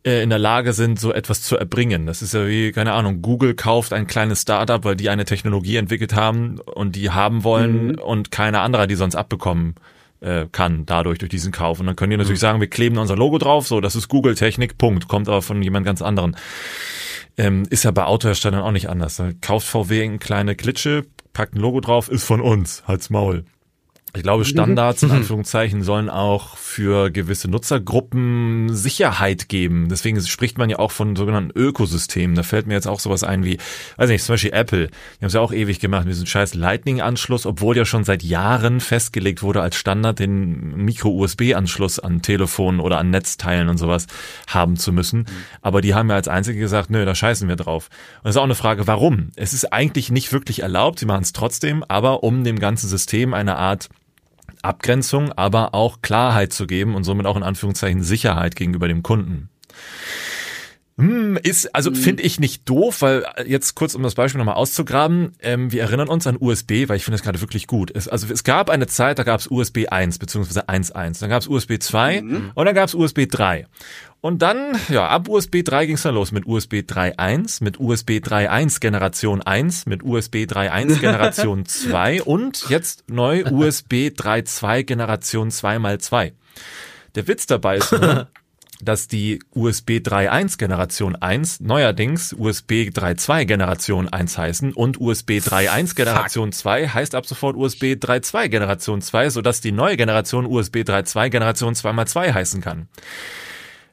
[0.06, 2.06] äh, in der Lage sind, so etwas zu erbringen.
[2.06, 5.76] Das ist ja wie, keine Ahnung, Google kauft ein kleines Startup, weil die eine Technologie
[5.78, 8.00] entwickelt haben und die haben wollen Mhm.
[8.00, 9.76] und keine andere, die sonst abbekommen
[10.22, 11.80] äh, kann, dadurch, durch diesen Kauf.
[11.80, 14.78] Und dann können die natürlich sagen, wir kleben unser Logo drauf, so, das ist Google-Technik,
[14.78, 16.36] Punkt, kommt aber von jemand ganz anderen.
[17.38, 19.16] Ähm, ist ja bei Autoherstellern auch nicht anders.
[19.18, 23.46] Da kauft VW eine kleine Klitsche, packt ein Logo drauf, ist von uns, halt's Maul.
[24.14, 29.88] Ich glaube, Standards in Anführungszeichen sollen auch für gewisse Nutzergruppen Sicherheit geben.
[29.90, 32.36] Deswegen spricht man ja auch von sogenannten Ökosystemen.
[32.36, 33.58] Da fällt mir jetzt auch sowas ein wie,
[33.96, 34.88] weiß nicht, zum Beispiel Apple.
[34.88, 38.22] Die haben es ja auch ewig gemacht mit diesem scheiß Lightning-Anschluss, obwohl ja schon seit
[38.22, 44.08] Jahren festgelegt wurde als Standard, den Micro-USB-Anschluss an Telefonen oder an Netzteilen und sowas
[44.48, 45.26] haben zu müssen.
[45.62, 47.90] Aber die haben ja als einzige gesagt, nö, da scheißen wir drauf.
[48.18, 49.30] Und das ist auch eine Frage, warum?
[49.38, 53.34] Es ist eigentlich nicht wirklich erlaubt, sie machen es trotzdem, aber um dem ganzen System
[53.34, 53.90] eine Art
[54.64, 59.50] Abgrenzung, aber auch Klarheit zu geben und somit auch in Anführungszeichen Sicherheit gegenüber dem Kunden.
[61.02, 64.56] Hm, Ist, also finde ich nicht doof, weil äh, jetzt kurz, um das Beispiel nochmal
[64.56, 67.90] auszugraben, ähm, wir erinnern uns an USB, weil ich finde das gerade wirklich gut.
[67.96, 71.42] Es, also es gab eine Zeit, da gab es USB 1 beziehungsweise 1.1, dann gab
[71.42, 72.20] es USB 2
[72.54, 73.66] und dann gab es USB 3.
[74.22, 78.12] Und dann, ja, ab USB 3 ging es dann los mit USB 3.1, mit USB
[78.20, 86.34] 3.1 Generation 1, mit USB 3.1 Generation 2 und jetzt neu USB 3.2 Generation 2x2.
[87.16, 88.28] Der Witz dabei ist nur,
[88.84, 95.96] dass die USB 3.1 Generation 1 neuerdings USB 3.2 Generation 1 heißen und USB 3.1
[95.96, 101.30] Generation 2 heißt ab sofort USB 3.2 Generation 2, sodass die neue Generation USB 3.2
[101.30, 102.88] Generation 2x2 heißen kann.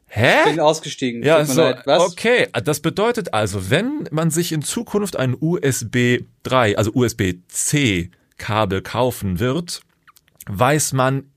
[0.08, 0.44] Hä?
[0.46, 1.22] bin ausgestiegen.
[1.22, 1.82] Ja, so, leid.
[1.84, 2.02] Was?
[2.12, 2.48] okay.
[2.64, 9.38] Das bedeutet also, wenn man sich in Zukunft ein USB 3, also USB-C Kabel kaufen
[9.38, 9.82] wird,
[10.46, 11.30] weiß man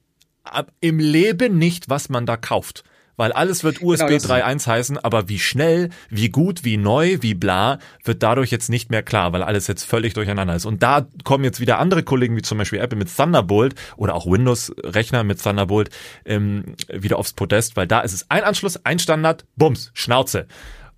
[0.79, 2.83] im Leben nicht, was man da kauft.
[3.17, 7.17] Weil alles wird USB Genau, das- 3.1 heißen, aber wie schnell, wie gut, wie neu,
[7.21, 10.65] wie bla, wird dadurch jetzt nicht mehr klar, weil alles jetzt völlig durcheinander ist.
[10.65, 14.25] Und da kommen jetzt wieder andere Kollegen, wie zum Beispiel Apple mit Thunderbolt oder auch
[14.25, 15.89] Windows-Rechner mit Thunderbolt,
[16.25, 20.47] ähm, wieder aufs Podest, weil da ist es ein Anschluss, ein Standard, Bums, Schnauze.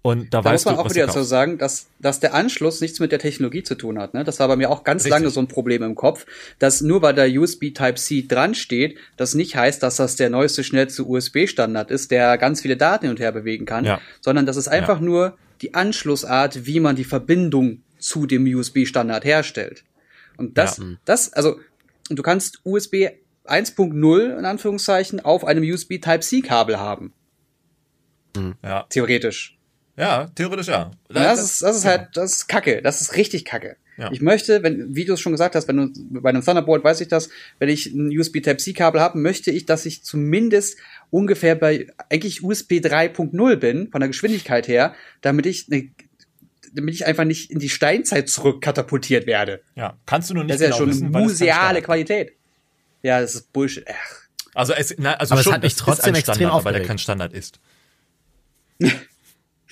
[0.05, 1.29] Und da, Da weißt muss man du, auch wieder kaufst.
[1.29, 4.13] sagen, dass, dass der Anschluss nichts mit der Technologie zu tun hat.
[4.13, 4.25] Ne?
[4.25, 5.11] Das war bei mir auch ganz Richtig.
[5.11, 6.25] lange so ein Problem im Kopf,
[6.59, 10.65] dass nur weil da USB Type-C dran steht, das nicht heißt, dass das der neueste,
[10.65, 14.01] schnellste USB-Standard ist, der ganz viele Daten hin und her bewegen kann, Ja.
[14.19, 19.85] sondern das ist einfach nur die Anschlussart, wie man die Verbindung zu dem USB-Standard herstellt.
[20.35, 20.83] Und das, Ja.
[21.05, 21.61] das, also,
[22.09, 23.07] du kannst USB
[23.45, 27.13] 1.0 in Anführungszeichen auf einem USB Type-C-Kabel haben,
[28.61, 28.85] Ja.
[28.89, 29.57] theoretisch.
[29.95, 30.91] Ja, theoretisch ja.
[31.07, 32.81] Und das, ist, das ist halt, das ist Kacke.
[32.81, 33.77] Das ist richtig Kacke.
[33.97, 34.11] Ja.
[34.11, 35.91] Ich möchte, wenn, wie du es schon gesagt hast, wenn du
[36.21, 37.29] bei einem Thunderbolt weiß ich das,
[37.59, 40.79] wenn ich ein USB Type-C-Kabel habe, möchte ich, dass ich zumindest
[41.11, 45.91] ungefähr bei eigentlich USB 3.0 bin, von der Geschwindigkeit her, damit ich ne,
[46.73, 49.61] damit ich einfach nicht in die Steinzeit zurückkatapultiert werde.
[49.75, 49.95] ja.
[50.07, 52.31] Kannst du nur nicht Das ist ja genau schon wissen, es kein museale Qualität.
[53.03, 53.85] Ja, das ist Bullshit.
[53.87, 54.23] Ach.
[54.55, 56.73] Also es, na, also Aber es schon, hat mich es trotzdem ein extrem Standard, weil
[56.73, 56.87] der aufgeregt.
[56.87, 57.59] kein Standard ist.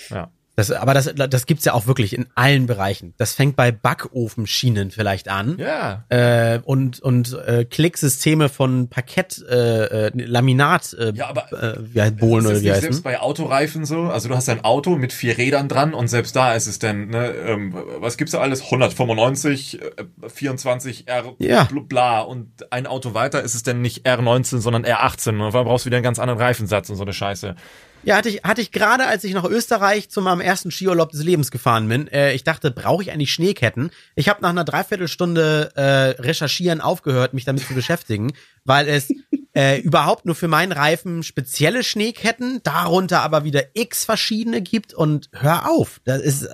[0.09, 0.29] ja.
[0.57, 3.13] Das, aber das, das gibt's ja auch wirklich in allen Bereichen.
[3.17, 5.57] Das fängt bei Backofenschienen vielleicht an.
[5.57, 6.03] Ja.
[6.09, 12.01] Äh, und und äh, Klicksysteme von Parkett, äh, äh, Laminat, äh, Ja, aber äh, wie
[12.01, 12.81] heißt Bohlen oder wie heißen.
[12.81, 14.01] selbst bei Autoreifen so?
[14.03, 17.07] Also du hast ein Auto mit vier Rädern dran und selbst da ist es dann,
[17.07, 18.61] ne, ähm, was gibt's da alles?
[18.61, 19.89] 195, äh,
[20.27, 21.63] 24 R Ja.
[21.63, 25.63] bl- bla und ein Auto weiter ist es dann nicht R19, sondern R18 und einmal
[25.63, 27.55] brauchst du wieder einen ganz anderen Reifensatz und so eine Scheiße.
[28.03, 31.23] Ja, hatte ich, hatte ich gerade, als ich nach Österreich zu meinem ersten Skiurlaub des
[31.23, 32.07] Lebens gefahren bin.
[32.07, 33.91] Äh, ich dachte, brauche ich eigentlich Schneeketten?
[34.15, 38.33] Ich habe nach einer Dreiviertelstunde äh, Recherchieren aufgehört, mich damit zu beschäftigen,
[38.65, 39.09] weil es
[39.55, 45.29] äh, überhaupt nur für meinen Reifen spezielle Schneeketten, darunter aber wieder x verschiedene gibt und
[45.33, 46.49] hör auf, das ist äh,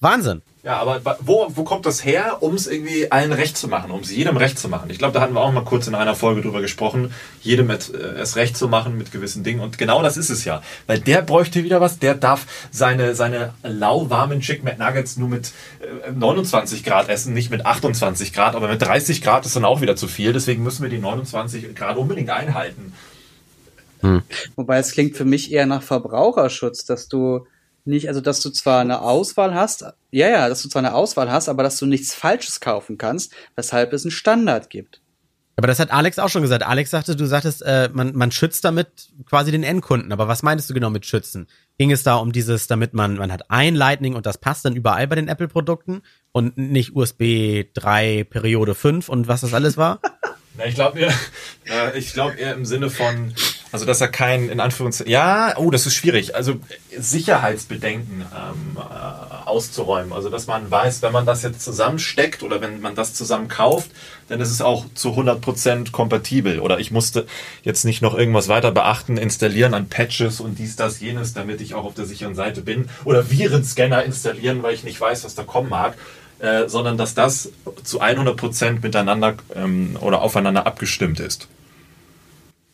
[0.00, 0.42] Wahnsinn.
[0.62, 4.00] Ja, aber wo, wo kommt das her, um es irgendwie allen recht zu machen, um
[4.00, 4.90] es jedem recht zu machen?
[4.90, 7.90] Ich glaube, da hatten wir auch mal kurz in einer Folge drüber gesprochen, jedem et,
[7.94, 9.60] äh, es recht zu machen mit gewissen Dingen.
[9.60, 10.62] Und genau das ist es ja.
[10.86, 16.12] Weil der bräuchte wieder was, der darf seine, seine lauwarmen Chick McNuggets nur mit äh,
[16.12, 19.96] 29 Grad essen, nicht mit 28 Grad, aber mit 30 Grad ist dann auch wieder
[19.96, 20.34] zu viel.
[20.34, 22.92] Deswegen müssen wir die 29 Grad unbedingt einhalten.
[24.56, 27.46] Wobei es klingt für mich eher nach Verbraucherschutz, dass du
[27.84, 31.30] nicht, also dass du zwar eine Auswahl hast, ja, ja, dass du zwar eine Auswahl
[31.30, 35.00] hast, aber dass du nichts Falsches kaufen kannst, weshalb es einen Standard gibt.
[35.56, 36.62] Aber das hat Alex auch schon gesagt.
[36.62, 40.10] Alex sagte, du sagtest, äh, man, man schützt damit quasi den Endkunden.
[40.10, 41.48] Aber was meintest du genau mit schützen?
[41.76, 44.74] Ging es da um dieses, damit man, man hat ein Lightning und das passt dann
[44.74, 46.00] überall bei den Apple-Produkten
[46.32, 50.00] und nicht USB 3 Periode 5 und was das alles war?
[50.56, 51.12] Na, ich glaube eher,
[51.68, 53.32] äh, ich glaube eher im Sinne von,
[53.70, 56.56] also dass er kein, in Anführungszeichen, ja, oh, das ist schwierig, also
[56.96, 60.12] Sicherheitsbedenken ähm, äh, auszuräumen.
[60.12, 63.90] Also dass man weiß, wenn man das jetzt zusammensteckt oder wenn man das zusammen kauft,
[64.28, 66.58] dann ist es auch zu 100% kompatibel.
[66.60, 67.26] Oder ich musste
[67.62, 71.74] jetzt nicht noch irgendwas weiter beachten, installieren an Patches und dies, das, jenes, damit ich
[71.74, 72.88] auch auf der sicheren Seite bin.
[73.04, 75.96] Oder Virenscanner installieren, weil ich nicht weiß, was da kommen mag
[76.40, 77.50] äh, sondern dass das
[77.84, 81.48] zu 100% miteinander ähm, oder aufeinander abgestimmt ist.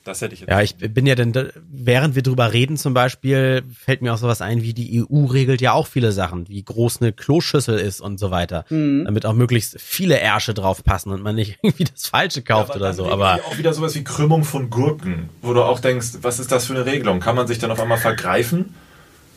[0.07, 0.51] Das hätte ich jetzt.
[0.51, 1.33] Ja, ich bin ja denn,
[1.69, 5.61] während wir drüber reden zum Beispiel, fällt mir auch sowas ein, wie die EU regelt
[5.61, 8.64] ja auch viele Sachen, wie groß eine Kloschüssel ist und so weiter,
[9.05, 12.77] damit auch möglichst viele Ärsche drauf passen und man nicht irgendwie das Falsche kauft Aber
[12.77, 13.11] oder dann so.
[13.11, 16.67] Aber auch wieder sowas wie Krümmung von Gurken, wo du auch denkst, was ist das
[16.67, 17.19] für eine Regelung?
[17.19, 18.75] Kann man sich dann auf einmal vergreifen,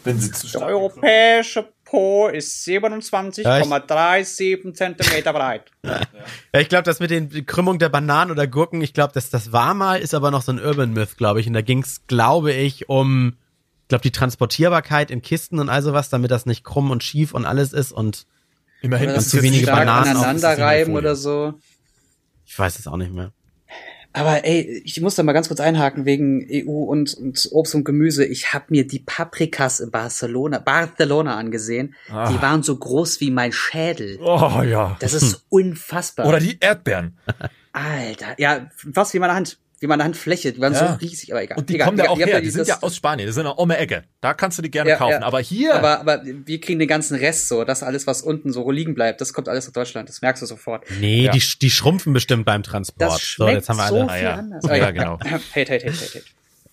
[0.04, 5.72] wenn sie zu Der stark europäische Po ist 27,37 Zentimeter breit.
[6.54, 9.52] Ja, ich glaube, das mit den Krümmung der Bananen oder Gurken, ich glaube, dass das
[9.52, 11.48] war mal, ist aber noch so ein Urban Myth, glaube ich.
[11.48, 13.38] Und da ging's, glaube ich, um,
[13.84, 17.34] ich glaube, die Transportierbarkeit in Kisten und all sowas, damit das nicht krumm und schief
[17.34, 17.92] und alles ist.
[17.92, 18.28] Und
[18.82, 21.56] Immerhin zu es wenige Bananen aneinander das reiben oder so.
[22.46, 23.32] ich weiß es auch nicht mehr.
[24.20, 27.84] Aber ey, ich muss da mal ganz kurz einhaken wegen EU und, und Obst und
[27.84, 28.26] Gemüse.
[28.26, 31.96] Ich habe mir die Paprikas in Barcelona, Barcelona angesehen.
[32.12, 32.32] Ah.
[32.32, 34.20] Die waren so groß wie mein Schädel.
[34.22, 34.98] Oh ja.
[35.00, 36.28] Das ist unfassbar.
[36.28, 37.18] Oder die Erdbeeren.
[37.72, 40.52] Alter, ja, fast wie meine Hand, wie meine Handfläche.
[40.54, 40.94] Die waren Ja.
[40.94, 41.58] so riesig, aber egal.
[41.58, 42.42] Und die egal, kommen ja auch her.
[42.42, 43.28] Die sind ja aus Spanien.
[43.28, 44.04] Die sind ja um die Ecke.
[44.22, 45.12] Da kannst du die gerne Ja, kaufen.
[45.14, 45.22] ja.
[45.22, 45.76] Aber hier.
[45.76, 49.22] Aber, aber wir kriegen den ganzen Rest so, das alles, was unten so liegen bleibt,
[49.22, 50.10] das kommt alles aus Deutschland.
[50.10, 50.84] Das merkst du sofort.
[51.00, 51.32] Nee, Ja.
[51.32, 53.02] die, die schrumpfen bestimmt beim Transport.
[53.12, 54.10] Das so, schmeckt jetzt haben wir so alle.
[54.10, 54.34] Ah, viel ja.
[54.36, 54.64] anders.
[54.66, 54.94] Ja, Okay.
[54.94, 55.20] genau.
[55.24, 56.24] Hate, hate, hate, hate, hate.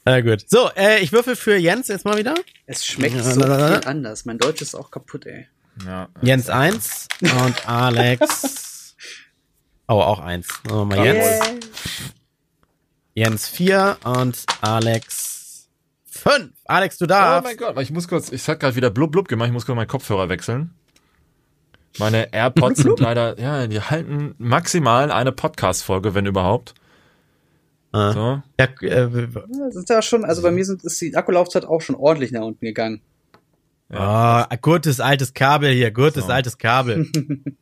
[0.09, 0.49] Na gut.
[0.49, 2.35] So, äh, ich würfel für Jens jetzt mal wieder.
[2.67, 4.25] Es schmeckt Ja, so viel anders.
[4.25, 5.49] Mein Deutsch ist auch kaputt, ey.
[5.85, 6.09] ja.
[6.23, 8.95] Jens eins und Alex.
[9.89, 10.49] Oh, auch eins.
[10.69, 11.41] Machen wir mal Jens.
[13.17, 15.69] Jens vier und Alex
[16.05, 16.53] Fünf.
[16.67, 17.45] Alex, du Oh darfst.
[17.45, 19.77] mein Gott, ich muss kurz, ich hab gerade wieder blub blub gemacht, ich muss kurz
[19.77, 20.75] meinen Kopfhörer wechseln.
[21.99, 26.75] Meine AirPods sind leider, ja, die halten maximal eine Podcast-Folge, wenn überhaupt.
[27.93, 28.13] Ah.
[28.13, 28.43] So.
[28.61, 31.97] Ja, äh, Das ist ja schon, also bei mir sind, ist die Akkulaufzeit auch schon
[31.97, 33.01] ordentlich nach unten gegangen.
[33.91, 36.33] ah, gutes altes Kabel hier, gutes So.
[36.33, 37.11] altes Kabel.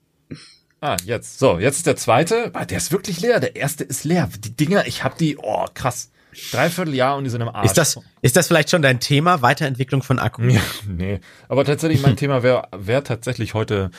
[0.84, 1.38] Ah, jetzt.
[1.38, 2.52] So, jetzt ist der zweite.
[2.68, 3.40] Der ist wirklich leer.
[3.40, 4.28] Der erste ist leer.
[4.40, 6.10] Die Dinger, ich hab die, oh, krass.
[6.52, 7.64] Dreiviertel Jahr und die sind im Arsch.
[7.64, 9.40] Ist das, ist das vielleicht schon dein Thema?
[9.40, 10.42] Weiterentwicklung von Akku?
[10.42, 11.20] Ja, nee.
[11.48, 13.92] Aber tatsächlich, mein Thema wäre wär tatsächlich heute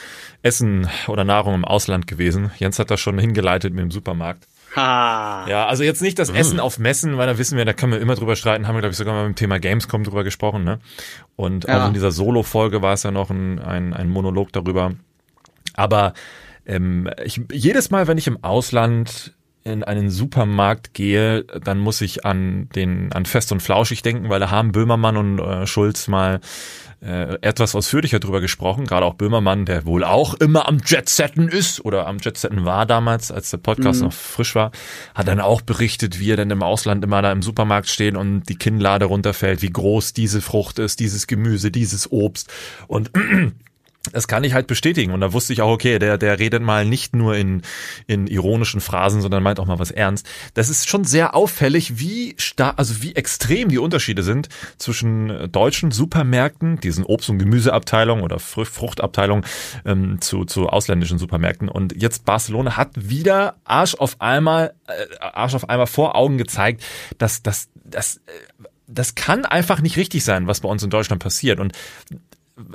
[0.43, 2.51] Essen oder Nahrung im Ausland gewesen.
[2.59, 4.45] Jens hat das schon hingeleitet mit dem Supermarkt.
[4.75, 5.47] Ha.
[5.49, 7.99] Ja, also jetzt nicht das Essen auf Messen, weil da wissen wir, da können wir
[7.99, 10.63] immer drüber streiten, haben wir, glaube ich, sogar mal mit dem Thema Gamescom drüber gesprochen,
[10.63, 10.79] ne?
[11.35, 11.81] Und Ja.
[11.83, 14.91] auch in dieser Solo-Folge war es ja noch ein, ein, ein Monolog darüber.
[15.73, 16.13] Aber
[16.65, 19.33] ähm, ich, jedes Mal, wenn ich im Ausland
[19.65, 24.39] in einen Supermarkt gehe, dann muss ich an den an Fest und Flauschig denken, weil
[24.39, 26.39] da haben Böhmermann und äh, Schulz mal
[27.01, 28.85] äh, etwas ausführlicher drüber gesprochen.
[28.85, 33.31] Gerade auch Böhmermann, der wohl auch immer am Jetsetten ist oder am Jetsetten war damals,
[33.31, 34.71] als der Podcast noch frisch war,
[35.15, 38.43] hat dann auch berichtet, wie er denn im Ausland immer da im Supermarkt steht und
[38.43, 42.51] die Kinnlade runterfällt, wie groß diese Frucht ist, dieses Gemüse, dieses Obst
[42.87, 43.11] und
[44.11, 45.11] das kann ich halt bestätigen.
[45.11, 47.61] Und da wusste ich auch, okay, der, der redet mal nicht nur in,
[48.07, 50.27] in ironischen Phrasen, sondern meint auch mal was ernst.
[50.53, 55.47] Das ist schon sehr auffällig, wie stark, also wie extrem die Unterschiede sind zwischen äh,
[55.47, 59.45] deutschen Supermärkten, diesen Obst- und Gemüseabteilung oder Fr Fruchtabteilung,
[59.85, 61.69] ähm, zu, zu ausländischen Supermärkten.
[61.69, 66.83] Und jetzt Barcelona hat wieder Arsch auf einmal, äh, Arsch auf einmal vor Augen gezeigt,
[67.17, 68.31] dass, dass, dass, äh,
[68.87, 71.59] das kann einfach nicht richtig sein, was bei uns in Deutschland passiert.
[71.59, 71.73] Und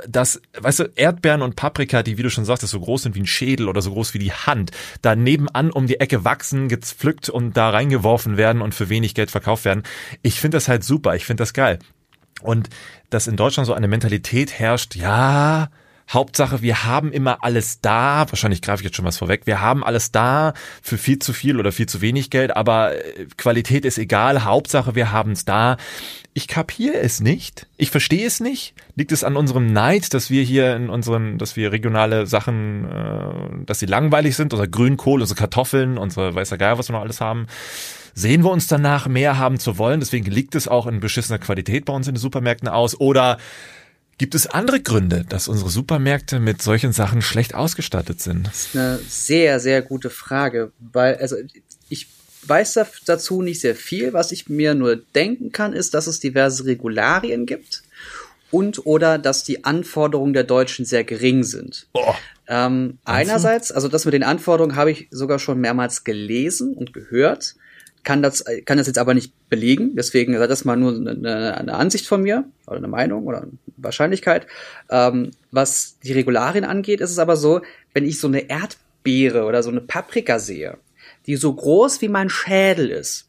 [0.07, 3.21] dass, weißt du, Erdbeeren und Paprika, die, wie du schon sagtest, so groß sind wie
[3.21, 7.29] ein Schädel oder so groß wie die Hand, da nebenan um die Ecke wachsen, gepflückt
[7.29, 9.83] und da reingeworfen werden und für wenig Geld verkauft werden.
[10.23, 11.79] Ich finde das halt super, ich finde das geil.
[12.43, 12.69] Und
[13.11, 15.71] dass in Deutschland so eine Mentalität herrscht, ja,
[16.13, 18.27] Hauptsache, wir haben immer alles da.
[18.29, 19.43] Wahrscheinlich greife ich jetzt schon was vorweg.
[19.45, 23.27] Wir haben alles da für viel zu viel oder viel zu wenig Geld, aber äh,
[23.37, 24.45] Qualität ist egal.
[24.45, 25.77] Hauptsache, wir haben es da.
[26.35, 27.69] Ich kapiere es nicht.
[27.77, 28.75] Ich verstehe es nicht.
[28.97, 33.65] Liegt es an unserem Neid, dass wir hier in unseren, dass wir regionale Sachen, äh,
[33.67, 37.21] dass sie langweilig sind, unser Grünkohl, unsere Kartoffeln, unsere weißer Geier, was wir noch alles
[37.21, 37.47] haben.
[38.15, 40.01] Sehen wir uns danach, mehr haben zu wollen?
[40.01, 42.99] Deswegen liegt es auch in beschissener Qualität bei uns in den Supermärkten aus.
[42.99, 43.39] Oder
[44.21, 48.51] Gibt es andere Gründe, dass unsere Supermärkte mit solchen Sachen schlecht ausgestattet sind?
[48.75, 51.37] Eine sehr, sehr gute Frage, weil, also
[51.89, 52.07] ich
[52.43, 54.13] weiß da- dazu nicht sehr viel.
[54.13, 57.83] Was ich mir nur denken kann, ist, dass es diverse Regularien gibt
[58.51, 61.87] und oder dass die Anforderungen der Deutschen sehr gering sind.
[61.95, 62.13] Oh,
[62.47, 67.55] Ähm, einerseits, also das mit den Anforderungen habe ich sogar schon mehrmals gelesen und gehört,
[68.03, 69.95] kann das, kann das jetzt aber nicht belegen.
[69.95, 73.53] Deswegen sei das mal nur eine, eine Ansicht von mir oder eine Meinung oder eine
[73.77, 74.47] Wahrscheinlichkeit.
[74.91, 77.61] Ähm, was die Regularien angeht, ist es aber so,
[77.93, 80.79] wenn ich so eine Erdbeere oder so eine Paprika sehe,
[81.27, 83.29] die so groß wie mein Schädel ist,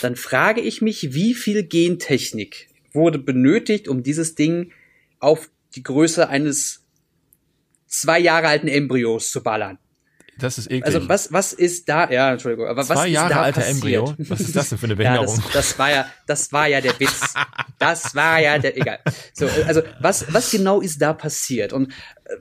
[0.00, 4.72] dann frage ich mich, wie viel Gentechnik wurde benötigt, um dieses Ding
[5.18, 6.84] auf die Größe eines
[7.86, 9.78] zwei Jahre alten Embryos zu ballern.
[10.42, 10.84] Das ist eklig.
[10.86, 13.76] Also was, was ist da, ja, Entschuldigung, aber was Zwei ist Jahre da alter passiert?
[13.76, 14.14] Embryo?
[14.28, 15.42] Was ist das denn für eine Ja, Behinderung?
[15.44, 17.34] das, das war ja, das war ja der Witz.
[17.78, 18.98] Das war ja der, egal.
[19.34, 21.72] So, also was, was genau ist da passiert?
[21.72, 21.92] Und
[22.24, 22.36] äh,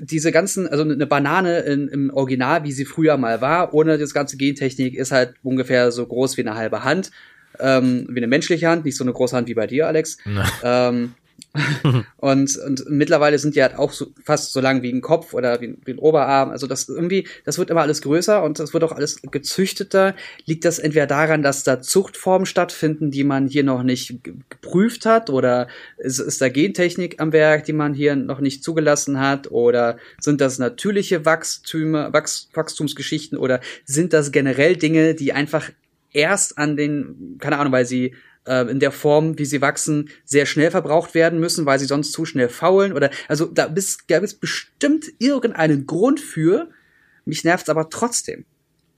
[0.00, 4.12] diese ganzen, also eine Banane in, im Original, wie sie früher mal war, ohne das
[4.12, 7.10] ganze Gentechnik, ist halt ungefähr so groß wie eine halbe Hand,
[7.60, 10.18] ähm, wie eine menschliche Hand, nicht so eine große Hand wie bei dir, Alex.
[10.64, 11.14] ähm,
[12.16, 15.60] und, und mittlerweile sind die halt auch so, fast so lang wie ein Kopf oder
[15.60, 16.50] wie, wie ein Oberarm.
[16.50, 20.16] Also das irgendwie, das wird immer alles größer und das wird auch alles gezüchteter.
[20.46, 25.06] Liegt das entweder daran, dass da Zuchtformen stattfinden, die man hier noch nicht ge- geprüft
[25.06, 29.50] hat, oder ist, ist da Gentechnik am Werk, die man hier noch nicht zugelassen hat,
[29.52, 35.70] oder sind das natürliche Wachstüme, Wachs, Wachstumsgeschichten, oder sind das generell Dinge, die einfach
[36.12, 38.14] erst an den, keine Ahnung, weil sie
[38.46, 42.12] äh, in der Form, wie sie wachsen, sehr schnell verbraucht werden müssen, weil sie sonst
[42.12, 46.68] zu schnell faulen oder also da bist, da ist bestimmt irgendeinen Grund für.
[47.24, 48.44] Mich nervt's aber trotzdem.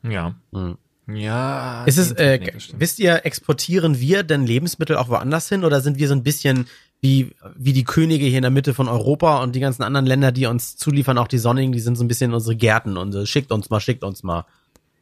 [0.03, 0.35] ja.
[0.53, 0.77] Hm.
[1.09, 1.85] Ja.
[1.85, 2.41] Ist es, äh,
[2.77, 6.67] wisst ihr, exportieren wir denn Lebensmittel auch woanders hin oder sind wir so ein bisschen
[7.01, 10.33] wie, wie die Könige hier in der Mitte von Europa und die ganzen anderen Länder,
[10.33, 13.53] die uns zuliefern, auch die Sonnigen, die sind so ein bisschen unsere Gärten und schickt
[13.53, 14.47] uns mal, schickt uns mal.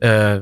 [0.00, 0.40] Äh,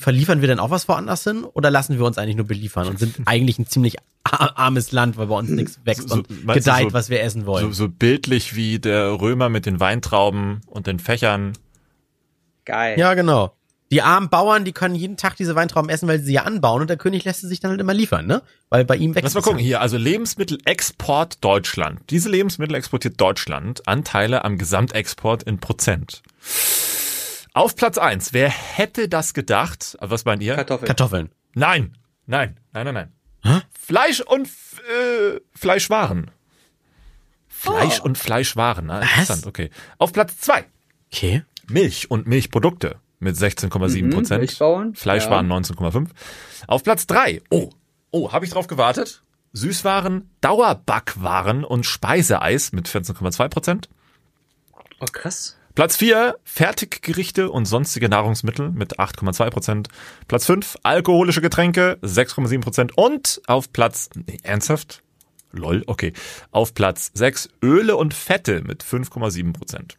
[0.00, 2.98] verliefern wir denn auch was woanders hin oder lassen wir uns eigentlich nur beliefern und
[2.98, 6.46] sind eigentlich ein ziemlich ar- armes Land, weil bei uns nichts wächst So- so- und
[6.54, 7.66] gedeiht, so- was wir essen wollen?
[7.66, 11.52] so, so bildlich wie der Römer mit den Weintrauben und den Fächern.
[12.64, 12.98] Geil.
[12.98, 13.54] ja, genau.
[13.92, 16.80] Die armen Bauern, die können jeden Tag diese Weintrauben essen, weil sie sie ja anbauen
[16.82, 18.40] und der König lässt sie sich dann halt immer liefern, ne?
[18.68, 21.98] Weil bei ihm wächst Lass mal gucken hier, also Lebensmittelexport Deutschland.
[22.08, 26.22] Diese Lebensmittel exportiert Deutschland Anteile am Gesamtexport in Prozent.
[27.52, 28.32] Auf Platz eins.
[28.32, 29.96] wer hätte das gedacht?
[30.00, 30.54] Was meint ihr?
[30.54, 30.86] Kartoffeln.
[30.86, 31.30] Kartoffeln.
[31.54, 31.96] Nein,
[32.26, 33.10] nein, nein, nein,
[33.42, 33.62] nein.
[33.78, 36.30] Fleisch und äh, Fleischwaren.
[37.48, 38.04] Fleisch Oh.
[38.04, 38.90] und Fleischwaren.
[38.90, 39.10] Ah, Was?
[39.10, 39.70] interessant, okay.
[39.98, 40.64] Auf Platz zwei
[41.12, 41.42] Okay.
[41.68, 44.40] Milch und Milchprodukte mit 16,7 Mhm, Prozent.
[44.40, 46.08] Milchbauern, Fleischwaren 19,5.
[46.68, 47.42] Auf Platz drei.
[47.50, 47.70] Oh,
[48.12, 49.22] oh, habe ich drauf gewartet?
[49.52, 53.88] Süßwaren, Dauerbackwaren und Speiseeis mit 14,2 Prozent.
[55.00, 55.56] Oh, krass.
[55.80, 59.88] Platz 4, Fertiggerichte und sonstige Nahrungsmittel mit 8,2 Prozent.
[60.28, 62.98] Platz 5, alkoholische Getränke, 6,7 Prozent.
[62.98, 65.02] Und auf Platz, nee, ernsthaft?
[65.52, 66.12] Lol, okay.
[66.50, 69.96] Auf Platz 6, Öle und Fette mit 5,7 Prozent.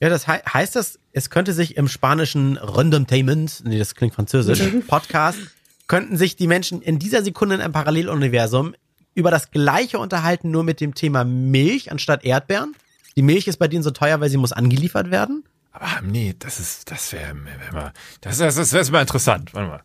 [0.00, 4.62] Ja, das hei heißt das, es könnte sich im spanischen Random-Tainment, nee, das klingt französisch,
[4.86, 5.40] Podcast,
[5.88, 8.76] könnten sich die Menschen in dieser Sekunde in einem Paralleluniversum
[9.16, 12.76] über das Gleiche unterhalten, nur mit dem Thema Milch anstatt Erdbeeren.
[13.16, 15.44] Die Milch ist bei denen so teuer, weil sie muss angeliefert werden.
[15.72, 19.52] Aber nee, das ist, das wäre, wär mal, das, das, das wäre mal interessant.
[19.54, 19.82] Warte mal.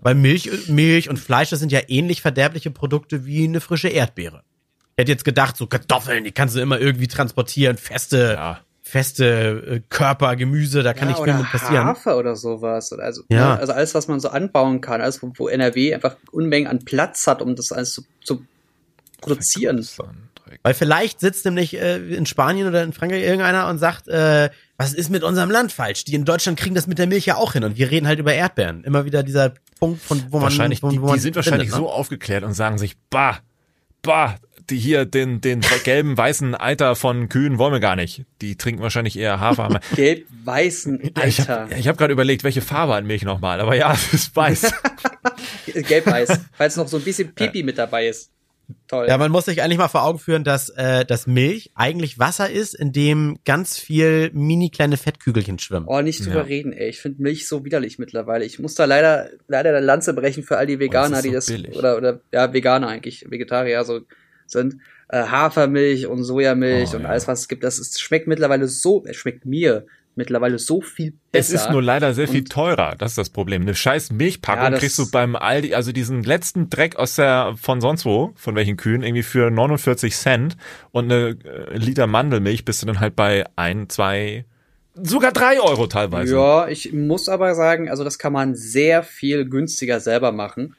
[0.00, 4.42] Weil Milch, Milch und Fleisch, das sind ja ähnlich verderbliche Produkte wie eine frische Erdbeere.
[4.96, 8.60] Ich hätte jetzt gedacht, so Kartoffeln, die kannst du immer irgendwie transportieren, feste, Ja.
[8.82, 9.24] feste
[9.66, 11.84] äh, Körper, Gemüse, da kann ja, nicht viel oder mit passieren.
[11.86, 12.92] Hafer oder sowas.
[12.92, 13.54] Also, Ja.
[13.54, 16.84] ne, also alles, was man so anbauen kann, alles, wo, wo NRW einfach Unmengen an
[16.84, 18.44] Platz hat, um das alles zu, zu
[19.22, 19.86] produzieren.
[20.62, 24.92] Weil vielleicht sitzt nämlich äh, in Spanien oder in Frankreich irgendeiner und sagt, äh, was
[24.92, 26.04] ist mit unserem Land falsch?
[26.04, 28.18] Die in Deutschland kriegen das mit der Milch ja auch hin und wir reden halt
[28.18, 28.84] über Erdbeeren.
[28.84, 31.70] Immer wieder dieser Punkt, von wo man Wahrscheinlich, wo, die, wo man die sind wahrscheinlich
[31.70, 31.88] findet, ne?
[31.88, 33.38] so aufgeklärt und sagen sich, bah,
[34.02, 34.36] bah,
[34.70, 38.24] die hier, den, den gelben, weißen Eiter von Kühen wollen wir gar nicht.
[38.40, 39.80] Die trinken wahrscheinlich eher Hafer.
[39.94, 41.62] Gelb-weißen ich Alter.
[41.62, 44.72] habe ich hab gerade überlegt, welche Farbe an Milch nochmal, aber ja, es ist weiß.
[45.74, 46.40] Gelb-weiß.
[46.52, 48.31] Falls noch so ein bisschen Pipi mit dabei ist.
[48.88, 49.06] Toll.
[49.08, 52.50] Ja, man muss sich eigentlich mal vor Augen führen, dass äh, das Milch eigentlich Wasser
[52.50, 55.86] ist, in dem ganz viel mini kleine Fettkügelchen schwimmen.
[55.88, 56.42] Oh, nicht drüber Ja.
[56.42, 56.88] reden, ey.
[56.88, 58.44] Ich finde Milch so widerlich mittlerweile.
[58.44, 61.34] Ich muss da leider, leider eine Lanze brechen für all die Veganer, ist so die
[61.34, 61.76] das, billig.
[61.76, 64.00] oder, oder, ja, Veganer eigentlich, Vegetarier so
[64.46, 64.76] sind.
[65.08, 67.08] Äh, Hafermilch und Sojamilch Oh, und ja.
[67.10, 67.64] alles, was es gibt.
[67.64, 71.54] Das ist, schmeckt mittlerweile so, es schmeckt mir mittlerweile so viel Es besser.
[71.66, 73.62] ist nur leider sehr viel teurer, das ist das Problem.
[73.62, 77.80] Eine scheiß Milchpackung Ja, kriegst du beim Aldi, also diesen letzten Dreck aus der, von
[77.80, 80.56] sonst wo, von welchen Kühen, irgendwie für 49 Cent
[80.90, 84.44] und eine äh, Liter Mandelmilch bist du dann halt bei ein, zwei,
[84.94, 86.34] sogar drei Euro teilweise.
[86.34, 90.74] Ja, ich muss aber sagen, also das kann man sehr viel günstiger selber machen.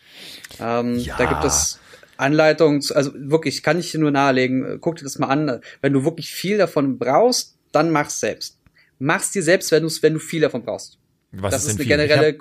[0.59, 1.15] Ähm, Ja.
[1.17, 1.79] Da gibt es
[2.17, 5.59] Anleitungen, also wirklich, kann ich dir nur nahelegen, äh, guck dir das mal an.
[5.81, 8.59] Wenn du wirklich viel davon brauchst, dann mach's selbst.
[9.03, 10.97] Mach's dir selbst, wenn, wenn du viel davon brauchst.
[11.33, 12.07] Was das ist denn eine viel?
[12.07, 12.37] generelle,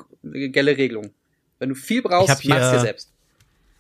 [0.49, 1.11] generelle Regelung.
[1.59, 3.09] Wenn du viel brauchst, mach's dir selbst.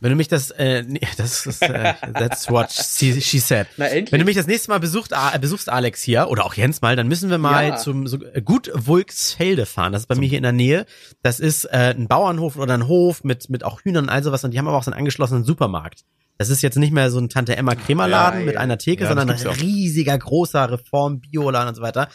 [0.01, 3.69] Wenn du mich das, äh, nee, das ist, äh, that's what she, she said.
[3.77, 4.11] Na, endlich.
[4.11, 6.97] Wenn du mich das nächste Mal besucht, äh, besuchst, Alex hier, oder auch Jens mal,
[6.97, 7.77] dann müssen wir mal Ja.
[7.77, 9.93] zum so, äh, Gut Wulksfelde fahren.
[9.93, 10.87] Das ist bei mir hier in der Nähe.
[11.23, 14.43] Das ist äh, ein Bauernhof oder ein Hof mit, mit auch Hühnern und all sowas
[14.43, 16.01] und die haben aber auch so einen angeschlossenen Supermarkt.
[16.39, 18.47] Das ist jetzt nicht mehr so ein Tante Emma Krämerladen Geil.
[18.47, 22.09] mit einer Theke, Ja, sondern ein riesiger, großer Reform, Bioladen und so weiter.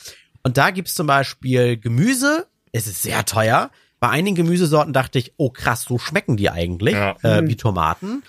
[0.48, 2.48] Und da gibt's zum Beispiel Gemüse.
[2.72, 3.70] Es ist sehr teuer.
[4.00, 7.18] Bei einigen Gemüsesorten dachte ich, oh krass, so schmecken die eigentlich, Ja.
[7.22, 8.24] äh, wie Tomaten.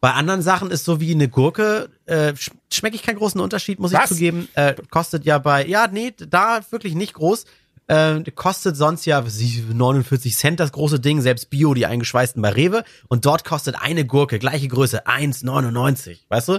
[0.00, 3.80] Bei anderen Sachen ist so wie eine Gurke, äh, sch schmecke ich keinen großen Unterschied,
[3.80, 4.10] muss ich Was?
[4.10, 4.46] zugeben.
[4.54, 7.44] Äh, kostet ja bei, ja, nee, da wirklich nicht groß.
[7.88, 11.86] Äh, kostet sonst ja was weiß ich, 49 Cent das große Ding, selbst Bio, die
[11.86, 12.84] eingeschweißten bei Rewe.
[13.08, 16.58] Und dort kostet eine Gurke, gleiche Größe, 1,99, weißt du?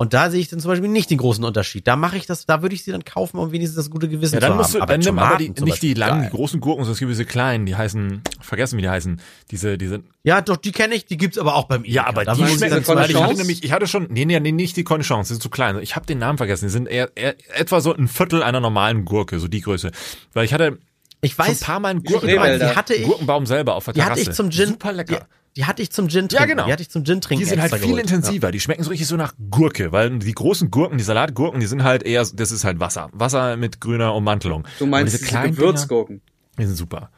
[0.00, 1.88] Und da sehe ich dann zum Beispiel nicht den großen Unterschied.
[1.88, 4.34] Da mache ich das, da würde ich sie dann kaufen, um wenigstens das gute Gewissen
[4.34, 4.88] Ja, dann zu musst du, haben.
[4.88, 7.66] dann nimm aber die, nicht die langen, die großen Gurken, sondern es gibt diese kleinen,
[7.66, 9.20] die heißen, vergessen wie die heißen,
[9.50, 12.36] diese, diese, Ja, doch, die kenne ich, die gibt's aber auch beim ja, aber Da
[12.36, 15.26] die schmecken, weil ich hatte nämlich, ich hatte schon, nee, nee, nee, nicht die Cornichons,
[15.26, 15.80] die sind zu klein.
[15.82, 19.04] Ich habe den Namen vergessen, die sind eher, eher etwa so ein Viertel einer normalen
[19.04, 19.90] Gurke, so die Größe.
[20.32, 20.78] Weil ich hatte
[21.22, 23.94] ich schon weiß, ein paar Mal einen Gurkenbaum, die hatte ich, Gurkenbaum selber auf der
[23.94, 24.20] die Terrasse.
[24.20, 24.68] hatte ich zum Gin.
[24.68, 25.16] Super lecker.
[25.16, 26.50] Die, die hatte ich zum Gin Ja, trinken.
[26.50, 26.66] genau.
[26.66, 27.42] Die hatte ich zum Gin trinken.
[27.42, 28.02] Die sind halt viel geholt.
[28.02, 28.52] intensiver.
[28.52, 31.82] Die schmecken so richtig so nach Gurke, weil die großen Gurken, die Salatgurken, die sind
[31.82, 33.08] halt eher, das ist halt Wasser.
[33.12, 34.68] Wasser mit grüner Ummantelung.
[34.78, 36.20] Du meinst diese kleinen Gewürzgurken.
[36.20, 37.10] Dinger, die sind super.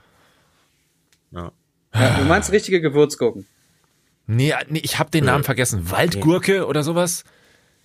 [1.33, 1.53] Ja.
[1.95, 3.47] Ja, du meinst richtige Gewürzgurken.
[4.27, 5.91] Nee, nee ich habe den Namen vergessen.
[5.91, 7.25] Waldgurke oder sowas.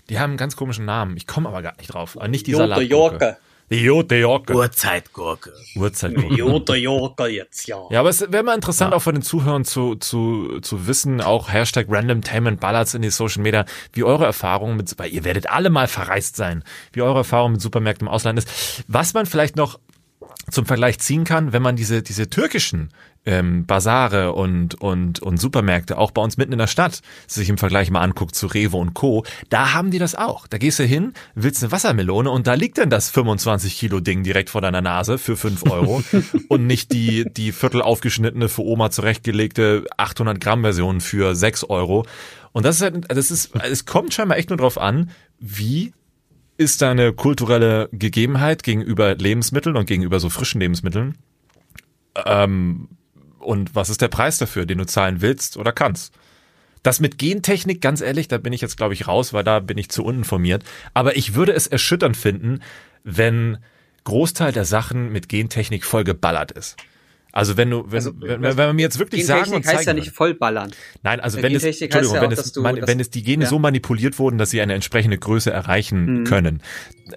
[0.09, 1.17] Die haben einen ganz komischen Namen.
[1.17, 2.15] Ich komme aber gar nicht drauf.
[2.15, 3.35] Aber nicht die Salatgurke.
[3.69, 3.75] Jorke.
[3.75, 4.53] Die Jote Jorke.
[4.53, 5.53] Urzeitgurke.
[5.75, 6.35] Uhrzeitgurke.
[6.35, 7.77] Jota Jorka jetzt, ja.
[7.89, 11.51] Ja, aber es wäre mal interessant, auch von den Zuhörern zu, zu, zu wissen, auch
[11.51, 15.69] Hashtag Randomtainment Ballards in die Social Media, wie eure Erfahrungen mit, weil ihr werdet alle
[15.69, 16.63] mal verreist sein,
[16.93, 18.83] wie eure Erfahrung mit Supermärkten im Ausland ist.
[18.87, 19.79] Was man vielleicht noch
[20.49, 22.89] zum Vergleich ziehen kann, wenn man diese, diese türkischen
[23.25, 27.57] ähm, Basare und, und, und Supermärkte auch bei uns mitten in der Stadt sich im
[27.57, 30.47] Vergleich mal anguckt zu Rewe und Co., da haben die das auch.
[30.47, 34.23] Da gehst du hin, willst eine Wassermelone und da liegt dann das 25 Kilo Ding
[34.23, 36.03] direkt vor deiner Nase für 5 Euro
[36.49, 42.05] und nicht die, die viertel aufgeschnittene, für Oma zurechtgelegte 800 Gramm Version für 6 Euro.
[42.51, 45.09] Und das ist halt, das ist, es kommt scheinbar echt nur drauf an,
[45.39, 45.93] wie
[46.57, 51.17] ist da eine kulturelle Gegebenheit gegenüber Lebensmitteln und gegenüber so frischen Lebensmitteln?
[52.25, 52.87] Ähm,
[53.39, 56.13] und was ist der Preis dafür, den du zahlen willst oder kannst?
[56.83, 59.77] Das mit Gentechnik, ganz ehrlich, da bin ich jetzt, glaube ich, raus, weil da bin
[59.77, 60.63] ich zu uninformiert.
[60.93, 62.59] Aber ich würde es erschütternd finden,
[63.03, 63.57] wenn
[64.03, 66.77] Großteil der Sachen mit Gentechnik voll geballert ist.
[67.35, 69.87] Also wenn du, wenn, Also, wenn, wenn man mir jetzt wirklich sagen und Gentechnik heißt
[69.87, 70.71] ja nicht vollballern.
[71.03, 73.09] Nein, also Äh, wenn es, Gentechnik Entschuldigung, ja wenn, auch, es, du- man, wenn es
[73.09, 73.49] die Gene ja.
[73.49, 76.23] so manipuliert wurden, dass sie eine entsprechende Größe erreichen Mhm.
[76.23, 76.61] können.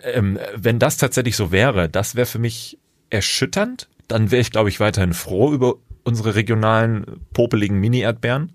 [0.03, 2.79] Ähm, wenn das tatsächlich so wäre, das wäre für mich
[3.11, 3.89] erschütternd.
[4.09, 8.53] Dann wäre ich, glaube ich, weiterhin froh über unsere regionalen popeligen Mini-Erdbeeren.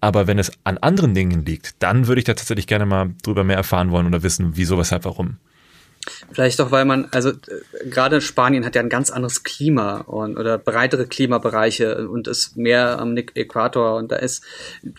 [0.00, 3.42] Aber wenn es an anderen Dingen liegt, dann würde ich da tatsächlich gerne mal drüber
[3.42, 5.38] mehr erfahren wollen oder wissen, wieso, weshalb, warum.
[6.32, 7.34] Vielleicht auch, weil man, also äh,
[7.88, 12.98] gerade Spanien hat ja ein ganz anderes Klima und oder breitere Klimabereiche und ist mehr
[12.98, 14.44] am Äquator und da ist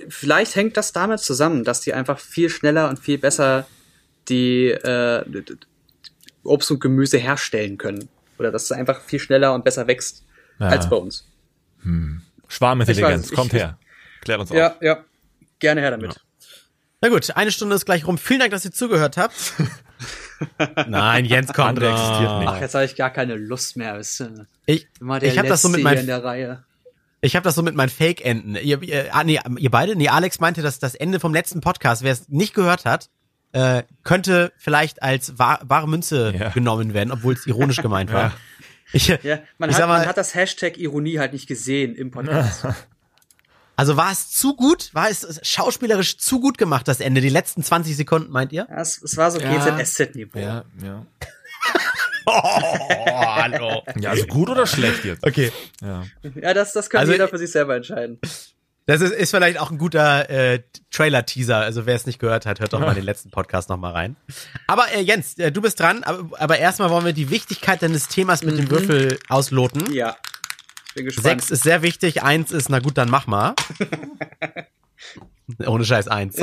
[0.10, 3.68] vielleicht hängt das damit zusammen, dass die einfach viel schneller und viel besser
[4.30, 5.24] die äh,
[6.44, 10.24] Obst und Gemüse herstellen können oder dass es einfach viel schneller und besser wächst
[10.60, 10.68] Ja.
[10.68, 11.26] als bei uns.
[12.48, 13.78] Schwarmintelligenz, Ich weiß, kommt ich- her.
[14.22, 14.58] Klärt uns auf.
[14.58, 15.04] Ja, ja,
[15.60, 16.20] gerne her damit.
[17.02, 18.18] Na gut, eine Stunde ist gleich rum.
[18.18, 19.54] Vielen Dank, dass ihr zugehört habt.
[20.88, 21.70] Nein, Jens kommt.
[21.70, 22.48] Andere existiert nicht.
[22.50, 23.98] Ach, jetzt habe ich gar keine Lust mehr.
[23.98, 24.24] Ist,
[24.66, 26.64] Ich, immer der ich habe das so mit Reihe.
[27.22, 28.56] ich habe das so mit meinen Fake-Enden.
[28.56, 29.96] Ihr, ihr, ah, nee, ihr beide?
[29.96, 33.10] Nee, Alex meinte, dass das Ende vom letzten Podcast, wer es nicht gehört hat,
[33.54, 36.50] äh, könnte vielleicht als wahr, wahre Münze Ja.
[36.50, 38.34] genommen werden, obwohl es ironisch gemeint war.
[38.92, 42.12] Ich, Ja, man, ich hat, mal, man hat das Hashtag Ironie halt nicht gesehen im
[42.12, 42.66] Podcast.
[43.76, 44.90] also war es zu gut?
[44.94, 47.22] War es schauspielerisch zu gut gemacht, das Ende?
[47.22, 48.68] Die letzten 20 Sekunden, meint ihr?
[48.70, 49.54] Ja, es, es war so Ja.
[49.54, 50.40] GZSZ-Niveau.
[50.40, 51.06] Ja, ja.
[52.28, 52.32] Oh,
[53.08, 53.84] hallo.
[54.00, 55.24] Ja, also gut oder schlecht jetzt?
[55.26, 55.52] Okay.
[55.82, 56.04] Ja.
[56.42, 58.20] Ja, das, das kann Also- jeder für sich selber entscheiden.
[58.88, 60.62] Das ist, ist vielleicht auch ein guter äh,
[60.92, 61.58] Trailer-Teaser.
[61.58, 64.16] Also wer es nicht gehört hat, hört doch mal den letzten Podcast noch mal rein.
[64.68, 66.04] Aber äh, Jens, äh, du bist dran.
[66.04, 69.92] Aber, aber erstmal wollen wir die Wichtigkeit deines Themas mit dem Würfel ausloten.
[69.92, 70.16] Ja.
[70.96, 71.26] Bin gespannt.
[71.42, 72.24] Sechs ist sehr wichtig.
[72.24, 73.54] Eins ist, na gut, dann mach mal.
[75.68, 76.38] Ohne Scheiß eins.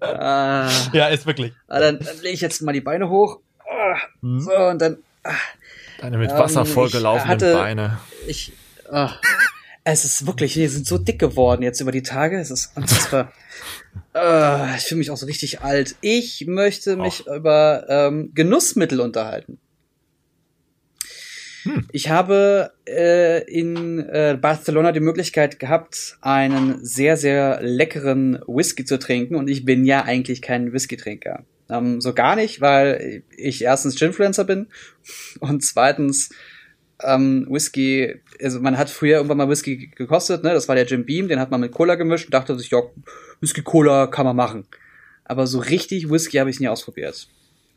[0.00, 1.52] Ah, ja, ist wirklich.
[1.68, 3.38] ah, dann, dann lege ich jetzt mal die Beine hoch.
[3.68, 4.40] Ah, Mhm.
[4.40, 4.98] So, und dann,
[6.00, 7.98] Deine mit Ähm, Wasser ich vollgelaufenen hatte- Beine.
[8.26, 8.52] ich,
[8.90, 9.12] ah,
[9.84, 12.38] es ist wirklich, wir sind so dick geworden jetzt über die Tage.
[12.40, 13.32] Es ist unfassbar.
[14.12, 15.94] Ah, ich fühle mich auch so richtig alt.
[16.00, 19.58] Ich möchte mich über ähm, Genussmittel unterhalten.
[21.92, 28.98] Ich habe äh, in äh, Barcelona die Möglichkeit gehabt, einen sehr, sehr leckeren Whisky zu
[28.98, 31.44] trinken und ich bin ja eigentlich kein Whisky-Trinker.
[31.70, 34.66] Ähm, so gar nicht, weil ich erstens Ginfluencer bin
[35.40, 36.30] und zweitens
[37.02, 40.52] ähm, Whisky, also man hat früher irgendwann mal Whisky gekostet, ne?
[40.52, 42.82] Das war der Jim Beam, den hat man mit Cola gemischt und dachte sich, ja,
[43.40, 44.66] Whisky Cola kann man machen.
[45.24, 47.28] Aber so richtig Whisky habe ich nie ausprobiert.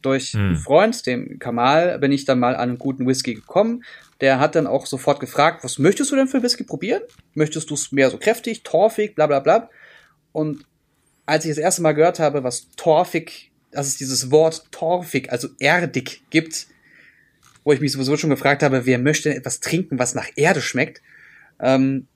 [0.01, 0.39] Durch Hm.
[0.39, 3.83] einen Freund, dem Kamal, bin ich dann mal an einen guten Whisky gekommen.
[4.21, 7.01] Der hat dann auch sofort gefragt, was möchtest du denn für Whisky probieren?
[7.33, 9.69] Möchtest du es mehr so kräftig, torfig, bla bla bla?
[10.31, 10.65] Und
[11.25, 15.49] als ich das erste Mal gehört habe, was torfig, dass es dieses Wort torfig, also
[15.59, 16.67] erdig gibt,
[17.63, 20.61] wo ich mich sowieso schon gefragt habe, wer möchte denn etwas trinken, was nach Erde
[20.61, 21.01] schmeckt,
[21.59, 22.07] ähm,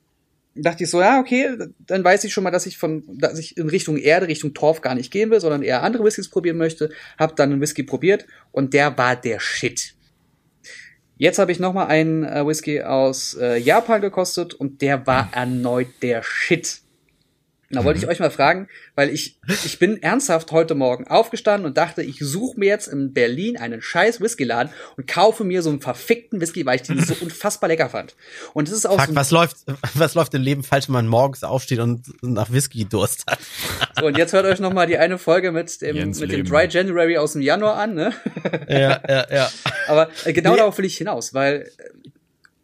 [0.55, 3.57] dachte ich so, ja, okay, dann weiß ich schon mal, dass ich von, dass ich
[3.57, 6.89] in Richtung Erde, Richtung Torf gar nicht gehen will, sondern eher andere Whiskys probieren möchte.
[7.17, 9.95] Hab dann einen Whisky probiert und der war der Shit.
[11.17, 15.29] Jetzt habe ich noch mal einen äh, Whisky aus äh, Japan gekostet und der war
[15.33, 16.81] erneut der Shit.
[17.71, 21.65] Und da wollte ich euch mal fragen, weil ich, ich bin ernsthaft heute Morgen aufgestanden
[21.65, 25.69] und dachte, ich suche mir jetzt in Berlin einen scheiß Whiskyladen und kaufe mir so
[25.69, 28.15] einen verfickten Whisky, weil ich den so unfassbar lecker fand.
[28.53, 29.57] Und das ist auch Fuck, so, was läuft,
[29.93, 33.39] was läuft im Leben falsch, wenn man morgens aufsteht und nach Whisky Durst hat?
[33.99, 36.45] so, und jetzt hört euch noch mal die eine Folge mit dem, Jens mit dem.
[36.45, 38.13] Dry January aus dem Januar an, ne?
[38.67, 39.49] Ja, ja, ja.
[39.87, 40.57] Aber äh, genau Nee.
[40.57, 42.09] darauf will ich hinaus, weil äh,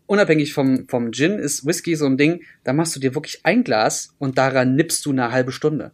[0.08, 3.64] unabhängig vom, vom Gin ist Whisky so ein Ding, da machst du dir wirklich ein
[3.64, 5.92] Glas und daran nippst du eine halbe Stunde.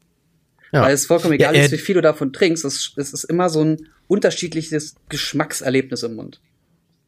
[0.72, 0.84] Ja.
[0.84, 2.66] Weil es vollkommen egal Ja, äh, ist, wie viel du davon trinkst.
[2.66, 6.42] Es, es ist immer so ein unterschiedliches Geschmackserlebnis im Mund.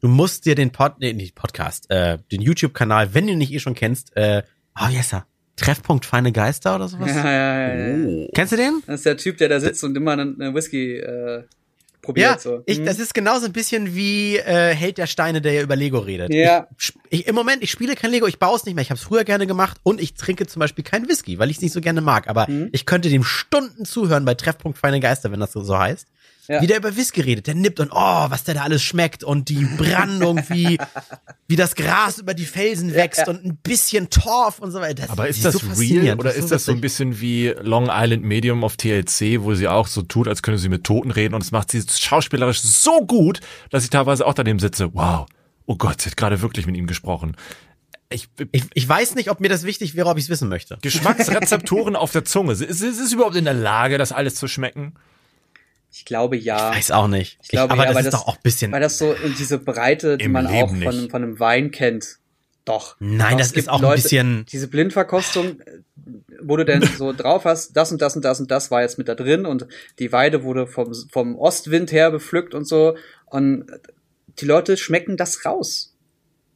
[0.01, 3.53] Du musst dir den Pod, nee, nicht Podcast, äh, den YouTube-Kanal, wenn du ihn nicht
[3.53, 4.43] eh schon kennst, äh,
[4.75, 5.25] oh, heißt er?
[5.55, 7.09] Treffpunkt Feine Geister oder sowas?
[7.15, 8.05] Ja, ja, ja, ja.
[8.05, 8.29] Oh.
[8.35, 8.83] Kennst du den?
[8.85, 11.43] Das ist der Typ, der da sitzt und immer einen, einen Whisky äh,
[12.05, 12.35] probiert.
[12.35, 12.61] Ja, so.
[12.65, 12.85] ich, Mhm.
[12.85, 16.33] das ist genauso ein bisschen wie äh, Held der Steine, der ja über Lego redet.
[16.33, 16.67] Ja.
[16.79, 18.81] Ich, ich, Im Moment, ich spiele kein Lego, ich baue es nicht mehr.
[18.83, 21.57] Ich habe es früher gerne gemacht und ich trinke zum Beispiel keinen Whisky, weil ich
[21.57, 22.27] es nicht so gerne mag.
[22.29, 22.69] Aber Mhm.
[22.71, 26.07] ich könnte dem Stunden zuhören bei Treffpunkt Feine Geister, wenn das so heißt.
[26.47, 26.61] Ja.
[26.61, 29.49] Wie der über Whisky redet, der nippt und oh, was der da alles schmeckt und
[29.49, 30.77] die Brandung, wie,
[31.47, 33.29] wie das Gras über die Felsen wächst ja.
[33.29, 35.03] und ein bisschen Torf und so weiter.
[35.03, 37.53] Das Aber ist so das real faszinierend, oder das ist das so ein bisschen wie
[37.61, 41.11] Long Island Medium auf TLC, wo sie auch so tut, als könne sie mit Toten
[41.11, 43.39] reden und es macht sie schauspielerisch so gut,
[43.71, 44.93] dass ich teilweise auch daneben sitze.
[44.93, 45.25] Wow,
[45.65, 47.35] oh Gott, sie hat gerade wirklich mit ihm gesprochen.
[48.09, 50.77] Ich, Ich, ich weiß nicht, ob mir das wichtig wäre, ob ich es wissen möchte.
[50.81, 52.51] Geschmacksrezeptoren auf der Zunge.
[52.51, 54.93] Ist, ist es überhaupt in der Lage, das alles zu schmecken?
[55.97, 56.71] Ich glaube ja.
[56.71, 57.37] Ich weiß auch nicht.
[57.41, 58.71] Ich glaube, aber ja, das weil ist das- doch auch ein bisschen.
[58.73, 61.11] Weil das so in diese Breite, die man auch Leben von, nicht.
[61.11, 62.17] von einem Wein kennt.
[62.65, 62.97] Doch.
[62.99, 65.61] Nein, Doch, das ist auch ein Leute- bisschen- Diese Blindverkostung,
[66.41, 68.97] wo du denn so drauf hast, das und das und das und das war jetzt
[68.97, 69.67] mit da drin und
[69.99, 72.97] die Weide wurde vom, vom Ostwind her bepflückt und so.
[73.27, 73.65] Und
[74.39, 75.95] die Leute schmecken das raus.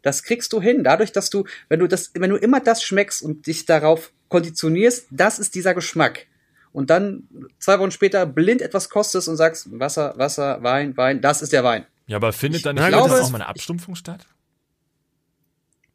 [0.01, 0.83] Das kriegst du hin.
[0.83, 5.07] Dadurch, dass du, wenn du das, wenn du immer das schmeckst und dich darauf konditionierst,
[5.11, 6.25] das ist dieser Geschmack.
[6.71, 7.23] Und dann
[7.59, 11.63] zwei Wochen später blind etwas kostest und sagst, Wasser, Wasser, Wein, Wein, das ist der
[11.63, 11.85] Wein.
[12.07, 14.25] Ja, aber findet dann Ich glaube, auch mal eine Abstumpfung statt?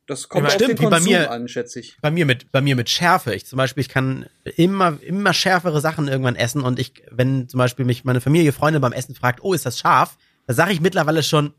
[0.07, 1.97] Das kommt Ja, auf stimmt, den Konsum mir- an, schätze ich.
[2.03, 3.35] bei mir mit bei mir mit Schärfe.
[3.35, 7.57] Ich zum Beispiel, ich kann immer immer schärfere Sachen irgendwann essen und ich, wenn zum
[7.59, 10.19] Beispiel mich meine Familie, Freunde beim Essen fragt, oh, ist das scharf?
[10.47, 11.55] Da sage ich mittlerweile schon,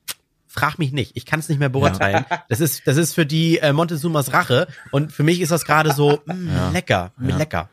[0.46, 1.18] frag mich nicht.
[1.18, 2.24] Ich kann es nicht mehr beurteilen.
[2.48, 5.92] Das ist das ist für die äh, Montezumas Rache und für mich ist das gerade
[5.94, 7.70] so mh, lecker, lecker.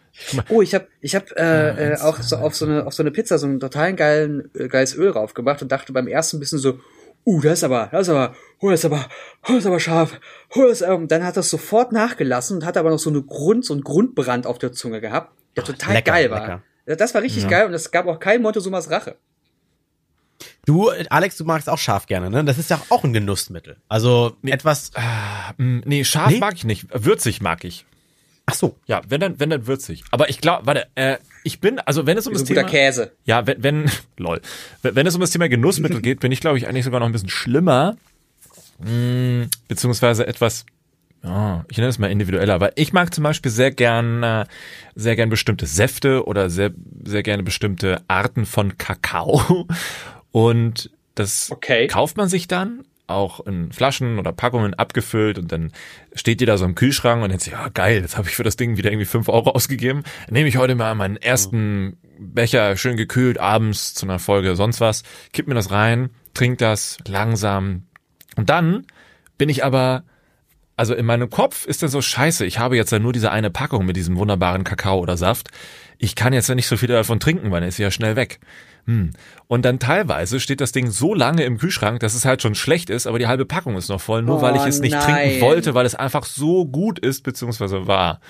[0.51, 3.11] Oh, ich habe ich hab, äh, äh, auch so auf so eine auf so eine
[3.11, 6.59] Pizza so einen totalen geilen äh, geiles Öl drauf gemacht und dachte beim ersten bisschen
[6.59, 6.81] so,
[7.25, 9.09] uh, das ist aber, das ist aber, oh, das ist aber,
[9.45, 10.21] oh, das ist aber scharf.
[10.55, 13.65] Oh, das, ähm, dann hat das sofort nachgelassen und hat aber noch so eine Grund
[13.65, 16.41] so einen Grundbrand auf der Zunge gehabt, der total lecker, geil war.
[16.41, 16.63] lecker.
[16.87, 19.17] Ja, Das war richtig geil und es gab auch kein Montezumas Rache.
[20.67, 22.45] Du, Alex, du magst auch scharf gerne, ne?
[22.45, 23.77] Das ist ja auch ein Genussmittel.
[23.89, 24.91] Also etwas.
[25.57, 26.39] Hm, Nee, scharf Nee?
[26.39, 26.87] mag ich nicht.
[26.93, 27.87] Würzig mag ich.
[28.47, 28.77] Ach so.
[28.87, 30.05] Ja, wenn dann, wenn dann würzig.
[30.11, 33.13] Aber ich glaube, warte, äh, ich bin, also wenn es um das Thema, Käse.
[33.25, 34.41] ja, wenn, wenn, lol,
[34.83, 37.07] wenn, wenn es um das Thema Genussmittel geht, bin ich glaube ich eigentlich sogar noch
[37.07, 37.97] ein bisschen schlimmer,
[38.79, 40.65] mm, beziehungsweise etwas,
[41.25, 44.45] ja, ich nenne es mal individueller, weil ich mag zum Beispiel sehr gern, äh,
[44.95, 46.73] sehr gern bestimmte Säfte oder sehr,
[47.05, 49.67] sehr gerne bestimmte Arten von Kakao
[50.33, 51.87] und das Okay.
[51.89, 55.73] kauft man sich dann auch in Flaschen oder Packungen abgefüllt und dann
[56.15, 58.43] steht die da so im Kühlschrank und denkt sich, ja geil, jetzt habe ich für
[58.43, 60.03] das Ding wieder irgendwie fünf Euro ausgegeben.
[60.31, 65.03] Nehme ich heute mal meinen ersten Becher schön gekühlt abends zu einer Folge sonst was,
[65.33, 67.85] kipp mir das rein, trink das langsam
[68.37, 68.87] und dann
[69.39, 70.05] bin ich aber
[70.77, 73.51] also in meinem Kopf ist dann so scheiße, ich habe jetzt ja nur diese eine
[73.51, 75.49] Packung mit diesem wunderbaren Kakao oder Saft.
[76.03, 78.41] Ich kann jetzt ja nicht so viel davon trinken, weil dann ist ja schnell weg.
[78.87, 79.11] Hm.
[79.47, 82.91] Und dann teilweise steht das Ding so lange im Kühlschrank, dass es halt schon schlecht
[82.91, 85.03] ist, aber die halbe Packung ist noch voll, nur weil ich Oh es nicht nein.
[85.05, 88.21] trinken wollte, weil es einfach so gut ist, beziehungsweise war.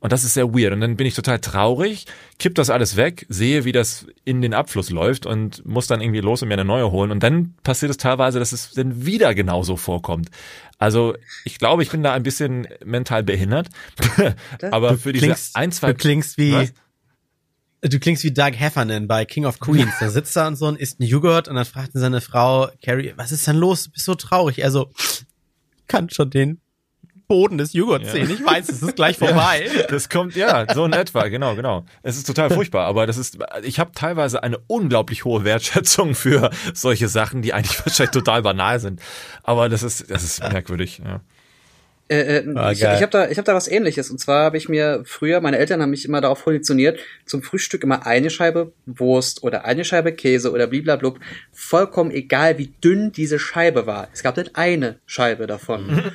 [0.00, 0.72] Und das ist sehr weird.
[0.72, 2.06] Und dann bin ich total traurig,
[2.38, 6.20] kipp das alles weg, sehe, wie das in den Abfluss läuft und muss dann irgendwie
[6.20, 7.10] los und mir eine neue holen.
[7.10, 10.30] Und dann passiert es teilweise, dass es dann wieder genauso vorkommt.
[10.78, 13.68] Also ich glaube, ich bin da ein bisschen mental behindert.
[14.70, 15.88] Aber für diese klingst, ein, zwei...
[15.88, 16.72] du klingst wie Was?
[17.82, 19.92] Du klingst wie Doug Heffernan bei King of Queens.
[20.00, 22.68] Da sitzt er und so und isst einen Joghurt und dann fragt ihn seine Frau
[22.84, 23.84] Carrie, was ist denn los?
[23.84, 24.58] Du bist so traurig.
[24.60, 24.90] Er so,
[25.88, 26.60] kann schon den
[27.28, 28.12] Boden des Joghurts Ja.
[28.12, 28.30] sehen.
[28.30, 29.68] Ich weiß, es ist gleich vorbei.
[29.88, 31.84] Das kommt, ja, so in etwa, genau, genau.
[32.02, 36.50] Es ist total furchtbar, aber das ist, ich habe teilweise eine unglaublich hohe Wertschätzung für
[36.74, 39.00] solche Sachen, die eigentlich wahrscheinlich total banal sind.
[39.42, 41.20] Aber das ist, das ist merkwürdig, ja.
[42.08, 42.96] Äh, Ah, ich geil.
[42.96, 44.10] ich habe da, ich hab da was ähnliches.
[44.10, 47.82] Und zwar habe ich mir früher, meine Eltern haben mich immer darauf konditioniert, zum Frühstück
[47.84, 51.18] immer eine Scheibe Wurst oder eine Scheibe Käse oder bliblablub.
[51.52, 54.08] Vollkommen egal, wie dünn diese Scheibe war.
[54.12, 56.12] Es gab dann eine Scheibe davon.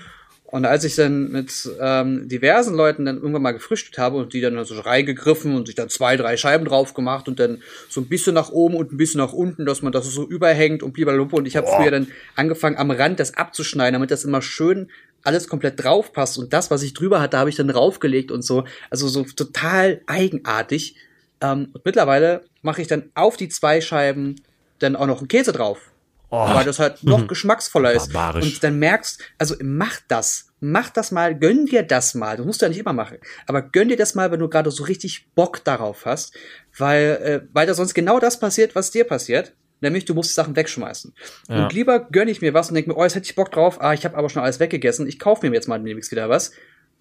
[0.50, 4.40] Und als ich dann mit ähm, diversen Leuten dann irgendwann mal gefrühstückt habe und die
[4.40, 8.08] dann so reingegriffen und sich dann zwei, drei Scheiben drauf gemacht und dann so ein
[8.08, 11.40] bisschen nach oben und ein bisschen nach unten, dass man das so überhängt und blablabla.
[11.40, 12.08] Und ich habe früher dann
[12.38, 14.90] angefangen, am Rand das abzuschneiden, damit das immer schön
[15.28, 16.38] alles komplett drauf passt.
[16.38, 18.64] Und das, was ich drüber hatte, habe ich dann draufgelegt und so.
[18.90, 20.96] Also so total eigenartig.
[21.42, 24.42] Ähm, und mittlerweile mache ich dann auf die zwei Scheiben
[24.80, 25.92] dann auch noch einen Käse drauf.
[26.30, 26.54] Oh.
[26.54, 28.12] Weil das halt noch geschmacksvoller ist.
[28.12, 28.46] Barbarisch.
[28.46, 30.46] Und dann merkst, also mach das.
[30.60, 32.38] Mach das mal, gönn dir das mal.
[32.38, 33.18] Das musst du ja nicht immer machen.
[33.46, 36.34] Aber gönn dir das mal, wenn du gerade so richtig Bock darauf hast.
[36.78, 39.54] Weil, äh, weil da sonst genau das passiert, was dir passiert.
[39.80, 41.14] Nämlich, du musst Sachen wegschmeißen.
[41.50, 41.64] Ja.
[41.64, 43.82] Und lieber gönn ich mir was und denk mir, oh, jetzt hätte ich Bock drauf,
[43.82, 46.52] ah, ich habe aber schon alles weggegessen, ich kaufe mir jetzt mal demnächst wieder was,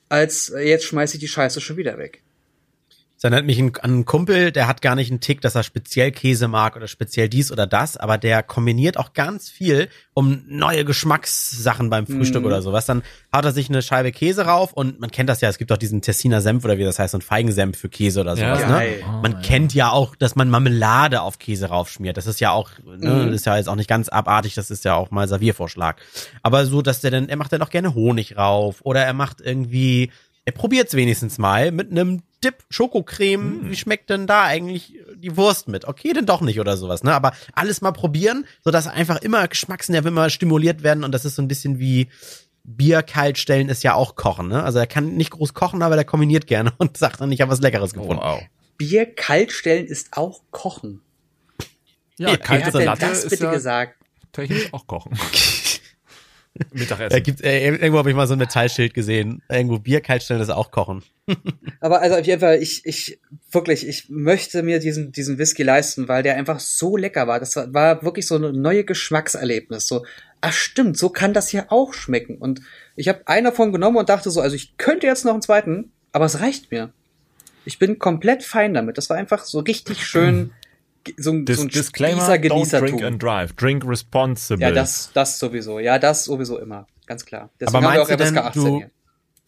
[0.08, 2.22] als äh, jetzt schmeiße ich die Scheiße schon wieder weg.
[3.16, 6.12] Das erinnert mich an einen Kumpel, der hat gar nicht einen Tick, dass er speziell
[6.12, 10.84] Käse mag oder speziell dies oder das, aber der kombiniert auch ganz viel um neue
[10.84, 12.46] Geschmackssachen beim Frühstück Mhm.
[12.46, 12.84] oder sowas.
[12.84, 13.02] Dann
[13.34, 15.78] haut er sich eine Scheibe Käse rauf und man kennt das ja, es gibt auch
[15.78, 18.60] diesen Tessiner Senf oder wie das heißt, so ein Feigensenf für Käse oder sowas.
[18.60, 18.66] Ja.
[18.68, 18.72] ne?
[18.74, 19.04] Geil.
[19.22, 22.18] Man kennt ja auch, dass man Marmelade auf Käse raufschmiert.
[22.18, 24.84] Das ist ja auch, ne, das ist ja jetzt auch nicht ganz abartig, das ist
[24.84, 25.96] ja auch mal Serviervorschlag.
[26.42, 29.40] Aber so, dass der dann, er macht dann auch gerne Honig rauf oder er macht
[29.40, 30.10] irgendwie,
[30.44, 33.70] er probiert's wenigstens mal mit einem Dip Schokocreme.
[33.70, 35.86] Wie schmeckt denn da eigentlich die Wurst mit?
[35.86, 37.14] Okay, denn doch nicht oder sowas, ne?
[37.14, 41.42] Aber alles mal probieren, sodass einfach immer Geschmacksnerven immer stimuliert werden und das ist so
[41.42, 42.08] ein bisschen wie
[42.68, 44.62] Bier kalt stellen ist ja auch kochen, ne?
[44.62, 47.50] Also er kann nicht groß kochen, aber der kombiniert gerne und sagt dann, ich habe
[47.50, 48.16] was Leckeres gefunden.
[48.22, 48.42] wow.
[48.76, 51.00] Bier kalt stellen ist auch Kochen.
[52.18, 53.94] Ja, Ja, kalte Salate das ist bitte ja gesagt?
[54.32, 55.12] technisch auch kochen.
[56.58, 57.22] Da Mittagessen.
[57.22, 59.42] gibt, äh, irgendwo habe ich mal so ein Metallschild gesehen.
[59.48, 61.02] Irgendwo Bier kalt stellen ist auch kochen.
[61.80, 63.18] Aber also auf jeden Fall, ich, ich,
[63.50, 67.40] wirklich, ich möchte mir diesen, diesen Whisky leisten, weil der einfach so lecker war.
[67.40, 69.88] Das war, war wirklich so ein neues Geschmackserlebnis.
[69.88, 70.04] So,
[70.40, 72.36] ach stimmt, so kann das hier auch schmecken.
[72.38, 72.60] Und
[72.94, 75.92] ich habe einen davon genommen und dachte so, also ich könnte jetzt noch einen zweiten,
[76.12, 76.90] aber es reicht mir.
[77.64, 78.96] Ich bin komplett fein damit.
[78.96, 80.52] Das war einfach so richtig schön,
[81.16, 83.52] so, ein- Dis so ein Disclaimer, Spießer, don't drink and drive.
[83.54, 84.62] Drink responsible.
[84.66, 85.78] Ja, das, das sowieso.
[85.78, 86.86] Ja, das sowieso immer.
[87.06, 87.50] Ganz klar.
[87.60, 88.90] Deswegen Aber haben wir auch FSK 18 du- hier.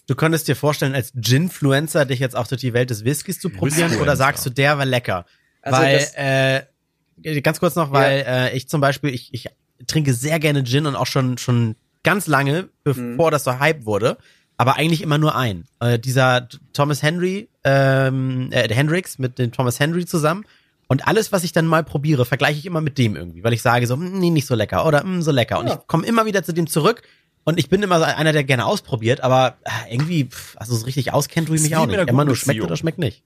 [0.06, 3.50] Du könntest dir vorstellen, als Ginfluencer dich jetzt auch durch die Welt des Whiskys zu
[3.50, 5.26] probieren oder sagst du, der war lecker?
[5.60, 9.48] Also weil, das- äh, ganz kurz noch, weil äh, ich zum Beispiel, ich, ich
[9.86, 14.16] trinke sehr gerne Gin und auch schon, schon ganz lange, bevor das so Hype wurde,
[14.56, 15.64] aber eigentlich immer nur ein.
[15.80, 20.44] Äh, dieser Thomas Henry, ähm, äh, der Hendrix mit dem Thomas Henry zusammen.
[20.90, 23.60] Und alles, was ich dann mal probiere, vergleiche ich immer mit dem irgendwie, weil ich
[23.62, 25.58] sage so, "Hm, nee, nicht so lecker oder "Hm, so lecker.
[25.58, 25.74] Und Ja.
[25.80, 27.02] ich komme immer wieder zu dem zurück.
[27.44, 30.84] Und ich bin immer so einer, der gerne ausprobiert, aber äh, irgendwie, pff, also so
[30.84, 31.98] richtig auskennt tue ich mich auch nicht.
[32.08, 33.22] Immer nur schmeckt oder schmeckt nicht.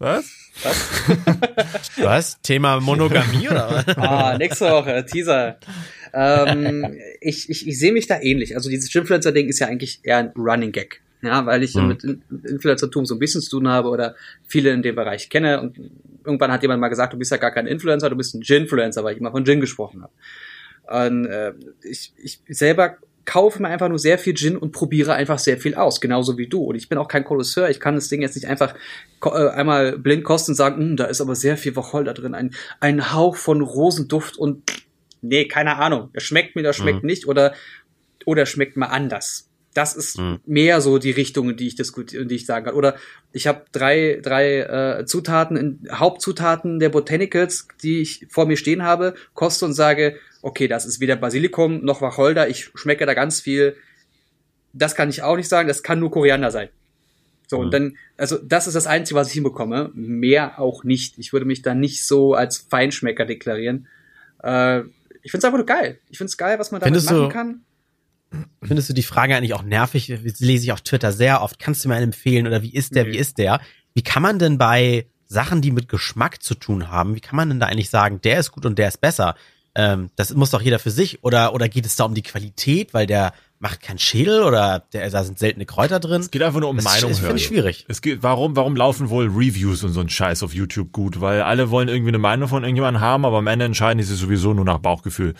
[0.00, 0.26] Was?
[1.96, 2.40] Was?
[2.42, 3.84] Thema Monogamie oder was?
[3.96, 5.58] Ah, nächste Woche, Teaser.
[6.14, 8.56] ähm, ich ich, ich sehe mich da ähnlich.
[8.56, 11.00] Also dieses Influencer-Ding ist ja eigentlich eher ein Running Gag.
[11.22, 11.88] Ja, weil ich Mhm.
[11.88, 14.14] mit In- Influencertum so ein bisschen zu tun habe oder
[14.46, 15.60] viele in dem Bereich kenne.
[15.60, 15.78] Und
[16.24, 19.02] irgendwann hat jemand mal gesagt, du bist ja gar kein Influencer, du bist ein Ginfluencer,
[19.02, 20.12] weil ich immer von Gin gesprochen habe.
[21.08, 21.52] Und äh,
[21.82, 25.74] ich, ich selber kaufe mir einfach nur sehr viel Gin und probiere einfach sehr viel
[25.74, 26.62] aus, genauso wie du.
[26.62, 28.74] Und ich bin auch kein Kolosseur, ich kann das Ding jetzt nicht einfach
[29.24, 32.54] äh, einmal blind kosten und sagen, "Hm, da ist aber sehr viel Wacholder drin, ein,
[32.80, 34.62] ein Hauch von Rosenduft und
[35.20, 37.52] nee, keine Ahnung, das schmeckt mir, das schmeckt nicht oder
[38.24, 39.47] oder schmeckt mal anders.
[39.74, 40.40] Das ist Mhm.
[40.46, 42.74] mehr so die Richtung, in die ich diskutiere, die ich sagen kann.
[42.74, 42.96] Oder
[43.32, 44.60] ich habe drei, drei
[45.00, 50.16] äh, Zutaten, in, Hauptzutaten der Botanicals, die ich vor mir stehen habe, koste und sage,
[50.42, 53.76] okay, das ist weder Basilikum noch Wacholder, ich schmecke da ganz viel.
[54.72, 56.68] Das kann ich auch nicht sagen, das kann nur Koriander sein.
[57.46, 57.64] So, Mhm.
[57.64, 59.90] und dann, also das ist das Einzige, was ich hinbekomme.
[59.94, 61.18] Mehr auch nicht.
[61.18, 63.86] Ich würde mich da nicht so als Feinschmecker deklarieren.
[64.42, 64.80] Äh,
[65.22, 65.98] ich find's einfach nur geil.
[66.10, 67.64] Ich find's geil, was man damit Findest machen du- kann.
[68.62, 70.12] Findest du die Frage eigentlich auch nervig?
[70.24, 71.58] Das lese ich auf Twitter sehr oft.
[71.58, 73.12] Kannst du mir einen empfehlen oder wie ist der, Nee.
[73.12, 73.60] wie ist der?
[73.94, 77.48] Wie kann man denn bei Sachen, die mit Geschmack zu tun haben, wie kann man
[77.48, 79.34] denn da eigentlich sagen, der ist gut und der ist besser?
[79.74, 82.94] Ähm, das muss doch jeder für sich oder, oder geht es da um die Qualität,
[82.94, 86.20] weil der macht keinen Schädel oder der, da sind seltene Kräuter drin?
[86.20, 87.28] Es geht einfach nur um Das Meinung ist- hören.
[87.30, 87.84] finde ich schwierig.
[87.88, 91.20] Es geht, warum, warum laufen wohl Reviews und so ein Scheiß auf YouTube gut?
[91.20, 94.18] Weil alle wollen irgendwie eine Meinung von irgendjemandem haben, aber am Ende entscheiden die sich
[94.18, 95.34] sowieso nur nach Bauchgefühl.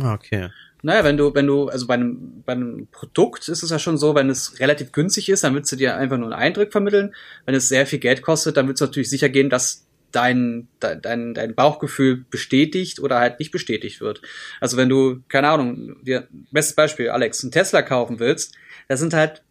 [0.00, 0.48] Ah, Okay.
[0.84, 3.96] Naja, wenn du, wenn du, also bei einem, bei einem Produkt ist es ja schon
[3.96, 7.14] so, wenn es relativ günstig ist, dann willst du dir einfach nur einen Eindruck vermitteln.
[7.46, 11.32] Wenn es sehr viel Geld kostet, dann willst du natürlich sicher gehen, dass dein, dein,
[11.32, 14.20] dein, Bauchgefühl bestätigt oder halt nicht bestätigt wird.
[14.60, 18.54] Also wenn du, keine Ahnung, dir, bestes Beispiel, Alex, einen Tesla kaufen willst,
[18.86, 19.42] da sind halt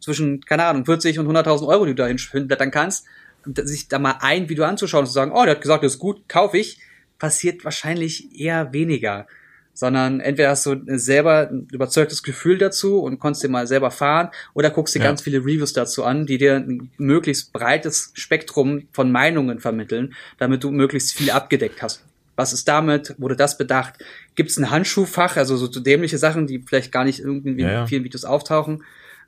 [0.00, 3.06] zwischen, keine Ahnung, 40 und 100.000 Euro, die du da hinblättern kannst,
[3.46, 5.98] sich da mal ein Video anzuschauen und zu sagen, oh, der hat gesagt, das ist
[5.98, 6.78] gut, kaufe ich,
[7.18, 9.26] passiert wahrscheinlich eher weniger
[9.74, 14.30] sondern entweder hast du selber ein überzeugtes Gefühl dazu und konntest dir mal selber fahren
[14.54, 15.06] oder guckst dir Ja.
[15.06, 20.62] ganz viele Reviews dazu an, die dir ein möglichst breites Spektrum von Meinungen vermitteln, damit
[20.64, 22.02] du möglichst viel abgedeckt hast.
[22.36, 23.14] Was ist damit?
[23.18, 23.94] Wurde das bedacht?
[24.34, 25.36] Gibt es ein Handschuhfach?
[25.36, 27.80] Also so, dämliche Sachen, die vielleicht gar nicht irgendwie Ja, ja.
[27.82, 28.82] in vielen Videos auftauchen.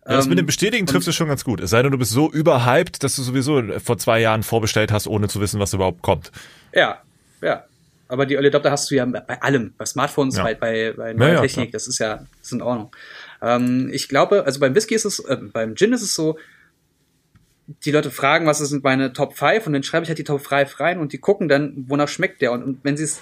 [0.05, 1.61] Ja, das mit Ähm, dem Bestätigen trifft es schon ganz gut.
[1.61, 5.07] Es sei denn, du bist so überhyped, dass du sowieso vor zwei Jahren vorbestellt hast,
[5.09, 6.31] ohne zu wissen, was überhaupt kommt.
[6.73, 7.01] Ja,
[7.43, 7.65] ja.
[8.09, 10.45] Aber die Early Adopter hast du ja bei allem, bei Smartphones, Ja.
[10.45, 12.95] bei, bei, bei neuer ja, Technik, das ist ja, das ist in Ordnung.
[13.43, 16.39] Ähm, ich glaube, also beim Whisky ist es, äh, beim Gin ist es so,
[17.85, 20.41] die Leute fragen, was sind meine Top 5 und dann schreibe ich halt die Top
[20.47, 22.53] 5 rein und die gucken dann, wonach schmeckt der.
[22.53, 23.21] Und, und wenn sie es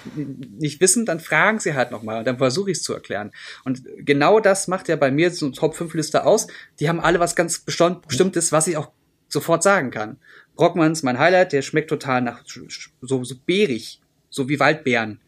[0.59, 3.33] nicht wissen, dann fragen sie halt nochmal und dann versuche ich es zu erklären.
[3.65, 6.47] Und genau das macht ja bei mir so eine Top 5 Liste aus.
[6.79, 8.91] Die haben alle was ganz Bestimmtes, was ich auch
[9.29, 10.19] sofort sagen kann.
[10.57, 14.01] Brockmanns, mein Highlight, der schmeckt total nach so, so beerig,
[14.35, 15.21] so wie Waldbeeren.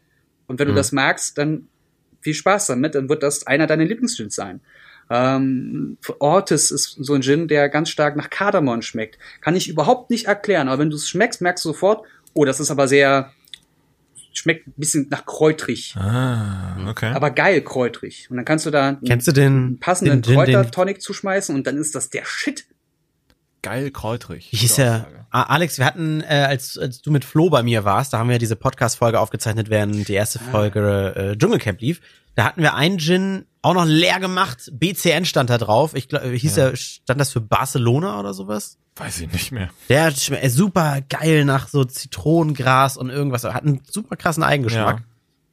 [0.47, 1.69] Und wenn du das magst, dann
[2.21, 4.61] viel Spaß damit, dann wird das einer deiner Lieblingsgins sein.
[5.09, 9.19] Ähm, Ortis ist so ein Gin, der ganz stark nach Kardamom schmeckt.
[9.41, 12.05] Kann ich überhaupt nicht erklären, aber wenn du es schmeckst, merkst du sofort,
[12.35, 13.33] oh, das ist aber sehr,
[14.33, 15.95] schmeckt ein bisschen nach kräutrig.
[15.97, 17.13] Ah, okay.
[17.13, 18.27] Aber geil kräutrig.
[18.29, 21.67] Und dann kannst du da einen Kennst du den passenden den den, Kräutertonic zuschmeißen und
[21.69, 22.67] dann ist das der Shit.
[23.67, 24.53] Geil kräutrig.
[24.53, 24.75] Wie hieß?
[24.75, 25.27] Aussage.
[25.31, 28.31] Ah, Alex, wir hatten, äh, als, als du mit Flo bei mir warst, da haben
[28.31, 32.01] wir diese Podcast-Folge aufgezeichnet, während die erste Folge äh, Dschungelcamp lief.
[32.37, 34.71] Da hatten wir einen Gin auch noch leer gemacht.
[34.73, 35.97] BCN stand da drauf.
[35.97, 38.79] Ich glaube, hieß der, stand das für Barcelona oder sowas?
[38.95, 39.71] Weiß ich nicht mehr.
[39.89, 43.43] Der schmeckt äh, super geil nach so Zitronengras und irgendwas.
[43.43, 45.03] Hat einen super krassen Eigengeschmack.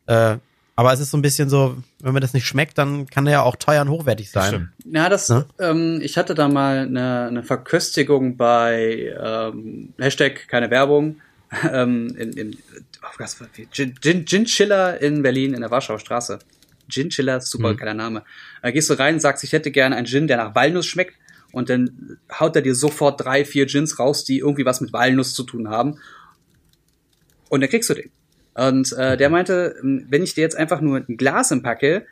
[0.06, 0.38] Äh,
[0.76, 3.34] aber es ist so ein bisschen so, wenn mir das nicht schmeckt, dann kann der
[3.34, 4.72] ja auch teuer und hochwertig sein.
[4.86, 5.46] Ja, das, Ne?
[5.60, 11.18] ähm, ich hatte da mal eine, eine Verköstigung bei ähm, Hashtag keine Werbung
[11.72, 12.58] ähm, in, in
[13.04, 13.24] oh,
[13.72, 16.40] Gin, Gin, Gin Chiller in Berlin in der Warschauer Straße.
[16.90, 17.78] Gin Chiller, super Mhm.
[17.78, 18.24] geiler Name.
[18.62, 21.16] Da gehst du rein und sagst, ich hätte gerne einen Gin, der nach Walnuss schmeckt
[21.52, 25.34] und dann haut er dir sofort drei, vier Gins raus, die irgendwie was mit Walnuss
[25.36, 26.00] zu tun haben
[27.50, 28.10] und dann kriegst du den.
[28.56, 32.06] Und äh, der meinte, wenn ich dir jetzt einfach nur ein Glas impacke,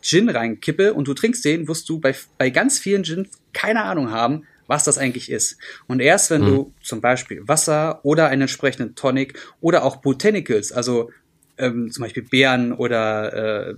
[0.00, 4.10] Gin reinkippe und du trinkst den, wirst du bei, bei ganz vielen Gin keine Ahnung
[4.10, 5.58] haben, was das eigentlich ist.
[5.86, 11.10] Und erst wenn du zum Beispiel Wasser oder einen entsprechenden Tonic oder auch Botanicals, also
[11.58, 13.74] ähm, zum Beispiel Beeren oder äh,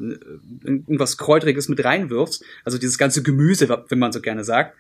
[0.65, 4.77] irgendwas Kräutriges mit reinwirfst, also dieses ganze Gemüse, wenn man so gerne sagt,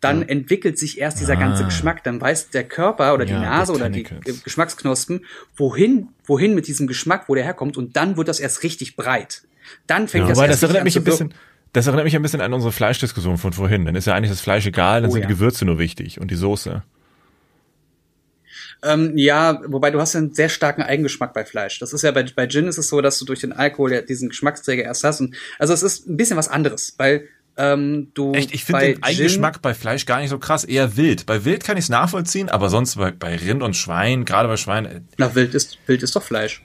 [0.00, 1.66] dann entwickelt sich erst dieser ganze Ah.
[1.66, 2.02] Geschmack.
[2.04, 5.24] Dann weiß der Körper oder die Ja, Nase oder die äh, Geschmacksknospen,
[5.56, 7.76] wohin, wohin mit diesem Geschmack, wo der herkommt.
[7.76, 9.42] Und dann wird das erst richtig breit.
[9.86, 11.28] Dann fängt das Wobei, erst das richtig erinnert mich an ein zu wirken.
[11.28, 11.40] bisschen,
[11.72, 13.84] das erinnert mich ein bisschen an unsere Fleischdiskussion von vorhin.
[13.84, 15.28] Dann ist ja eigentlich das Fleisch egal, dann Oh sind ja.
[15.28, 16.82] die Gewürze nur wichtig und die Soße.
[18.82, 21.78] Ähm, ja, wobei du hast ja einen sehr starken Eigengeschmack bei Fleisch.
[21.80, 24.00] Das ist ja bei, bei Gin ist es so, dass du durch den Alkohol ja
[24.00, 25.20] diesen Geschmacksträger erst hast.
[25.20, 29.02] Und, also es ist ein bisschen was anderes, weil ähm, du Echt, ich finde den
[29.02, 31.26] Eigengeschmack bei Fleisch gar nicht so krass, eher wild.
[31.26, 34.56] Bei Wild kann ich es nachvollziehen, aber sonst bei, bei Rind und Schwein, gerade bei
[34.56, 36.62] Schwein, äh, na Wild ist Wild ist doch Fleisch.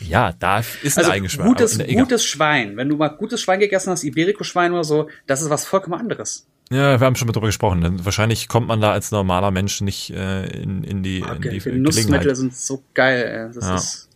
[0.00, 1.46] ja, da ist ein Also Eigengeschmack.
[1.46, 2.76] gutes gutes Schwein.
[2.76, 6.46] Wenn du mal gutes Schwein gegessen hast, Iberico-Schwein oder so, das ist was vollkommen anderes.
[6.70, 7.80] Ja, wir haben schon mal drüber gesprochen.
[7.82, 11.58] Denn wahrscheinlich kommt man da als normaler Mensch nicht äh, in, in die, in die
[11.60, 12.36] Genussmittel Gelegenheit.
[12.36, 13.48] sind so geil.
[13.50, 13.54] Ey.
[13.54, 13.74] Das Ja.
[13.76, 14.08] ist,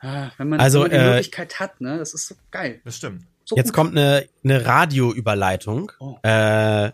[0.00, 2.80] ah, wenn man, Also, die äh, Möglichkeit hat, ne, das ist so geil.
[2.84, 3.22] Das stimmt.
[3.50, 3.74] So Jetzt gut.
[3.74, 5.90] kommt eine, eine Radioüberleitung.
[5.98, 6.16] Oh.
[6.22, 6.92] Äh,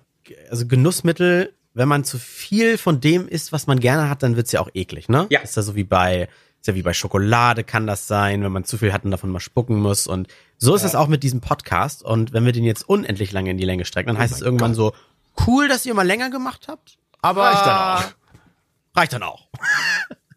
[0.50, 4.52] also Genussmittel, wenn man zu viel von dem isst, was man gerne hat, dann wird's
[4.52, 5.26] ja auch eklig, ne?
[5.28, 5.40] Ja.
[5.40, 6.30] Ist ja so wie bei,
[6.62, 9.28] ist ja wie bei Schokolade kann das sein, wenn man zu viel hat und davon
[9.28, 10.06] mal spucken muss.
[10.06, 12.02] Und so ist es auch mit diesem Podcast.
[12.02, 14.72] Und wenn wir den jetzt unendlich lange in die Länge strecken, dann heißt es irgendwann
[14.72, 14.94] so,
[15.46, 18.02] cool, dass ihr mal länger gemacht habt, aber Reicht dann auch.
[18.96, 19.48] Reicht dann auch.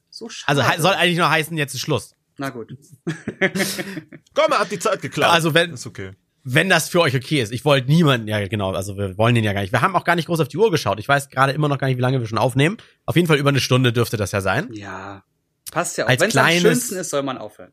[0.09, 0.65] so schade.
[0.65, 2.13] Also soll eigentlich nur heißen, jetzt ist Schluss.
[2.40, 2.70] Na gut.
[4.34, 5.30] Komm, er hat die Zeit geklaut.
[5.32, 6.11] Also wenn- Ist okay.
[6.44, 7.52] wenn das für euch okay ist.
[7.52, 9.74] Ich wollte niemanden, ja genau, also wir wollen den ja gar nicht.
[9.74, 10.99] Wir haben auch gar nicht groß auf die Uhr geschaut.
[10.99, 12.78] Ich weiß gerade immer noch gar nicht, wie lange wir schon aufnehmen.
[13.06, 14.70] Auf jeden Fall über eine Stunde dürfte das ja sein.
[14.72, 15.24] Ja.
[15.72, 16.10] Passt ja auch.
[16.10, 17.72] Als Wenn es am kleines- schönsten ist, soll man aufhören.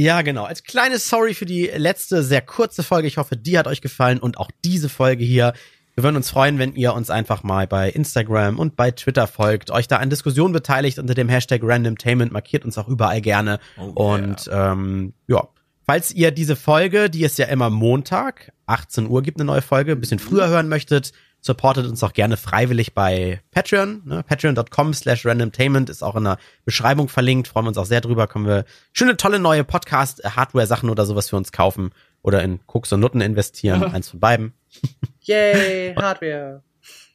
[0.00, 0.44] Ja, genau.
[0.44, 3.08] Als kleines Sorry für die letzte, sehr kurze Folge.
[3.08, 5.52] Ich hoffe, die hat euch gefallen und auch diese Folge hier.
[5.98, 9.72] Wir würden uns freuen, wenn ihr uns einfach mal bei Instagram und bei Twitter folgt,
[9.72, 13.58] euch da an Diskussionen beteiligt unter dem Hashtag Randomtainment, markiert uns auch überall gerne.
[13.76, 15.48] Oh, und ähm, ja,
[15.84, 19.90] falls ihr diese Folge, die es ja immer Montag, 18 Uhr gibt eine neue Folge,
[19.90, 21.10] ein bisschen früher hören möchtet,
[21.40, 24.02] supportet uns auch gerne freiwillig bei Patreon.
[24.04, 24.22] Ne?
[24.22, 27.48] Patreon.com slash randomtainment ist auch in der Beschreibung verlinkt.
[27.48, 28.28] Freuen wir uns auch sehr drüber.
[28.28, 31.90] Können wir schöne, tolle neue Podcast-Hardware-Sachen oder sowas für uns kaufen
[32.22, 33.82] oder in Koks und Nutten investieren.
[33.92, 34.52] Eins von beiden.
[35.28, 36.62] Yay, Hardware.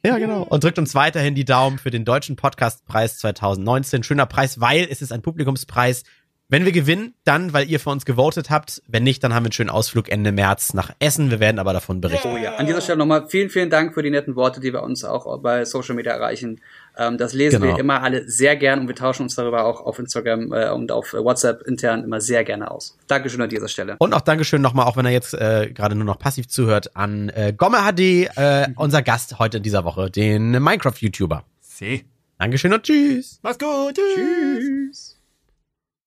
[0.06, 0.42] Ja, genau.
[0.42, 4.04] Und drückt uns weiterhin die Daumen für den Deutschen Podcastpreis 2019.
[4.04, 6.04] Schöner Preis, weil es ist ein Publikumspreis.
[6.48, 8.82] Wenn wir gewinnen, dann, weil ihr für uns gewotet habt.
[8.86, 11.30] Wenn nicht, dann haben wir einen schönen Ausflug Ende März nach Essen.
[11.30, 12.28] Wir werden aber davon berichten.
[12.34, 12.56] Oh ja.
[12.56, 15.40] An dieser Stelle nochmal vielen, vielen Dank für die netten Worte, die wir uns auch
[15.40, 16.60] bei Social Media erreichen.
[16.98, 17.74] Ähm, das lesen Genau.
[17.74, 20.92] wir immer alle sehr gern und wir tauschen uns darüber auch auf Instagram äh, und
[20.92, 22.98] auf WhatsApp intern immer sehr gerne aus.
[23.06, 23.96] Dankeschön an dieser Stelle.
[23.98, 27.30] Und auch Dankeschön nochmal, auch wenn er jetzt äh, gerade nur noch passiv zuhört, an
[27.30, 31.42] äh, Gomme HD, äh, unser Gast heute in dieser Woche, den Minecraft-YouTuber.
[31.62, 32.04] See.
[32.38, 33.38] Dankeschön und tschüss.
[33.42, 33.94] Mach's gut.
[33.96, 35.13] Tschüss.